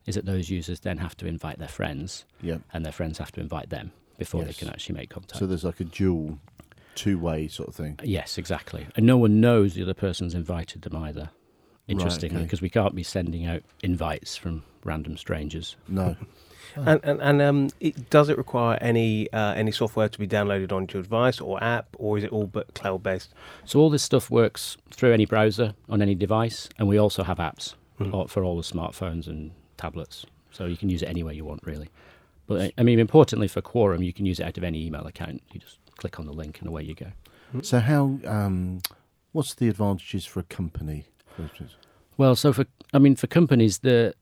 is 0.05 0.15
that 0.15 0.25
those 0.25 0.49
users 0.49 0.81
then 0.81 0.97
have 0.97 1.15
to 1.17 1.25
invite 1.27 1.59
their 1.59 1.67
friends, 1.67 2.25
Yep. 2.41 2.61
and 2.73 2.85
their 2.85 2.91
friends 2.91 3.17
have 3.19 3.31
to 3.33 3.41
invite 3.41 3.69
them 3.69 3.91
before 4.17 4.43
they 4.43 4.53
can 4.53 4.69
actually 4.69 4.95
make 4.95 5.09
contact. 5.09 5.37
So 5.39 5.45
there's 5.47 5.63
like 5.63 5.79
a 5.79 5.85
dual 5.85 6.39
two 6.95 7.17
way 7.17 7.47
sort 7.47 7.69
of 7.69 7.75
thing. 7.75 7.99
yes, 8.03 8.37
exactly. 8.37 8.85
And 8.95 9.05
no 9.05 9.17
one 9.17 9.41
knows 9.41 9.73
the 9.73 9.81
other 9.83 9.93
person's 9.95 10.33
invited 10.35 10.83
them 10.83 10.95
either. 10.95 11.31
Interestingly, 11.87 12.37
okay. 12.37 12.43
because 12.45 12.61
we 12.61 12.69
can't 12.69 12.95
be 12.95 13.03
sending 13.03 13.45
out 13.45 13.61
invites 13.81 14.37
from 14.37 14.63
random 14.83 15.17
strangers. 15.17 15.75
No. 15.87 16.15
And 16.75 17.01
and, 17.03 17.21
and 17.21 17.41
um, 17.41 17.69
it, 17.81 18.09
does 18.09 18.29
it 18.29 18.37
require 18.37 18.79
any 18.81 19.31
uh, 19.31 19.53
any 19.53 19.71
software 19.71 20.09
to 20.09 20.17
be 20.17 20.27
downloaded 20.27 20.71
onto 20.71 20.97
your 20.97 21.03
device 21.03 21.39
or 21.39 21.63
app, 21.63 21.87
or 21.99 22.17
is 22.17 22.23
it 22.23 22.31
all 22.31 22.47
but 22.47 22.73
cloud 22.73 23.03
based? 23.03 23.31
So 23.63 23.79
all 23.79 23.91
this 23.91 24.01
stuff 24.01 24.31
works 24.31 24.75
through 24.89 25.11
any 25.13 25.25
browser 25.27 25.75
on 25.87 26.01
any 26.01 26.15
device, 26.15 26.69
and 26.79 26.87
we 26.87 26.97
also 26.97 27.23
have 27.23 27.37
apps 27.37 27.75
all- 28.11 28.27
for 28.27 28.43
all 28.43 28.55
the 28.57 28.63
smartphones 28.63 29.27
and 29.27 29.51
tablets. 29.77 30.25
So 30.51 30.65
you 30.65 30.77
can 30.77 30.89
use 30.89 31.01
it 31.01 31.07
anywhere 31.09 31.33
you 31.33 31.45
want, 31.45 31.61
really. 31.65 31.89
But 32.47 32.73
I 32.77 32.83
mean, 32.83 32.99
importantly 32.99 33.47
for 33.47 33.61
Quorum, 33.61 34.03
you 34.03 34.13
can 34.13 34.25
use 34.25 34.39
it 34.39 34.43
out 34.45 34.57
of 34.57 34.63
any 34.63 34.85
email 34.85 35.05
account. 35.07 35.41
You 35.51 35.59
just 35.59 35.79
click 35.97 36.19
on 36.19 36.25
the 36.25 36.33
link, 36.33 36.59
and 36.59 36.67
away 36.67 36.83
you 36.83 36.93
go. 36.95 37.07
So 37.61 37.79
how 37.79 38.19
um 38.25 38.81
what's 39.31 39.53
the 39.55 39.69
advantages 39.69 40.25
for 40.25 40.39
a 40.41 40.43
company? 40.43 41.05
Well, 42.17 42.35
so 42.35 42.53
for 42.53 42.65
I 42.93 42.99
mean, 42.99 43.15
for 43.15 43.27
companies, 43.27 43.79
the 43.79 44.13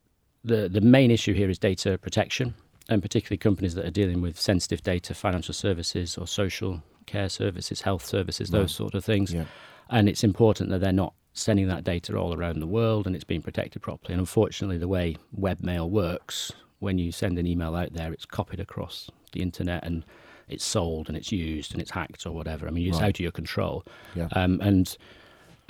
the 0.43 0.69
the 0.69 0.81
main 0.81 1.11
issue 1.11 1.33
here 1.33 1.49
is 1.49 1.59
data 1.59 1.97
protection, 1.97 2.53
and 2.89 3.01
particularly 3.01 3.37
companies 3.37 3.75
that 3.75 3.85
are 3.85 3.91
dealing 3.91 4.21
with 4.21 4.39
sensitive 4.39 4.81
data, 4.83 5.13
financial 5.13 5.53
services 5.53 6.17
or 6.17 6.27
social 6.27 6.81
care 7.05 7.29
services, 7.29 7.81
health 7.81 8.05
services, 8.05 8.49
those 8.51 8.61
Right. 8.61 8.69
sort 8.69 8.93
of 8.95 9.03
things. 9.03 9.33
Yeah. 9.33 9.45
and 9.89 10.07
it's 10.07 10.23
important 10.23 10.69
that 10.69 10.79
they're 10.79 10.93
not 10.93 11.13
sending 11.33 11.67
that 11.67 11.83
data 11.83 12.15
all 12.17 12.33
around 12.33 12.59
the 12.59 12.67
world 12.67 13.07
and 13.07 13.15
it's 13.15 13.23
being 13.23 13.41
protected 13.41 13.81
properly. 13.81 14.13
And 14.13 14.19
unfortunately, 14.19 14.77
the 14.77 14.87
way 14.87 15.15
webmail 15.39 15.89
works, 15.89 16.51
when 16.79 16.97
you 16.97 17.11
send 17.11 17.37
an 17.39 17.47
email 17.47 17.75
out 17.75 17.93
there, 17.93 18.11
it's 18.11 18.25
copied 18.25 18.59
across 18.59 19.09
the 19.31 19.41
internet 19.41 19.83
and 19.85 20.03
it's 20.49 20.65
sold 20.65 21.07
and 21.07 21.15
it's 21.17 21.31
used 21.31 21.71
and 21.71 21.81
it's 21.81 21.91
hacked 21.91 22.25
or 22.25 22.31
whatever. 22.31 22.67
I 22.67 22.71
mean, 22.71 22.87
it's 22.87 22.97
Right. 22.97 23.05
out 23.05 23.15
of 23.15 23.19
your 23.21 23.31
control. 23.31 23.85
Yeah. 24.15 24.27
Um, 24.33 24.59
and 24.61 24.95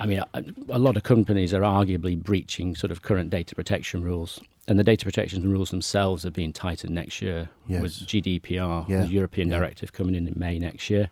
I 0.00 0.06
mean, 0.06 0.24
a, 0.34 0.44
a 0.70 0.78
lot 0.80 0.96
of 0.96 1.04
companies 1.04 1.54
are 1.54 1.60
arguably 1.60 2.20
breaching 2.20 2.74
sort 2.74 2.90
of 2.90 3.02
current 3.02 3.30
data 3.30 3.54
protection 3.54 4.02
rules. 4.02 4.40
And 4.66 4.78
the 4.78 4.84
data 4.84 5.04
protection 5.04 5.48
rules 5.50 5.70
themselves 5.70 6.26
are 6.26 6.30
being 6.30 6.52
tightened 6.52 6.94
next 6.94 7.22
year 7.22 7.48
with 7.68 7.92
GDPR, 8.06 8.88
Yeah. 8.88 9.02
the 9.02 9.08
European 9.08 9.48
Yeah. 9.48 9.58
directive 9.58 9.92
coming 9.92 10.16
in 10.16 10.26
in 10.26 10.34
May 10.36 10.58
next 10.58 10.90
year. 10.90 11.08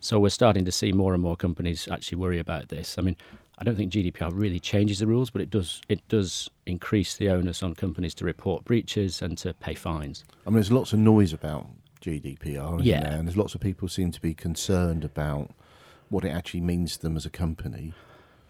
So 0.00 0.18
we're 0.20 0.28
starting 0.28 0.66
to 0.66 0.72
see 0.72 0.92
more 0.92 1.14
and 1.14 1.22
more 1.22 1.36
companies 1.36 1.88
actually 1.90 2.18
worry 2.18 2.38
about 2.38 2.68
this. 2.68 2.98
I 2.98 3.02
mean, 3.02 3.16
I 3.58 3.64
don't 3.64 3.74
think 3.76 3.90
GDPR 3.92 4.30
really 4.34 4.60
changes 4.60 4.98
the 4.98 5.06
rules, 5.06 5.30
but 5.30 5.40
it 5.40 5.50
does 5.50 5.80
it 5.88 6.06
does 6.08 6.50
increase 6.66 7.16
the 7.16 7.30
onus 7.30 7.62
on 7.62 7.74
companies 7.74 8.14
to 8.16 8.24
report 8.24 8.64
breaches 8.64 9.22
and 9.22 9.38
to 9.38 9.54
pay 9.54 9.74
fines. 9.74 10.24
I 10.46 10.50
mean 10.50 10.54
there's 10.56 10.72
lots 10.72 10.92
of 10.92 10.98
noise 10.98 11.32
about 11.32 11.66
GDPR, 12.02 12.74
isn't 12.76 12.84
Yeah. 12.86 13.02
there? 13.02 13.18
And 13.18 13.26
there's 13.26 13.36
lots 13.36 13.54
of 13.54 13.60
people 13.60 13.88
seem 13.88 14.10
to 14.12 14.20
be 14.20 14.34
concerned 14.34 15.04
about 15.04 15.52
what 16.10 16.24
it 16.24 16.28
actually 16.30 16.60
means 16.60 16.96
to 16.96 17.02
them 17.02 17.16
as 17.16 17.24
a 17.24 17.30
company. 17.30 17.94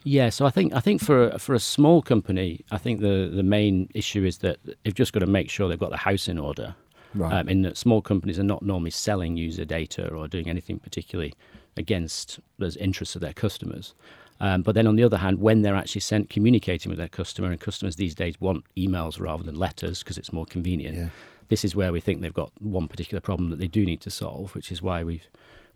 Yeah, 0.02 0.28
so 0.28 0.44
I 0.46 0.50
think 0.50 0.72
I 0.74 0.80
think 0.80 1.00
for 1.00 1.28
a- 1.30 1.38
for 1.38 1.54
a 1.54 1.60
small 1.60 2.02
company, 2.02 2.64
I 2.72 2.78
think 2.78 3.00
the 3.00 3.30
the 3.32 3.42
main 3.44 3.88
issue 3.94 4.24
is 4.24 4.38
that 4.38 4.58
they've 4.82 4.94
just 4.94 5.12
got 5.12 5.20
to 5.20 5.26
make 5.26 5.50
sure 5.50 5.68
they've 5.68 5.78
got 5.78 5.90
the 5.90 5.96
house 5.98 6.28
in 6.28 6.38
order. 6.38 6.74
Right. 7.14 7.32
Um, 7.32 7.48
in 7.48 7.62
that 7.62 7.76
small 7.78 8.02
companies 8.02 8.38
are 8.38 8.42
not 8.44 8.62
normally 8.62 8.90
selling 8.90 9.36
user 9.38 9.64
data 9.64 10.08
or 10.12 10.28
doing 10.28 10.50
anything 10.50 10.78
particularly 10.80 11.32
against 11.76 12.40
the 12.58 12.76
interests 12.78 13.14
of 13.14 13.20
their 13.22 13.32
customers. 13.32 13.94
Um, 14.40 14.62
but 14.62 14.74
then 14.74 14.86
on 14.86 14.96
the 14.96 15.02
other 15.02 15.18
hand, 15.18 15.40
when 15.40 15.62
they're 15.62 15.76
actually 15.76 16.02
sent 16.02 16.30
communicating 16.30 16.90
with 16.90 16.98
their 16.98 17.08
customer, 17.08 17.50
and 17.50 17.60
customers 17.60 17.96
these 17.96 18.14
days 18.14 18.40
want 18.40 18.64
emails 18.76 19.18
rather 19.20 19.42
than 19.42 19.56
letters 19.56 20.02
because 20.02 20.18
it's 20.18 20.32
more 20.32 20.46
convenient. 20.46 20.96
Yeah. 20.96 21.08
This 21.48 21.64
is 21.64 21.76
where 21.76 21.92
we 21.92 22.00
think 22.00 22.20
they've 22.20 22.34
got 22.34 22.50
one 22.60 22.88
particular 22.88 23.20
problem 23.20 23.50
that 23.50 23.58
they 23.58 23.68
do 23.68 23.86
need 23.86 24.00
to 24.02 24.10
solve, 24.10 24.54
which 24.54 24.72
is 24.72 24.82
why 24.82 25.04
we 25.04 25.22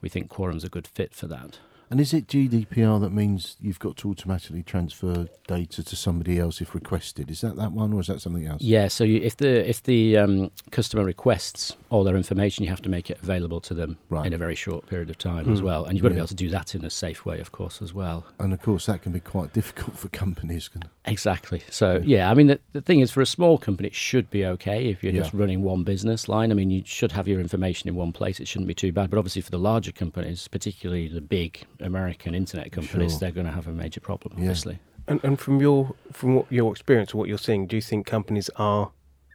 we 0.03 0.09
think 0.09 0.31
Quorum's 0.31 0.65
a 0.65 0.69
good 0.69 0.87
fit 0.87 1.15
for 1.15 1.27
that. 1.27 1.59
And 1.91 2.01
is 2.01 2.15
it 2.15 2.29
GDPR 2.29 3.01
that 3.01 3.11
means 3.13 3.57
you've 3.61 3.81
got 3.81 3.97
to 3.99 4.11
automatically 4.11 4.63
transfer 4.63 5.27
data 5.49 5.83
to 5.83 5.97
somebody 5.97 6.39
else 6.39 6.61
if 6.61 6.73
requested? 6.73 7.31
Is 7.33 7.41
that 7.41 7.57
that 7.57 7.73
one, 7.73 7.93
or 7.93 7.99
is 8.01 8.07
that 8.07 8.21
something 8.21 8.47
else? 8.47 8.63
Yeah, 8.63 8.87
so 8.87 9.03
you, 9.03 9.21
if 9.21 9.37
the 9.39 9.69
if 9.69 9.83
the 9.83 10.17
um, 10.17 10.53
customer 10.71 11.03
requests 11.05 11.77
all 11.89 12.05
their 12.05 12.17
information, 12.17 12.63
you 12.63 12.71
have 12.71 12.83
to 12.83 12.89
make 12.89 13.11
it 13.11 13.19
available 13.21 13.61
to 13.63 13.75
them 13.75 13.99
Right. 14.09 14.25
in 14.25 14.33
a 14.33 14.39
very 14.39 14.55
short 14.55 14.87
period 14.87 15.11
of 15.11 15.19
time 15.19 15.51
as 15.51 15.59
Hmm. 15.59 15.65
well, 15.65 15.85
and 15.85 15.97
you've 15.99 16.03
got 16.05 16.11
to 16.11 16.15
be 16.15 16.21
able 16.21 16.29
to 16.29 16.35
do 16.35 16.49
that 16.51 16.77
in 16.77 16.85
a 16.85 16.91
safe 16.91 17.27
way, 17.27 17.41
of 17.41 17.51
course, 17.51 17.83
as 17.83 17.93
well. 17.93 18.25
And 18.39 18.53
of 18.53 18.63
course, 18.63 18.87
that 18.87 19.03
can 19.03 19.11
be 19.11 19.19
quite 19.21 19.53
difficult 19.61 19.99
for 19.99 20.09
companies. 20.11 20.69
Can 20.69 20.85
Exactly. 21.07 21.63
So 21.71 22.01
yeah, 22.05 22.31
I 22.31 22.35
mean 22.35 22.47
the, 22.47 22.61
the 22.73 22.81
thing 22.83 23.01
is, 23.01 23.11
for 23.11 23.21
a 23.21 23.27
small 23.27 23.59
company, 23.59 23.89
it 23.89 23.97
should 23.97 24.31
be 24.31 24.47
okay 24.47 24.87
if 24.91 25.03
you're 25.03 25.13
Yeah. 25.13 25.23
just 25.23 25.35
running 25.35 25.63
one 25.65 25.83
business 25.83 26.29
line. 26.29 26.53
I 26.53 26.55
mean, 26.55 26.71
you 26.71 26.83
should 26.87 27.11
have 27.13 27.27
your 27.27 27.41
information 27.41 27.89
in 27.89 27.97
one 27.97 28.13
place. 28.13 28.39
It 28.39 28.47
shouldn't 28.47 28.69
be 28.69 28.75
too 28.75 28.93
bad. 28.93 29.11
But 29.11 29.19
obviously, 29.19 29.43
for 29.43 29.51
the 29.51 29.59
larger 29.59 29.91
companies, 29.91 30.47
particularly 30.47 31.09
the 31.09 31.21
big 31.21 31.65
American 31.81 32.35
internet 32.35 32.73
companies, 32.73 33.13
Sure. 33.13 33.21
they're 33.21 33.31
going 33.33 33.47
to 33.47 33.53
have 33.53 33.67
a 33.69 33.73
major 33.73 34.01
problem. 34.01 34.35
Yeah. 34.37 34.45
Obviously. 34.51 34.79
And, 35.09 35.21
and 35.25 35.39
from 35.41 35.61
your 35.61 35.95
from 36.13 36.35
what 36.37 36.47
your 36.53 36.71
experience 36.73 37.15
or 37.15 37.19
what 37.19 37.29
you're 37.29 37.39
seeing, 37.39 37.67
do 37.67 37.77
you 37.77 37.83
think 37.83 38.07
companies 38.07 38.49
are 38.57 38.93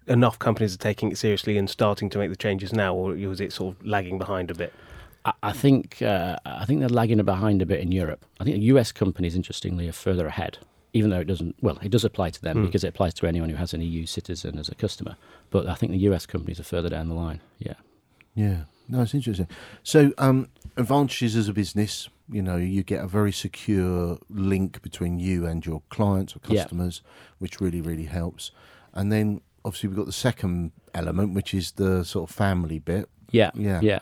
enough 0.07 0.37
companies 0.39 0.73
are 0.75 0.77
taking 0.77 1.11
it 1.11 1.17
seriously 1.17 1.57
and 1.57 1.69
starting 1.69 2.09
to 2.11 2.17
make 2.17 2.29
the 2.29 2.35
changes 2.35 2.71
now, 2.71 2.93
or 2.95 3.15
is 3.15 3.41
it 3.41 3.51
sort 3.51 3.75
of 3.75 3.85
lagging 3.85 4.17
behind 4.17 4.51
a 4.51 4.55
bit? 4.55 4.71
I, 5.25 5.33
I 5.43 5.51
think 5.51 6.01
uh, 6.01 6.37
I 6.45 6.65
think 6.65 6.79
they're 6.79 6.89
lagging 6.89 7.21
behind 7.23 7.61
a 7.61 7.65
bit 7.65 7.79
in 7.81 7.91
Europe. 7.91 8.25
I 8.39 8.43
think 8.43 8.55
the 8.57 8.63
US 8.75 8.91
companies, 8.91 9.35
interestingly, 9.35 9.87
are 9.89 9.91
further 9.93 10.27
ahead. 10.27 10.59
Even 10.93 11.09
though 11.09 11.19
it 11.19 11.25
doesn't, 11.27 11.55
well, 11.61 11.77
it 11.81 11.89
does 11.89 12.05
apply 12.05 12.29
to 12.29 12.41
them 12.41 12.57
Hmm. 12.57 12.65
because 12.67 12.85
it 12.85 12.87
applies 12.89 13.13
to 13.15 13.27
anyone 13.27 13.49
who 13.49 13.57
has 13.57 13.73
an 13.73 13.81
EU 13.81 14.05
citizen 14.05 14.57
as 14.57 14.69
a 14.69 14.75
customer. 14.75 15.17
But 15.49 15.67
I 15.67 15.73
think 15.75 15.91
the 15.91 15.97
US 16.09 16.25
companies 16.25 16.57
are 16.59 16.63
further 16.63 16.87
down 16.89 17.09
the 17.09 17.15
line. 17.15 17.41
Yeah. 17.59 17.73
Yeah, 18.33 18.63
no, 18.87 19.01
it's 19.01 19.13
interesting. 19.13 19.47
So, 19.83 20.11
um, 20.17 20.47
advantages 20.77 21.35
as 21.35 21.47
a 21.47 21.53
business, 21.53 22.09
you 22.29 22.41
know, 22.41 22.57
you 22.57 22.83
get 22.83 23.03
a 23.03 23.07
very 23.07 23.31
secure 23.31 24.17
link 24.29 24.81
between 24.81 25.19
you 25.19 25.45
and 25.45 25.65
your 25.65 25.81
clients 25.89 26.35
or 26.35 26.39
Yeah. 26.47 26.61
customers, 26.63 27.01
which 27.39 27.59
really, 27.61 27.81
really 27.81 28.05
helps. 28.05 28.51
And 28.93 29.11
then, 29.11 29.41
obviously, 29.63 29.89
we've 29.89 29.97
got 29.97 30.05
the 30.07 30.11
second 30.11 30.71
element, 30.93 31.33
which 31.33 31.53
is 31.53 31.71
the 31.73 32.03
sort 32.03 32.29
of 32.29 32.35
family 32.35 32.79
bit. 32.79 33.09
Yeah. 33.31 33.51
Yeah. 33.55 33.79
Yeah. 33.81 33.99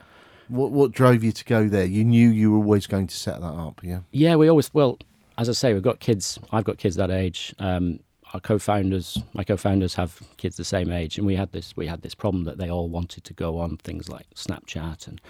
What 0.49 0.71
what 0.71 0.91
drove 0.91 1.23
you 1.23 1.31
to 1.31 1.45
go 1.45 1.67
there? 1.69 1.85
You 1.85 2.03
knew 2.03 2.29
you 2.29 2.51
were 2.51 2.57
always 2.57 2.85
going 2.85 3.07
to 3.07 3.15
set 3.15 3.39
that 3.41 3.47
up, 3.47 3.81
yeah. 3.83 3.99
Yeah, 4.11 4.35
we 4.35 4.49
always 4.49 4.73
well, 4.73 4.99
as 5.37 5.49
I 5.49 5.53
say, 5.53 5.73
we've 5.73 5.81
got 5.81 5.99
kids. 5.99 6.37
I've 6.51 6.65
got 6.65 6.77
kids 6.77 6.95
that 6.97 7.09
age. 7.09 7.55
Um, 7.59 7.99
our 8.33 8.39
co-founders, 8.39 9.21
my 9.33 9.43
co-founders 9.43 9.93
have 9.95 10.19
kids 10.37 10.57
the 10.57 10.63
same 10.63 10.91
age, 10.91 11.17
and 11.17 11.27
we 11.27 11.35
had 11.35 11.51
this 11.51 11.75
we 11.77 11.85
had 11.87 12.01
this 12.01 12.15
problem 12.15 12.43
that 12.45 12.57
they 12.57 12.69
all 12.69 12.89
wanted 12.89 13.23
to 13.25 13.33
go 13.33 13.59
on 13.59 13.77
things 13.77 14.09
like 14.09 14.25
Snapchat 14.35 15.07
and 15.07 15.21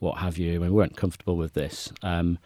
what 0.00 0.18
have 0.18 0.38
you, 0.38 0.52
and 0.52 0.60
we 0.62 0.70
weren't 0.70 0.96
comfortable 0.96 1.36
with 1.36 1.52
this. 1.54 1.92
Um, 2.02 2.38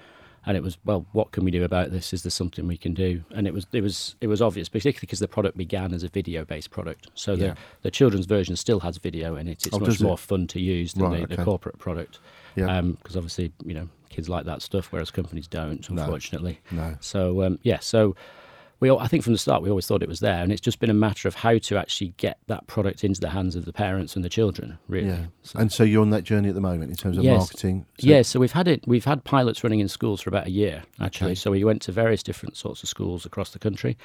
and 0.44 0.57
it 0.57 0.62
was 0.64 0.76
well, 0.84 1.07
what 1.12 1.30
can 1.30 1.44
we 1.44 1.53
do 1.53 1.62
about 1.62 1.92
this? 1.92 2.12
Is 2.12 2.24
there 2.24 2.30
something 2.30 2.66
we 2.66 2.76
can 2.76 2.94
do? 2.94 3.22
And 3.30 3.46
it 3.46 3.55
was 3.55 3.64
it 3.72 3.80
was 3.80 4.16
it 4.20 4.26
was 4.26 4.42
obvious, 4.42 4.68
particularly 4.68 5.03
because 5.07 5.20
the 5.20 5.28
product 5.28 5.57
began 5.57 5.94
as 5.94 6.03
a 6.03 6.09
video-based 6.09 6.70
product. 6.70 7.07
So 7.14 7.34
Yeah. 7.34 7.50
the 7.50 7.57
the 7.82 7.90
children's 7.92 8.26
version 8.26 8.57
still 8.57 8.80
has 8.80 8.98
video 8.98 9.36
in 9.36 9.46
it. 9.46 9.64
It's 9.66 9.76
Oh, 9.76 9.78
much 9.78 9.90
does 9.90 10.00
it? 10.00 10.05
more 10.05 10.18
fun 10.18 10.48
to 10.48 10.61
use 10.61 10.94
than 10.94 11.05
Right, 11.05 11.18
the, 11.18 11.22
okay. 11.26 11.36
the 11.36 11.44
corporate 11.44 11.78
product. 11.78 12.18
Yeah. 12.57 12.80
Because 12.82 13.16
obviously, 13.16 13.53
you 13.64 13.72
know, 13.74 13.88
kids 14.09 14.28
like 14.28 14.44
that 14.46 14.62
stuff, 14.62 14.90
whereas 14.90 15.12
companies 15.12 15.46
don't, 15.46 15.88
No. 15.88 16.03
unfortunately. 16.03 16.59
No. 16.72 16.96
So 17.00 17.44
um, 17.44 17.61
yeah, 17.62 17.78
so 17.78 18.16
we 18.83 18.91
all, 18.91 18.99
I 18.99 19.07
think 19.07 19.22
from 19.22 19.33
the 19.33 19.39
start 19.39 19.62
we 19.62 19.70
always 19.70 19.87
thought 19.87 20.03
it 20.03 20.09
was 20.09 20.18
there, 20.18 20.43
and 20.43 20.51
it's 20.51 20.61
just 20.61 20.80
been 20.80 20.91
a 20.91 20.95
matter 20.95 21.28
of 21.28 21.37
how 21.37 21.57
to 21.57 21.76
actually 21.78 22.14
get 22.16 22.39
that 22.49 22.66
product 22.66 23.05
into 23.05 23.20
the 23.20 23.30
hands 23.30 23.55
of 23.55 23.64
the 23.64 23.72
parents 23.72 24.16
and 24.16 24.24
the 24.24 24.28
children. 24.28 24.76
Really. 24.89 25.07
Yeah. 25.07 25.26
So- 25.45 25.59
And 25.61 25.70
so 25.72 25.85
you're 25.85 26.03
on 26.03 26.11
that 26.11 26.24
journey 26.24 26.49
at 26.49 26.57
the 26.57 26.61
moment 26.61 26.91
in 26.91 26.97
terms 26.97 27.16
of 27.16 27.22
Yes. 27.22 27.39
marketing. 27.39 27.87
So- 28.01 28.09
yeah, 28.09 28.22
so 28.22 28.41
we've 28.41 28.51
had 28.51 28.66
it. 28.66 28.83
We've 28.85 29.05
had 29.05 29.22
pilots 29.22 29.62
running 29.62 29.78
in 29.78 29.87
schools 29.87 30.20
for 30.20 30.30
about 30.30 30.49
a 30.49 30.51
year 30.51 30.83
actually. 31.01 31.28
Okay. 31.28 31.35
So 31.37 31.53
we 31.53 31.62
went 31.62 31.80
to 31.83 31.93
various 31.93 32.24
different 32.24 32.57
sorts 32.57 32.83
of 32.83 32.89
schools 32.89 33.24
across 33.24 33.51
the 33.51 33.61
country, 33.61 33.97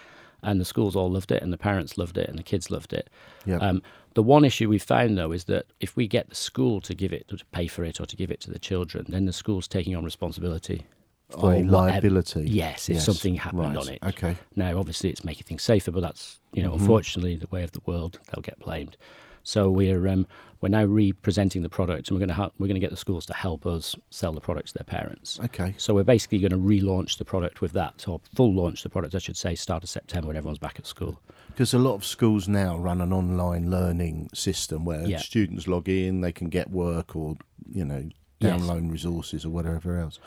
and 0.44 0.62
the 0.62 0.66
schools 0.66 0.96
all 0.96 1.10
loved 1.10 1.32
it, 1.32 1.42
and 1.42 1.52
the 1.52 1.58
parents 1.58 1.98
loved 1.98 2.16
it, 2.16 2.30
and 2.30 2.38
the 2.38 2.44
kids 2.44 2.70
loved 2.70 2.94
it. 2.94 3.10
Yeah. 3.48 3.58
Um, 3.58 3.82
the 4.14 4.22
one 4.22 4.46
issue 4.46 4.70
we 4.70 4.78
found 4.78 5.18
though 5.18 5.32
is 5.32 5.46
that 5.46 5.66
if 5.80 5.96
we 5.96 6.08
get 6.08 6.30
the 6.30 6.36
school 6.36 6.82
to 6.82 6.94
give 6.94 7.12
it 7.12 7.28
to 7.30 7.38
pay 7.52 7.66
for 7.66 7.84
it 7.84 8.00
or 8.00 8.06
to 8.06 8.16
give 8.16 8.30
it 8.30 8.42
to 8.42 8.52
the 8.52 8.60
children, 8.60 9.06
then 9.10 9.26
the 9.26 9.34
school's 9.34 9.68
taking 9.68 9.96
on 9.96 10.06
responsibility. 10.06 10.86
For 11.30 11.60
liability. 11.60 12.46
Yes, 12.48 12.90
if 12.90 13.02
something 13.02 13.36
happened 13.36 13.76
right. 13.76 13.78
on 13.78 13.90
it. 13.90 14.00
Okay. 14.04 14.36
Now, 14.56 14.78
obviously, 14.80 15.10
it's 15.10 15.24
making 15.24 15.44
things 15.44 15.64
safer, 15.64 15.92
but 15.92 16.02
that's 16.02 16.40
you 16.54 16.64
know, 16.64 16.72
Mhm. 16.72 16.80
unfortunately, 16.80 17.36
the 17.36 17.48
way 17.52 17.64
of 17.64 17.72
the 17.74 17.82
world. 17.86 18.20
They'll 18.32 18.42
get 18.42 18.60
blamed. 18.60 18.98
So 19.44 19.70
we're 19.70 20.08
um, 20.08 20.26
we're 20.60 20.70
now 20.70 20.86
re-presenting 20.86 21.62
the 21.62 21.70
product, 21.70 22.10
and 22.10 22.16
we're 22.16 22.20
going 22.20 22.30
to 22.30 22.34
help, 22.34 22.54
we're 22.58 22.66
going 22.68 22.76
to 22.76 22.82
get 22.82 22.90
the 22.90 22.98
schools 22.98 23.28
to 23.28 23.34
help 23.34 23.66
us 23.68 23.96
sell 24.10 24.34
the 24.34 24.42
product 24.42 24.70
to 24.70 24.74
their 24.74 24.84
parents. 24.86 25.40
Okay. 25.46 25.76
So 25.78 25.94
we're 25.94 26.04
basically 26.04 26.40
going 26.40 26.52
to 26.52 26.58
relaunch 26.58 27.18
the 27.20 27.26
product 27.26 27.62
with 27.62 27.74
that, 27.74 28.08
or 28.08 28.20
full 28.36 28.54
launch 28.56 28.82
the 28.82 28.90
product, 28.90 29.14
I 29.14 29.20
should 29.20 29.38
say, 29.38 29.54
start 29.54 29.84
of 29.84 29.90
September 29.90 30.28
when 30.30 30.36
everyone's 30.36 30.58
back 30.58 30.80
at 30.80 30.88
school. 30.88 31.22
Because 31.50 31.76
a 31.76 31.80
lot 31.80 31.94
of 31.94 32.04
schools 32.06 32.48
now 32.48 32.76
run 32.76 33.02
an 33.02 33.14
online 33.14 33.70
learning 33.70 34.30
system 34.34 34.84
where 34.84 35.06
Yeah. 35.08 35.20
students 35.20 35.68
log 35.68 35.88
in, 35.88 36.22
they 36.22 36.32
can 36.32 36.50
get 36.50 36.72
work 36.72 37.16
or, 37.16 37.38
you 37.72 37.86
know, 37.86 38.10
Yes. 38.40 38.60
download 38.62 38.92
resources 38.92 39.46
or 39.46 39.50
whatever 39.50 39.98
else. 40.00 40.20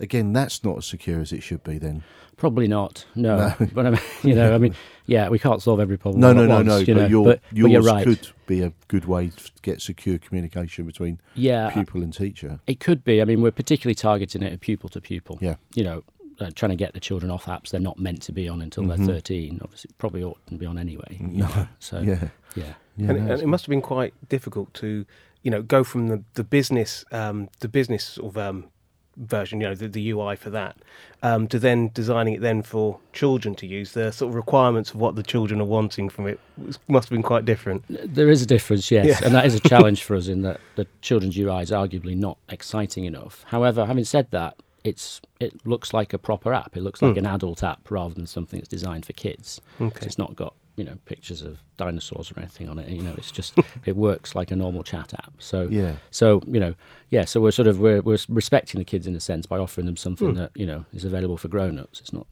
Again, 0.00 0.32
that's 0.32 0.62
not 0.62 0.78
as 0.78 0.86
secure 0.86 1.20
as 1.20 1.32
it 1.32 1.42
should 1.42 1.64
be 1.64 1.78
then. 1.78 2.04
Probably 2.36 2.68
not, 2.68 3.04
no. 3.16 3.36
No. 3.58 3.66
But 3.74 3.86
I 3.86 3.90
mean, 3.90 4.00
you 4.22 4.34
know, 4.34 4.54
I 4.54 4.58
mean, 4.58 4.76
yeah, 5.06 5.28
we 5.28 5.40
can't 5.40 5.60
solve 5.60 5.80
every 5.80 5.96
problem. 5.96 6.20
No, 6.20 6.32
no, 6.32 6.46
no, 6.46 6.54
once, 6.56 6.66
no. 6.68 6.76
you 6.78 6.94
but 6.94 7.10
your, 7.10 7.24
but, 7.24 7.40
but 7.48 7.56
yours 7.58 7.72
you're 7.72 7.82
right. 7.82 8.04
could 8.04 8.28
be 8.46 8.62
a 8.62 8.72
good 8.86 9.06
way 9.06 9.28
to 9.30 9.50
get 9.62 9.82
secure 9.82 10.18
communication 10.18 10.86
between 10.86 11.20
yeah, 11.34 11.70
pupil 11.70 12.02
and 12.02 12.14
teacher. 12.14 12.60
It 12.68 12.78
could 12.78 13.02
be. 13.02 13.20
I 13.20 13.24
mean, 13.24 13.42
we're 13.42 13.50
particularly 13.50 13.96
targeting 13.96 14.42
it 14.42 14.52
at 14.52 14.60
pupil 14.60 14.88
to 14.90 15.00
pupil. 15.00 15.38
Yeah. 15.40 15.56
You 15.74 15.82
know, 15.82 16.04
uh, 16.38 16.50
trying 16.54 16.70
to 16.70 16.76
get 16.76 16.94
the 16.94 17.00
children 17.00 17.32
off 17.32 17.46
apps 17.46 17.70
they're 17.70 17.80
not 17.80 17.98
meant 17.98 18.22
to 18.22 18.32
be 18.32 18.48
on 18.48 18.62
until 18.62 18.84
Mhm. 18.84 18.96
they're 18.98 19.06
13. 19.16 19.58
Obviously, 19.62 19.90
probably 19.98 20.22
ought 20.22 20.38
to 20.46 20.54
be 20.54 20.66
on 20.66 20.78
anyway. 20.78 21.16
No. 21.18 21.46
know, 21.48 21.68
So, 21.80 21.98
Yeah. 22.02 22.28
yeah. 22.54 22.74
yeah 22.96 23.08
and, 23.08 23.08
no, 23.08 23.14
it, 23.14 23.30
and 23.32 23.42
it 23.42 23.46
must 23.48 23.64
have 23.66 23.70
been 23.70 23.82
quite 23.82 24.14
difficult 24.28 24.72
to, 24.74 25.04
you 25.42 25.50
know, 25.50 25.62
go 25.62 25.82
from 25.82 26.06
the 26.06 26.22
the 26.34 26.44
business 26.44 27.04
um, 27.10 27.48
the 27.58 27.68
business 27.68 28.04
sort 28.04 28.36
of 28.36 28.38
um, 28.38 28.66
version, 29.18 29.60
you 29.60 29.68
know, 29.68 29.74
the, 29.74 29.88
the 29.88 30.10
UI 30.10 30.36
for 30.36 30.50
that, 30.50 30.76
um, 31.22 31.48
to 31.48 31.58
then 31.58 31.90
designing 31.92 32.34
it 32.34 32.40
then 32.40 32.62
for 32.62 32.98
children 33.12 33.54
to 33.56 33.66
use. 33.66 33.92
The 33.92 34.12
sort 34.12 34.30
of 34.30 34.34
requirements 34.34 34.90
of 34.90 34.96
what 34.96 35.16
the 35.16 35.22
children 35.22 35.60
are 35.60 35.64
wanting 35.64 36.08
from 36.08 36.26
it 36.26 36.38
was- 36.56 36.78
must 36.88 37.08
have 37.08 37.16
been 37.16 37.22
quite 37.22 37.44
different. 37.44 37.84
There 37.88 38.30
is 38.30 38.42
a 38.42 38.46
difference, 38.46 38.90
yes, 38.90 39.06
Yeah. 39.06 39.26
and 39.26 39.34
that 39.34 39.44
is 39.46 39.54
a 39.54 39.60
challenge 39.68 40.02
for 40.04 40.14
us 40.16 40.28
in 40.28 40.42
that 40.42 40.60
the 40.76 40.86
children's 41.02 41.36
UI 41.36 41.62
is 41.62 41.70
arguably 41.70 42.16
not 42.16 42.38
exciting 42.48 43.04
enough. 43.04 43.44
However, 43.48 43.86
having 43.86 44.04
said 44.04 44.30
that, 44.30 44.54
it's 44.84 45.20
it 45.40 45.66
looks 45.66 45.92
like 45.92 46.12
a 46.12 46.18
proper 46.18 46.54
app. 46.54 46.76
It 46.76 46.82
looks 46.82 47.02
like 47.02 47.12
Hmm. 47.12 47.18
an 47.18 47.26
adult 47.26 47.62
app 47.62 47.90
rather 47.90 48.14
than 48.14 48.26
something 48.26 48.58
that's 48.60 48.68
designed 48.68 49.04
for 49.06 49.12
kids. 49.12 49.60
Okay. 49.80 50.06
It's 50.06 50.18
not 50.18 50.34
got 50.36 50.54
you 50.78 50.84
know 50.84 50.96
pictures 51.04 51.42
of 51.42 51.58
dinosaurs 51.76 52.30
or 52.32 52.38
anything 52.38 52.68
on 52.68 52.78
it. 52.78 52.88
You 52.88 53.02
know, 53.02 53.14
it's 53.18 53.30
just 53.30 53.54
it 53.84 53.96
works 53.96 54.34
like 54.34 54.50
a 54.50 54.56
normal 54.56 54.82
chat 54.82 55.12
app. 55.14 55.32
So 55.38 55.68
yeah. 55.70 55.96
So 56.10 56.40
you 56.46 56.60
know, 56.60 56.74
yeah. 57.10 57.24
So 57.26 57.40
we're 57.40 57.50
sort 57.50 57.68
of 57.68 57.78
we're 57.80 58.00
we're 58.00 58.18
respecting 58.28 58.78
the 58.78 58.84
kids 58.84 59.06
in 59.06 59.14
a 59.14 59.20
sense 59.20 59.44
by 59.46 59.58
offering 59.58 59.86
them 59.86 59.96
something 59.96 60.30
Hmm. 60.30 60.36
that 60.36 60.52
you 60.54 60.64
know 60.66 60.84
is 60.94 61.04
available 61.04 61.36
for 61.36 61.48
grown-ups. 61.48 62.00
It's 62.00 62.12
not 62.12 62.26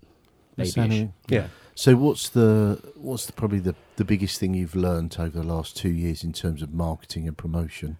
babyish. 0.56 1.08
Yeah. 1.28 1.48
So 1.74 1.94
what's 1.96 2.30
the 2.30 2.80
what's 2.94 3.26
the, 3.26 3.34
probably 3.34 3.58
the, 3.58 3.74
the 3.96 4.04
biggest 4.04 4.40
thing 4.40 4.54
you've 4.54 4.74
learnt 4.74 5.20
over 5.20 5.38
the 5.40 5.46
last 5.46 5.76
two 5.76 5.90
years 5.90 6.24
in 6.24 6.32
terms 6.32 6.62
of 6.62 6.72
marketing 6.72 7.28
and 7.28 7.36
promotion? 7.36 7.98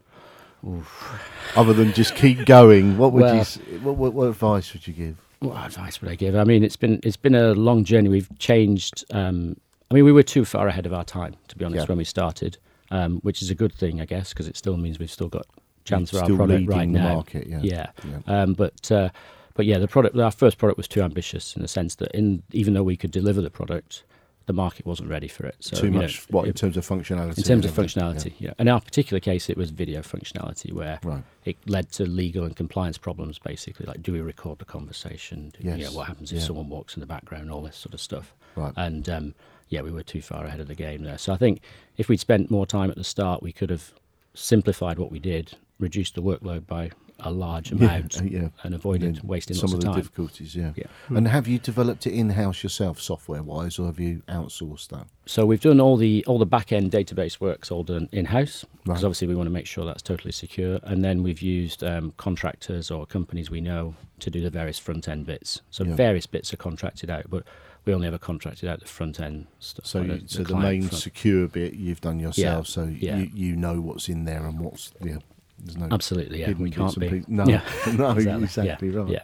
Other 1.55 1.73
than 1.73 1.93
just 1.93 2.15
keep 2.17 2.45
going, 2.47 2.99
what 2.99 3.13
would 3.13 3.23
Well- 3.23 3.37
s- 3.41 3.59
what, 3.83 3.97
what 3.97 4.13
what 4.15 4.29
advice 4.29 4.73
would 4.73 4.87
you 4.87 4.95
give? 4.95 5.17
What 5.41 5.57
advice 5.67 6.01
would 6.01 6.11
I 6.11 6.15
give? 6.15 6.35
I 6.35 6.45
mean, 6.45 6.65
it's 6.65 6.77
been 6.77 6.99
it's 7.03 7.19
been 7.19 7.35
a 7.35 7.53
long 7.53 7.85
journey. 7.85 8.09
We've 8.09 8.29
changed. 8.39 9.05
Um, 9.13 9.59
I 9.91 9.95
mean, 9.95 10.05
we 10.05 10.13
were 10.13 10.23
too 10.23 10.45
far 10.45 10.69
ahead 10.69 10.87
of 10.87 10.93
our 10.93 11.05
time, 11.05 11.37
to 11.49 11.57
be 11.57 11.65
honest, 11.65 11.85
Yeah. 11.85 11.87
when 11.89 11.99
we 11.99 12.05
started, 12.05 12.59
um, 12.91 13.19
which 13.21 13.41
is 13.43 13.51
a 13.51 13.55
good 13.55 13.73
thing, 13.73 14.01
I 14.01 14.05
guess, 14.05 14.31
because 14.31 14.49
it 14.49 14.57
still 14.57 14.77
means 14.77 14.99
we've 14.99 15.11
still 15.11 15.29
got 15.29 15.47
chance 15.85 16.11
for 16.11 16.19
our 16.19 16.27
product 16.27 16.67
right 16.69 16.81
the 16.93 16.99
now. 16.99 17.15
market, 17.15 17.47
yeah. 17.47 17.61
Yeah. 17.63 17.87
Yeah. 18.05 18.19
Um, 18.43 18.55
but 18.55 18.91
uh, 18.91 19.11
but 19.55 19.65
yeah, 19.67 19.79
the 19.79 19.89
product, 19.89 20.17
our 20.19 20.31
first 20.33 20.59
product 20.59 20.77
was 20.77 20.89
too 20.89 21.03
ambitious 21.03 21.55
in 21.57 21.63
the 21.63 21.69
sense 21.69 21.95
that 21.97 22.11
in 22.13 22.43
even 22.53 22.75
though 22.75 22.83
we 22.83 22.97
could 22.97 23.11
deliver 23.13 23.41
the 23.41 23.51
product, 23.51 24.03
the 24.47 24.53
market 24.53 24.85
wasn't 24.87 25.09
ready 25.09 25.29
for 25.29 25.47
it. 25.47 25.57
So 25.61 25.77
Too 25.77 25.87
you 25.87 25.93
know, 25.93 26.01
much. 26.03 26.27
what 26.31 26.47
in 26.47 26.53
terms 26.53 26.77
of 26.77 26.87
functionality? 26.87 27.39
in 27.39 27.43
terms 27.45 27.65
of 27.65 27.71
functionality, 27.73 28.33
yeah. 28.39 28.53
In 28.59 28.69
our 28.69 28.81
particular 28.81 29.19
case, 29.21 29.49
it 29.49 29.57
was 29.57 29.71
video 29.71 30.03
functionality 30.03 30.73
where 30.73 30.99
Right. 31.03 31.23
it 31.45 31.57
led 31.67 31.91
to 31.93 32.05
legal 32.07 32.45
and 32.45 32.55
compliance 32.55 32.97
problems, 32.99 33.39
basically. 33.41 33.87
Like, 33.87 34.03
do 34.03 34.13
we 34.13 34.21
record 34.21 34.59
the 34.59 34.65
conversation? 34.65 35.51
Do, 35.57 35.65
you 35.65 35.71
know, 35.71 35.77
Yes, 35.77 35.95
what 35.95 36.07
happens 36.07 36.31
if 36.33 36.39
yeah. 36.41 36.45
someone 36.47 36.69
walks 36.69 36.95
in 36.97 37.01
the 37.01 37.07
background? 37.07 37.51
All 37.51 37.63
this 37.63 37.77
sort 37.77 37.95
of 37.95 38.01
stuff. 38.01 38.35
Right. 38.57 38.73
And 38.77 39.09
um, 39.09 39.35
yeah, 39.69 39.83
we 39.83 39.91
were 39.91 40.03
too 40.03 40.23
far 40.23 40.45
ahead 40.45 40.61
of 40.61 40.69
the 40.69 40.75
game 40.75 41.03
there. 41.03 41.19
So 41.19 41.33
I 41.33 41.37
think 41.37 41.61
if 41.97 42.09
we'd 42.09 42.21
spent 42.21 42.51
more 42.51 42.67
time 42.67 42.91
at 42.91 42.97
the 42.97 43.05
start, 43.05 43.43
we 43.43 43.53
could 43.53 43.71
have 43.71 43.93
simplified 44.35 44.99
what 44.99 45.11
we 45.11 45.19
did, 45.19 45.55
reduced 45.79 46.15
the 46.15 46.23
workload 46.23 46.67
by 46.67 46.91
a 47.21 47.31
large 47.31 47.73
amount, 47.73 48.21
uh, 48.21 48.25
yeah. 48.25 48.49
and 48.63 48.75
avoided 48.75 49.17
Yeah, 49.17 49.21
wasting 49.25 49.57
some 49.57 49.71
lots 49.71 49.73
of 49.73 49.79
of 49.79 49.81
the 49.81 49.87
time. 49.87 49.97
difficulties. 49.97 50.55
Yeah. 50.55 50.73
Yeah. 50.77 50.85
And 51.09 51.27
have 51.29 51.49
you 51.49 51.59
developed 51.59 52.07
it 52.07 52.13
in 52.13 52.29
house 52.29 52.63
yourself, 52.63 53.01
software 53.01 53.43
wise, 53.43 53.79
or 53.79 53.87
have 53.87 53.99
you 53.99 54.23
outsourced 54.29 54.89
that? 54.89 55.07
So 55.25 55.47
we've 55.47 55.61
done 55.63 55.81
all 55.81 55.97
the 55.97 56.23
all 56.27 56.39
the 56.39 56.45
back 56.45 56.73
end 56.73 56.93
database 56.93 57.41
work's 57.41 57.71
all 57.71 57.85
done 57.85 58.11
in 58.13 58.27
house 58.27 58.67
because 58.85 59.03
Right. 59.03 59.05
obviously 59.07 59.29
we 59.29 59.35
want 59.35 59.47
to 59.47 59.51
make 59.51 59.67
sure 59.67 59.87
that's 59.87 60.03
totally 60.03 60.31
secure. 60.33 60.79
And 60.83 61.03
then 61.03 61.23
we've 61.23 61.41
used 61.41 61.83
um, 61.83 62.13
contractors 62.19 62.91
or 62.91 63.07
companies 63.07 63.51
we 63.51 63.63
know 63.63 63.95
to 64.21 64.29
do 64.29 64.43
the 64.43 64.51
various 64.51 64.79
front 64.79 65.09
end 65.09 65.25
bits. 65.25 65.63
So 65.71 65.85
Yeah. 65.85 65.95
various 65.95 66.27
bits 66.27 66.53
are 66.53 66.59
contracted 66.59 67.09
out, 67.09 67.31
but 67.31 67.45
we 67.87 67.95
only 67.95 68.07
ever 68.09 68.19
contracted 68.19 68.69
out 68.69 68.81
the 68.81 68.87
front 68.87 69.21
end 69.21 69.47
stuff. 69.61 69.87
So, 69.87 70.01
like 70.01 70.09
you, 70.09 70.19
the- 70.19 70.29
so 70.29 70.39
the, 70.41 70.45
client 70.47 70.63
main 70.65 70.83
front. 70.83 71.03
secure 71.03 71.47
bit 71.49 71.75
you've 71.75 72.01
done 72.03 72.19
yourself. 72.21 72.67
So 72.67 72.85
yeah. 72.85 73.17
you 73.17 73.31
you 73.33 73.57
know 73.57 73.81
what's 73.81 74.09
in 74.09 74.25
there 74.25 74.45
and 74.45 74.61
what's 74.61 74.93
yeah. 75.01 75.19
There's 75.59 75.79
no 75.79 75.89
Absolutely, 75.91 76.41
yeah. 76.41 76.53
We 76.53 76.71
can't 76.71 76.93
and 76.95 77.01
be. 77.01 77.09
pieces. 77.09 77.29
No, 77.29 77.47
Yeah. 77.47 77.63
no, 77.97 78.11
Exactly, 78.11 78.45
exactly, 78.45 78.91
yeah, 78.91 78.99
right. 78.99 79.11
yeah. 79.11 79.21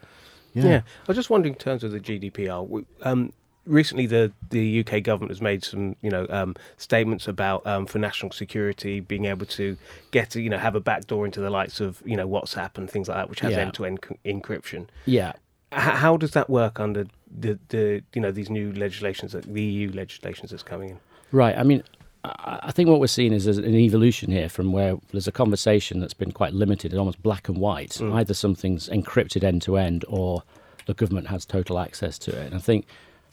Yeah. 0.64 0.76
I 0.78 0.82
was 1.08 1.16
just 1.16 1.28
wondering 1.28 1.52
in 1.54 1.58
terms 1.58 1.84
of 1.84 1.92
the 1.92 2.00
GDPR. 2.00 2.84
Um, 3.02 3.32
recently, 3.66 4.06
the 4.06 4.32
the 4.50 4.80
UK 4.86 5.02
government 5.02 5.30
has 5.30 5.40
made 5.42 5.62
some, 5.64 5.96
you 6.00 6.08
know, 6.10 6.26
um, 6.30 6.54
statements 6.78 7.28
about 7.28 7.66
um, 7.66 7.84
for 7.86 7.98
national 7.98 8.32
security 8.32 9.00
being 9.00 9.26
able 9.26 9.44
to 9.46 9.76
get, 10.10 10.34
you 10.34 10.48
know, 10.48 10.56
have 10.58 10.74
a 10.74 10.80
backdoor 10.80 11.26
into 11.26 11.40
the 11.40 11.50
likes 11.50 11.80
of, 11.80 12.02
you 12.06 12.16
know, 12.16 12.26
WhatsApp 12.28 12.78
and 12.78 12.88
things 12.90 13.08
like 13.08 13.16
that, 13.18 13.28
which 13.28 13.40
has 13.40 13.52
end 13.54 13.74
to 13.74 13.84
end 13.84 14.00
encryption. 14.24 14.86
Yeah. 15.04 15.32
H- 15.72 15.80
how 15.80 16.16
does 16.16 16.30
that 16.32 16.48
work 16.50 16.80
under 16.80 17.06
the, 17.39 17.59
the 17.68 18.03
you 18.14 18.20
know 18.20 18.30
these 18.30 18.51
new 18.51 18.72
legislations, 18.72 19.33
that 19.33 19.45
the 19.45 19.62
EU 19.62 19.93
legislations 19.93 20.51
that's 20.51 20.62
coming 20.62 20.91
in? 20.91 20.99
Right. 21.30 21.57
I 21.57 21.62
mean, 21.62 21.83
I 22.24 22.61
I 22.62 22.70
think 22.70 22.89
what 22.89 23.01
we're 23.01 23.07
seeing 23.09 23.33
is 23.33 23.47
an 23.47 23.74
evolution 23.74 24.30
here 24.30 24.49
from 24.49 24.72
where 24.72 24.97
there's 25.11 25.28
a 25.28 25.33
conversation 25.33 26.01
that's 26.01 26.14
been 26.14 26.33
quite 26.33 26.53
limited 26.53 26.93
and 26.93 26.99
almost 26.99 27.22
black 27.22 27.49
and 27.49 27.59
white. 27.59 27.93
Mm. 27.93 28.14
Either 28.14 28.35
something's 28.35 28.89
encrypted 28.89 29.43
end 29.43 29.62
to 29.62 29.76
end 29.76 30.05
or 30.09 30.43
the 30.87 30.95
government 30.95 31.28
has 31.28 31.45
total 31.45 31.78
access 31.78 32.18
to 32.18 32.30
it. 32.30 32.47
And 32.47 32.55
I 32.55 32.59
think 32.59 32.87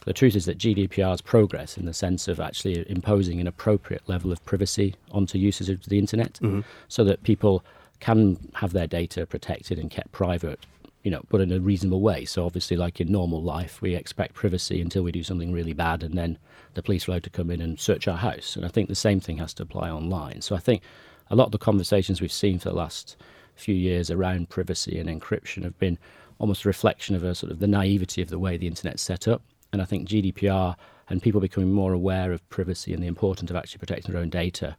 the 0.06 0.14
truth 0.14 0.36
is 0.36 0.46
that 0.46 0.58
GDPR's 0.58 1.22
progress 1.22 1.78
in 1.78 1.86
the 1.86 1.94
sense 1.94 2.28
of 2.28 2.40
actually 2.40 2.90
imposing 2.90 3.40
an 3.40 3.48
appropriate 3.48 4.08
level 4.08 4.32
of 4.32 4.44
privacy 4.46 4.96
onto 5.12 5.38
users 5.38 5.70
of 5.70 5.84
the 5.86 6.00
internet 6.00 6.40
Mm-hmm. 6.42 6.62
so 6.88 7.04
that 7.04 7.24
people 7.24 7.64
can 8.00 8.38
have 8.54 8.72
their 8.72 8.88
data 8.88 9.26
protected 9.26 9.78
and 9.78 9.92
kept 9.92 10.12
private 10.12 10.66
you 11.04 11.12
know 11.12 11.22
but 11.30 11.42
in 11.42 11.52
a 11.52 11.60
reasonable 11.60 12.02
way. 12.02 12.26
So 12.26 12.46
obviously 12.46 12.78
like 12.78 13.00
in 13.00 13.12
normal 13.12 13.42
life 13.42 13.82
we 13.82 13.96
expect 13.96 14.36
privacy 14.36 14.82
until 14.82 15.04
we 15.04 15.12
do 15.12 15.24
something 15.24 15.52
really 15.52 15.74
bad 15.74 16.04
and 16.04 16.18
then 16.18 16.38
the 16.74 16.84
police 16.84 17.08
are 17.08 17.12
allowed 17.12 17.24
to 17.24 17.30
come 17.30 17.50
in 17.50 17.62
and 17.62 17.80
search 17.80 18.08
our 18.08 18.18
house. 18.18 18.56
And 18.56 18.66
i 18.66 18.70
think 18.70 18.90
the 18.90 18.96
same 18.96 19.20
thing 19.20 19.38
has 19.38 19.54
to 19.56 19.64
apply 19.64 19.90
online. 19.90 20.42
So 20.42 20.56
i 20.56 20.60
think 20.60 20.82
a 21.30 21.36
lot 21.36 21.46
of 21.46 21.52
the 21.52 21.58
conversations 21.58 22.22
we've 22.22 22.32
seen 22.32 22.60
for 22.60 22.70
the 22.70 22.76
last 22.76 23.16
few 23.56 23.76
years 23.76 24.10
around 24.10 24.50
privacy 24.50 25.00
and 25.00 25.10
encryption 25.10 25.64
have 25.64 25.78
been 25.80 25.98
almost 26.40 26.64
a 26.64 26.70
reflection 26.70 27.16
of 27.16 27.24
a 27.24 27.36
sort 27.36 27.52
of 27.52 27.60
the 27.60 27.68
naivety 27.68 28.22
of 28.22 28.30
the 28.30 28.40
way 28.40 28.56
the 28.58 28.68
internet's 28.68 29.02
set 29.02 29.28
up. 29.28 29.42
And 29.72 29.82
i 29.82 29.86
think 29.86 30.08
gdpr 30.08 30.76
and 31.10 31.22
people 31.22 31.42
becoming 31.42 31.72
more 31.72 31.94
aware 31.94 32.32
of 32.32 32.48
privacy 32.50 32.94
and 32.94 33.02
the 33.02 33.08
importance 33.08 33.50
of 33.50 33.58
actually 33.58 33.80
protecting 33.80 34.14
their 34.14 34.22
own 34.22 34.30
data. 34.30 34.78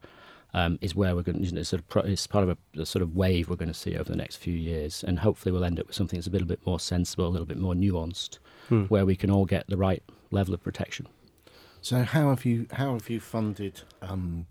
Um, 0.53 0.79
is 0.81 0.97
where 0.97 1.15
we're 1.15 1.23
going. 1.23 1.45
You 1.45 1.53
know, 1.53 1.63
sort 1.63 1.81
of 1.81 1.89
pro- 1.89 2.03
it's 2.03 2.27
part 2.27 2.43
of 2.49 2.59
a, 2.77 2.81
a 2.81 2.85
sort 2.87 3.03
of 3.03 3.15
wave 3.15 3.49
we're 3.49 3.55
going 3.57 3.69
to 3.69 3.75
see 3.75 3.95
over 3.97 4.11
the 4.11 4.17
next 4.17 4.37
few 4.37 4.55
years, 4.55 5.05
and 5.05 5.21
hopefully 5.21 5.53
we'll 5.53 5.65
end 5.65 5.79
up 5.79 5.87
with 5.87 5.95
something 5.97 6.19
that's 6.19 6.27
a 6.27 6.31
little 6.31 6.49
bit 6.49 6.65
more 6.67 6.81
sensible, 6.81 7.27
a 7.27 7.29
little 7.29 7.47
bit 7.47 7.59
more 7.59 7.75
nuanced, 7.75 8.39
Hmm. 8.69 8.85
where 8.85 9.07
we 9.07 9.15
can 9.15 9.31
all 9.31 9.45
get 9.47 9.67
the 9.69 9.77
right 9.77 10.03
level 10.33 10.53
of 10.55 10.63
protection. 10.63 11.07
So 11.83 12.03
how 12.03 12.31
have 12.31 12.45
you 12.45 12.67
how 12.73 12.95
have 12.95 13.09
you 13.09 13.21
funded 13.21 13.83
um, 14.03 14.47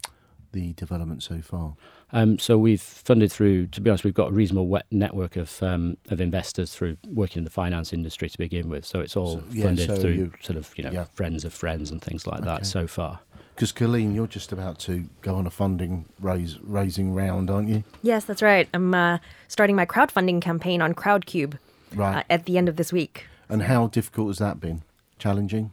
the 0.53 0.73
development 0.73 1.21
so 1.21 1.41
far? 1.41 1.75
Um, 2.11 2.39
so 2.39 2.57
we've 2.57 2.81
funded 2.81 3.31
through. 3.31 3.67
To 3.67 3.81
be 3.81 3.89
honest, 3.89 4.03
we've 4.03 4.13
got 4.13 4.29
a 4.29 4.33
reasonable 4.33 4.67
wet 4.67 4.85
network 4.91 5.35
of 5.35 5.61
um, 5.61 5.97
of 6.09 6.19
investors 6.19 6.73
through 6.73 6.97
working 7.07 7.41
in 7.41 7.43
the 7.43 7.49
finance 7.51 7.93
industry 7.93 8.29
to 8.29 8.37
begin 8.37 8.69
with. 8.69 8.85
So 8.85 8.99
it's 8.99 9.15
all 9.15 9.37
So- 9.39 9.43
yeah, 9.51 9.63
funded 9.65 9.87
so 9.89 9.95
through 9.97 10.11
you- 10.11 10.31
sort 10.41 10.57
of 10.57 10.71
you 10.77 10.83
know 10.83 10.91
yeah. 10.91 11.03
friends 11.13 11.45
of 11.45 11.53
friends 11.53 11.91
and 11.91 12.01
things 12.01 12.25
like 12.25 12.39
Okay. 12.39 12.45
that 12.45 12.65
so 12.65 12.87
far. 12.87 13.19
Because 13.55 13.71
Colleen, 13.73 14.15
you're 14.15 14.25
just 14.27 14.51
about 14.53 14.79
to 14.79 15.05
go 15.21 15.35
on 15.35 15.45
a 15.45 15.49
funding 15.49 16.05
raise 16.21 16.57
raising 16.63 17.13
round, 17.13 17.49
aren't 17.51 17.67
you? 17.69 17.83
Yes, 18.01 18.25
that's 18.25 18.41
right. 18.41 18.67
I'm 18.73 18.93
uh, 18.95 19.17
starting 19.47 19.75
my 19.75 19.85
crowdfunding 19.85 20.41
campaign 20.41 20.81
on 20.81 20.93
Crowdcube 20.95 21.57
Right. 21.93 22.19
uh, 22.19 22.23
at 22.29 22.45
the 22.45 22.57
end 22.57 22.69
of 22.69 22.75
this 22.77 22.91
week. 22.93 23.27
and 23.49 23.63
how 23.63 23.87
difficult 23.87 24.27
has 24.29 24.37
that 24.37 24.59
been? 24.59 24.83
Challenging. 25.17 25.71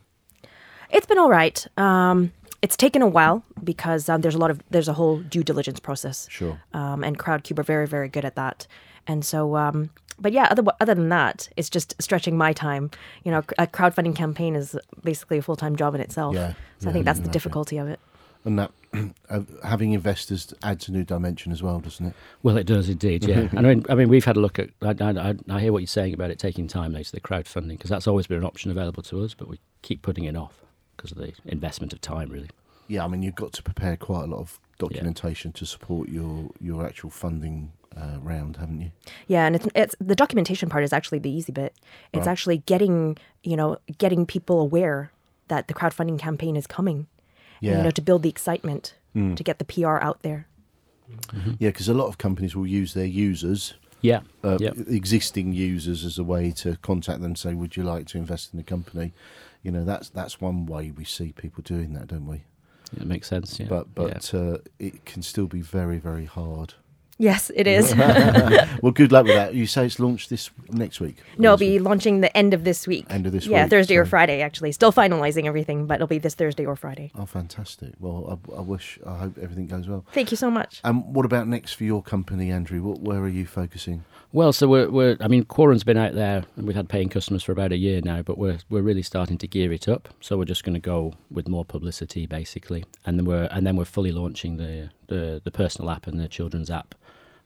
It's 0.90 1.06
been 1.06 1.18
all 1.18 1.28
right. 1.30 1.66
Um, 1.76 2.32
it's 2.62 2.76
taken 2.76 3.02
a 3.02 3.08
while 3.08 3.44
because 3.62 4.08
um, 4.08 4.20
there's 4.20 4.34
a 4.34 4.38
lot 4.38 4.50
of 4.50 4.62
there's 4.70 4.88
a 4.88 4.92
whole 4.92 5.20
due 5.20 5.42
diligence 5.42 5.80
process. 5.80 6.26
Sure. 6.30 6.60
Um, 6.72 7.04
and 7.04 7.18
Crowdcube 7.18 7.58
are 7.58 7.64
very 7.64 7.86
very 7.86 8.08
good 8.08 8.24
at 8.24 8.36
that. 8.36 8.66
And 9.06 9.24
so, 9.24 9.56
um, 9.56 9.90
but 10.18 10.32
yeah, 10.32 10.48
other 10.50 10.64
other 10.80 10.94
than 10.94 11.08
that, 11.10 11.48
it's 11.56 11.70
just 11.70 11.94
stretching 12.00 12.36
my 12.36 12.52
time. 12.52 12.90
You 13.24 13.32
know, 13.32 13.42
a 13.58 13.66
crowdfunding 13.66 14.16
campaign 14.16 14.54
is 14.56 14.76
basically 15.02 15.38
a 15.38 15.42
full 15.42 15.56
time 15.56 15.76
job 15.76 15.94
in 15.94 16.00
itself. 16.00 16.34
Yeah, 16.34 16.54
So 16.78 16.86
yeah, 16.86 16.90
I 16.90 16.92
think 16.92 17.04
that's 17.04 17.20
the 17.20 17.28
difficulty 17.28 17.78
of 17.78 17.88
it. 17.88 18.00
And 18.44 18.60
that 18.60 18.70
uh, 19.28 19.40
having 19.64 19.92
investors 19.92 20.54
adds 20.62 20.88
a 20.88 20.92
new 20.92 21.02
dimension 21.02 21.50
as 21.50 21.64
well, 21.64 21.80
doesn't 21.80 22.06
it? 22.06 22.14
Well, 22.44 22.56
it 22.56 22.64
does 22.64 22.88
indeed, 22.88 23.24
yeah. 23.24 23.48
and 23.56 23.66
I 23.66 23.74
mean, 23.74 23.84
I 23.88 23.94
mean, 23.96 24.08
we've 24.08 24.24
had 24.24 24.36
a 24.36 24.40
look 24.40 24.58
at. 24.58 24.70
I, 24.82 24.94
I, 25.00 25.34
I 25.50 25.60
hear 25.60 25.72
what 25.72 25.80
you're 25.80 25.88
saying 25.88 26.14
about 26.14 26.30
it 26.30 26.38
taking 26.38 26.68
time, 26.68 26.92
later 26.92 27.10
the 27.10 27.20
crowdfunding, 27.20 27.70
because 27.70 27.90
that's 27.90 28.06
always 28.06 28.28
been 28.28 28.38
an 28.38 28.44
option 28.44 28.70
available 28.70 29.02
to 29.04 29.24
us, 29.24 29.34
but 29.34 29.48
we 29.48 29.58
keep 29.82 30.02
putting 30.02 30.24
it 30.24 30.36
off 30.36 30.65
because 31.14 31.26
of 31.28 31.42
the 31.44 31.50
investment 31.52 31.92
of 31.92 32.00
time, 32.00 32.30
really. 32.30 32.50
Yeah, 32.88 33.04
I 33.04 33.08
mean 33.08 33.22
you've 33.22 33.34
got 33.34 33.52
to 33.54 33.62
prepare 33.62 33.96
quite 33.96 34.24
a 34.24 34.26
lot 34.26 34.38
of 34.40 34.60
documentation 34.78 35.52
to 35.52 35.66
support 35.66 36.08
your 36.08 36.50
your 36.60 36.86
actual 36.86 37.10
funding 37.10 37.72
uh, 37.96 38.18
round, 38.22 38.56
haven't 38.56 38.80
you? 38.80 38.90
Yeah, 39.26 39.46
and 39.46 39.56
it's 39.56 39.66
it's 39.74 39.96
the 40.00 40.14
documentation 40.14 40.68
part 40.68 40.84
is 40.84 40.92
actually 40.92 41.18
the 41.18 41.30
easy 41.30 41.52
bit. 41.52 41.74
It's 42.12 42.26
Right. 42.26 42.32
actually 42.32 42.58
getting 42.58 43.16
you 43.42 43.56
know 43.56 43.78
getting 43.98 44.26
people 44.26 44.60
aware 44.60 45.10
that 45.48 45.68
the 45.68 45.74
crowdfunding 45.74 46.18
campaign 46.18 46.56
is 46.56 46.66
coming. 46.66 47.06
and, 47.62 47.70
Yeah. 47.70 47.76
you 47.78 47.84
know 47.84 47.90
to 47.90 48.02
build 48.02 48.22
the 48.22 48.28
excitement 48.28 48.94
Mm. 49.14 49.34
to 49.36 49.42
get 49.42 49.58
the 49.58 49.64
PR 49.64 49.98
out 50.02 50.20
there. 50.22 50.46
Yeah, 51.58 51.70
because 51.70 51.88
a 51.88 51.94
lot 51.94 52.08
of 52.08 52.18
companies 52.18 52.54
will 52.54 52.66
use 52.66 52.92
their 52.92 53.06
users, 53.06 53.74
Yeah, 54.02 54.20
uh, 54.44 54.58
yeah. 54.60 54.72
existing 54.88 55.54
users, 55.54 56.04
as 56.04 56.18
a 56.18 56.24
way 56.24 56.50
to 56.62 56.76
contact 56.82 57.22
them. 57.22 57.34
Say, 57.34 57.54
would 57.54 57.76
you 57.78 57.82
like 57.82 58.06
to 58.08 58.18
invest 58.18 58.52
in 58.52 58.58
the 58.58 58.62
company? 58.64 59.12
You 59.66 59.72
know, 59.72 59.84
that's 59.84 60.10
that's 60.10 60.40
one 60.40 60.64
way 60.64 60.92
we 60.92 61.04
see 61.04 61.32
people 61.32 61.60
doing 61.64 61.92
that, 61.94 62.06
don't 62.06 62.28
we? 62.28 62.44
It 62.96 63.04
makes 63.04 63.26
sense. 63.26 63.58
Yeah, 63.58 63.66
But 63.68 63.88
yeah. 63.96 64.04
but 64.04 64.32
uh, 64.32 64.58
it 64.78 65.04
can 65.04 65.22
still 65.22 65.48
be 65.48 65.60
very 65.60 65.98
very 65.98 66.24
hard. 66.24 66.74
Yes, 67.18 67.50
it 67.52 67.66
is. 67.66 67.92
well, 68.82 68.92
good 68.92 69.10
luck 69.10 69.24
with 69.24 69.34
that. 69.34 69.54
You 69.54 69.66
say 69.66 69.86
it's 69.86 69.98
launched 69.98 70.30
this 70.30 70.50
next 70.68 71.00
week. 71.00 71.16
no, 71.36 71.54
it'll 71.54 71.58
be 71.58 71.78
week? 71.78 71.82
launching 71.88 72.20
the 72.20 72.36
end 72.36 72.54
of 72.54 72.62
this 72.62 72.86
week. 72.86 73.06
End 73.10 73.26
of 73.26 73.32
this 73.32 73.46
yeah, 73.46 73.64
week, 73.64 73.70
Thursday 73.70 73.96
or 73.96 74.04
Friday 74.04 74.40
actually. 74.40 74.70
Still 74.70 74.92
finalizing 74.92 75.46
everything, 75.46 75.86
but 75.86 75.94
it'll 75.96 76.06
be 76.06 76.18
this 76.18 76.34
Thursday 76.36 76.64
or 76.64 76.76
Friday. 76.76 77.10
Oh, 77.18 77.26
fantastic! 77.26 77.94
Well, 77.98 78.38
I, 78.52 78.58
I 78.58 78.60
wish, 78.60 79.00
I 79.04 79.16
hope 79.16 79.36
everything 79.36 79.66
goes 79.66 79.88
well. 79.88 80.04
Thank 80.12 80.30
you 80.30 80.36
so 80.36 80.48
much. 80.48 80.80
Um, 80.84 81.12
what 81.12 81.26
about 81.26 81.48
next 81.48 81.72
for 81.72 81.82
your 81.82 82.04
company, 82.04 82.52
Andrew? 82.52 82.82
What, 82.82 83.00
where 83.00 83.18
are 83.18 83.28
you 83.28 83.46
focusing? 83.46 84.04
Well, 84.32 84.52
so 84.52 84.68
we're, 84.68 84.90
we're 84.90 85.16
I 85.20 85.28
mean, 85.28 85.44
Quorum's 85.44 85.84
been 85.84 85.96
out 85.96 86.14
there 86.14 86.44
and 86.56 86.66
we've 86.66 86.76
had 86.76 86.88
paying 86.88 87.08
customers 87.08 87.42
for 87.42 87.52
about 87.52 87.72
a 87.72 87.76
year 87.76 88.00
now, 88.02 88.22
but 88.22 88.36
we're 88.36 88.58
we're 88.68 88.82
really 88.82 89.02
starting 89.02 89.38
to 89.38 89.48
gear 89.48 89.72
it 89.72 89.88
up. 89.88 90.08
So 90.20 90.36
we're 90.36 90.44
just 90.44 90.64
going 90.64 90.74
to 90.74 90.80
go 90.80 91.14
with 91.30 91.48
more 91.48 91.64
publicity, 91.64 92.26
basically, 92.26 92.84
and 93.04 93.18
then 93.18 93.24
we're 93.24 93.48
and 93.50 93.66
then 93.66 93.76
we're 93.76 93.84
fully 93.84 94.12
launching 94.12 94.56
the 94.56 94.90
the, 95.06 95.40
the 95.42 95.50
personal 95.50 95.90
app 95.90 96.06
and 96.06 96.20
the 96.20 96.28
children's 96.28 96.70
app 96.70 96.94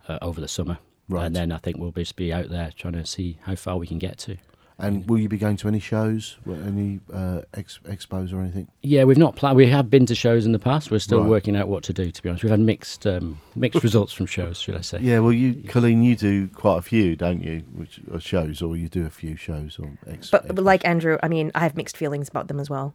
uh, 0.08 0.18
over 0.22 0.40
the 0.40 0.48
summer. 0.48 0.78
Right. 1.08 1.26
And 1.26 1.34
then 1.34 1.52
I 1.52 1.58
think 1.58 1.76
we'll 1.78 1.90
just 1.90 2.16
be 2.16 2.32
out 2.32 2.50
there 2.50 2.70
trying 2.76 2.94
to 2.94 3.04
see 3.04 3.38
how 3.42 3.56
far 3.56 3.76
we 3.76 3.86
can 3.86 3.98
get 3.98 4.16
to. 4.18 4.36
And 4.82 5.08
will 5.08 5.18
you 5.18 5.28
be 5.28 5.36
going 5.38 5.56
to 5.58 5.68
any 5.68 5.78
shows, 5.78 6.38
any 6.46 7.00
uh, 7.12 7.42
ex- 7.54 7.80
expos 7.84 8.32
or 8.32 8.40
anything? 8.40 8.66
Yeah, 8.82 9.04
we've 9.04 9.18
not 9.18 9.36
planned. 9.36 9.56
We 9.56 9.66
have 9.66 9.90
been 9.90 10.06
to 10.06 10.14
shows 10.14 10.46
in 10.46 10.52
the 10.52 10.58
past. 10.58 10.90
We're 10.90 10.98
still 11.00 11.20
Right. 11.20 11.28
working 11.28 11.54
out 11.56 11.68
what 11.68 11.82
to 11.84 11.92
do. 11.92 12.10
To 12.10 12.22
be 12.22 12.28
honest, 12.28 12.42
we've 12.44 12.50
had 12.50 12.60
mixed 12.60 13.06
um, 13.06 13.38
mixed 13.54 13.82
results 13.82 14.12
from 14.12 14.26
shows, 14.26 14.58
should 14.58 14.76
I 14.76 14.80
say? 14.80 14.98
Yeah, 15.00 15.18
well, 15.18 15.32
you, 15.32 15.62
Colleen, 15.68 16.02
you 16.02 16.16
do 16.16 16.48
quite 16.48 16.78
a 16.78 16.82
few, 16.82 17.14
don't 17.16 17.42
you? 17.42 17.60
Which 17.74 18.00
are 18.12 18.20
shows, 18.20 18.62
or 18.62 18.76
you 18.76 18.88
do 18.88 19.04
a 19.06 19.10
few 19.10 19.36
shows 19.36 19.78
or 19.78 19.90
ex- 20.06 20.30
But, 20.30 20.44
ex- 20.46 20.54
but 20.54 20.64
like 20.64 20.84
Andrew, 20.86 21.18
I 21.22 21.28
mean, 21.28 21.50
I 21.54 21.60
have 21.60 21.76
mixed 21.76 21.96
feelings 21.96 22.28
about 22.28 22.48
them 22.48 22.58
as 22.58 22.70
well. 22.70 22.94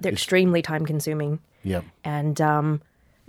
They're 0.00 0.10
It's- 0.10 0.22
extremely 0.22 0.62
time 0.62 0.86
consuming, 0.86 1.40
yeah, 1.62 1.82
and 2.04 2.40
um, 2.40 2.80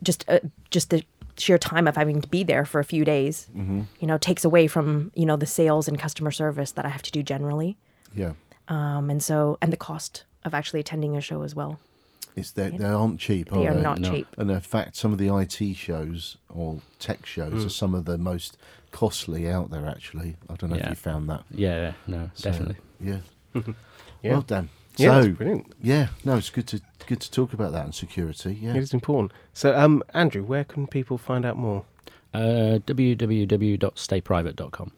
just 0.02 0.24
uh, 0.28 0.40
just 0.72 0.90
the 0.90 1.04
sheer 1.38 1.58
time 1.58 1.88
of 1.88 1.96
having 1.96 2.22
to 2.22 2.28
be 2.28 2.44
there 2.44 2.66
for 2.66 2.80
a 2.80 2.84
few 2.86 3.04
days, 3.06 3.48
hmm 3.54 3.82
you 4.00 4.08
know, 4.08 4.18
takes 4.18 4.44
away 4.46 4.68
from 4.68 5.12
you 5.16 5.26
know 5.26 5.36
the 5.38 5.46
sales 5.46 5.88
and 5.88 5.98
customer 6.00 6.32
service 6.32 6.72
that 6.74 6.86
I 6.86 6.90
have 6.90 7.02
to 7.04 7.12
do 7.12 7.24
generally, 7.24 7.78
yeah. 8.16 8.34
um, 8.68 9.10
and 9.10 9.22
so 9.24 9.58
and 9.62 9.72
the 9.74 9.78
cost 9.78 10.26
of 10.46 10.54
actually 10.54 10.80
attending 10.82 11.16
a 11.18 11.22
show 11.22 11.42
as 11.44 11.56
well. 11.56 11.80
It's 12.36 12.52
they, 12.52 12.70
they 12.72 12.86
aren't 12.86 13.20
cheap, 13.20 13.50
They 13.52 13.68
are 13.68 13.72
are 13.72 13.74
they? 13.76 13.82
not 13.82 14.00
No. 14.00 14.10
cheap. 14.12 14.28
And 14.38 14.50
in 14.50 14.60
fact, 14.60 14.96
some 14.96 15.12
of 15.14 15.20
the 15.20 15.28
IT 15.36 15.76
shows 15.76 16.38
or 16.50 16.80
tech 17.00 17.26
shows 17.28 17.54
Mm. 17.54 17.66
are 17.68 17.70
some 17.70 17.94
of 17.94 18.06
the 18.06 18.18
most 18.18 18.58
costly 18.92 19.48
out 19.48 19.70
there. 19.70 19.86
Actually, 19.86 20.36
I 20.50 20.56
don't 20.56 20.72
know 20.72 20.78
if 20.78 20.90
you 20.90 20.96
found 20.96 21.30
that. 21.30 21.44
Yeah, 21.52 21.76
yeah, 21.78 21.94
no, 22.08 22.32
So, 22.34 22.50
definitely. 22.50 22.78
Yeah. 23.00 23.20
Yeah. 24.24 24.32
Well 24.32 24.42
done. 24.42 24.70
Yeah, 24.98 25.08
so 25.08 25.24
that's 25.24 25.38
brilliant. 25.38 25.74
yeah, 25.82 26.08
no, 26.24 26.38
it's 26.38 26.50
good 26.50 26.68
to 26.68 26.82
good 27.08 27.20
to 27.20 27.32
talk 27.32 27.54
about 27.54 27.72
that 27.74 27.86
and 27.86 27.96
security. 27.96 28.58
Yeah. 28.62 28.72
It 28.72 28.78
is 28.78 28.94
important. 28.94 29.34
So, 29.54 29.78
um, 29.78 30.04
Andrew, 30.14 30.44
where 30.44 30.64
can 30.64 30.88
people 30.88 31.18
find 31.18 31.46
out 31.46 31.58
more? 31.58 31.84
Uh, 32.34 32.80
www.stayprivate.com. 32.86 34.92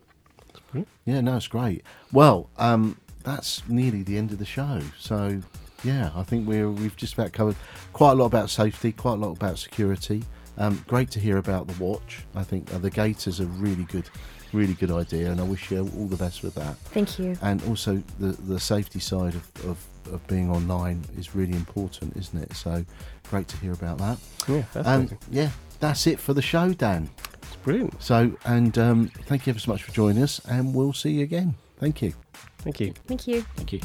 Yeah, 1.05 1.21
no, 1.21 1.37
it's 1.37 1.47
great. 1.47 1.83
Well, 2.11 2.49
um, 2.57 2.97
that's 3.23 3.67
nearly 3.67 4.03
the 4.03 4.17
end 4.17 4.31
of 4.31 4.39
the 4.39 4.45
show. 4.45 4.81
So, 4.99 5.41
yeah, 5.83 6.11
I 6.15 6.23
think 6.23 6.47
we're 6.47 6.69
we've 6.69 6.95
just 6.97 7.13
about 7.13 7.31
covered 7.31 7.55
quite 7.93 8.11
a 8.11 8.15
lot 8.15 8.25
about 8.25 8.49
safety, 8.49 8.91
quite 8.91 9.13
a 9.13 9.17
lot 9.17 9.31
about 9.31 9.59
security. 9.59 10.23
Um, 10.57 10.83
great 10.87 11.11
to 11.11 11.19
hear 11.19 11.37
about 11.37 11.67
the 11.67 11.83
watch. 11.83 12.23
I 12.35 12.43
think 12.43 12.73
uh, 12.73 12.77
the 12.77 12.89
Gator 12.89 13.31
are 13.41 13.45
really 13.45 13.83
good, 13.85 14.09
really 14.55 14.73
good 14.73 14.91
idea, 14.91 15.31
and 15.31 15.39
I 15.39 15.43
wish 15.43 15.71
you 15.71 15.79
all 15.79 16.07
the 16.07 16.15
best 16.15 16.43
with 16.43 16.55
that. 16.55 16.77
Thank 16.93 17.19
you. 17.19 17.37
And 17.41 17.63
also, 17.65 18.01
the 18.19 18.27
the 18.27 18.59
safety 18.59 18.99
side 18.99 19.35
of, 19.35 19.65
of, 19.65 19.77
of 20.13 20.25
being 20.27 20.49
online 20.49 21.03
is 21.17 21.35
really 21.35 21.53
important, 21.53 22.15
isn't 22.17 22.41
it? 22.41 22.55
So, 22.55 22.85
great 23.29 23.47
to 23.49 23.57
hear 23.57 23.73
about 23.73 23.97
that. 23.99 24.17
Yeah, 24.47 24.63
that's 24.73 24.87
And 24.87 25.17
yeah, 25.29 25.49
that's 25.79 26.07
it 26.07 26.19
for 26.19 26.33
the 26.33 26.41
show, 26.41 26.73
Dan. 26.73 27.09
It's 27.41 27.55
brilliant. 27.57 28.01
So, 28.01 28.31
and 28.45 28.77
um, 28.77 29.07
thank 29.25 29.45
you 29.45 29.51
ever 29.51 29.59
so 29.59 29.71
much 29.71 29.83
for 29.83 29.91
joining 29.91 30.23
us, 30.23 30.39
and 30.45 30.73
we'll 30.73 30.93
see 30.93 31.11
you 31.11 31.23
again. 31.23 31.55
Thank 31.77 32.01
you. 32.01 32.13
Thank 32.59 32.79
you. 32.79 32.93
Thank 33.07 33.27
you. 33.27 33.41
Thank 33.55 33.73
you. 33.73 33.81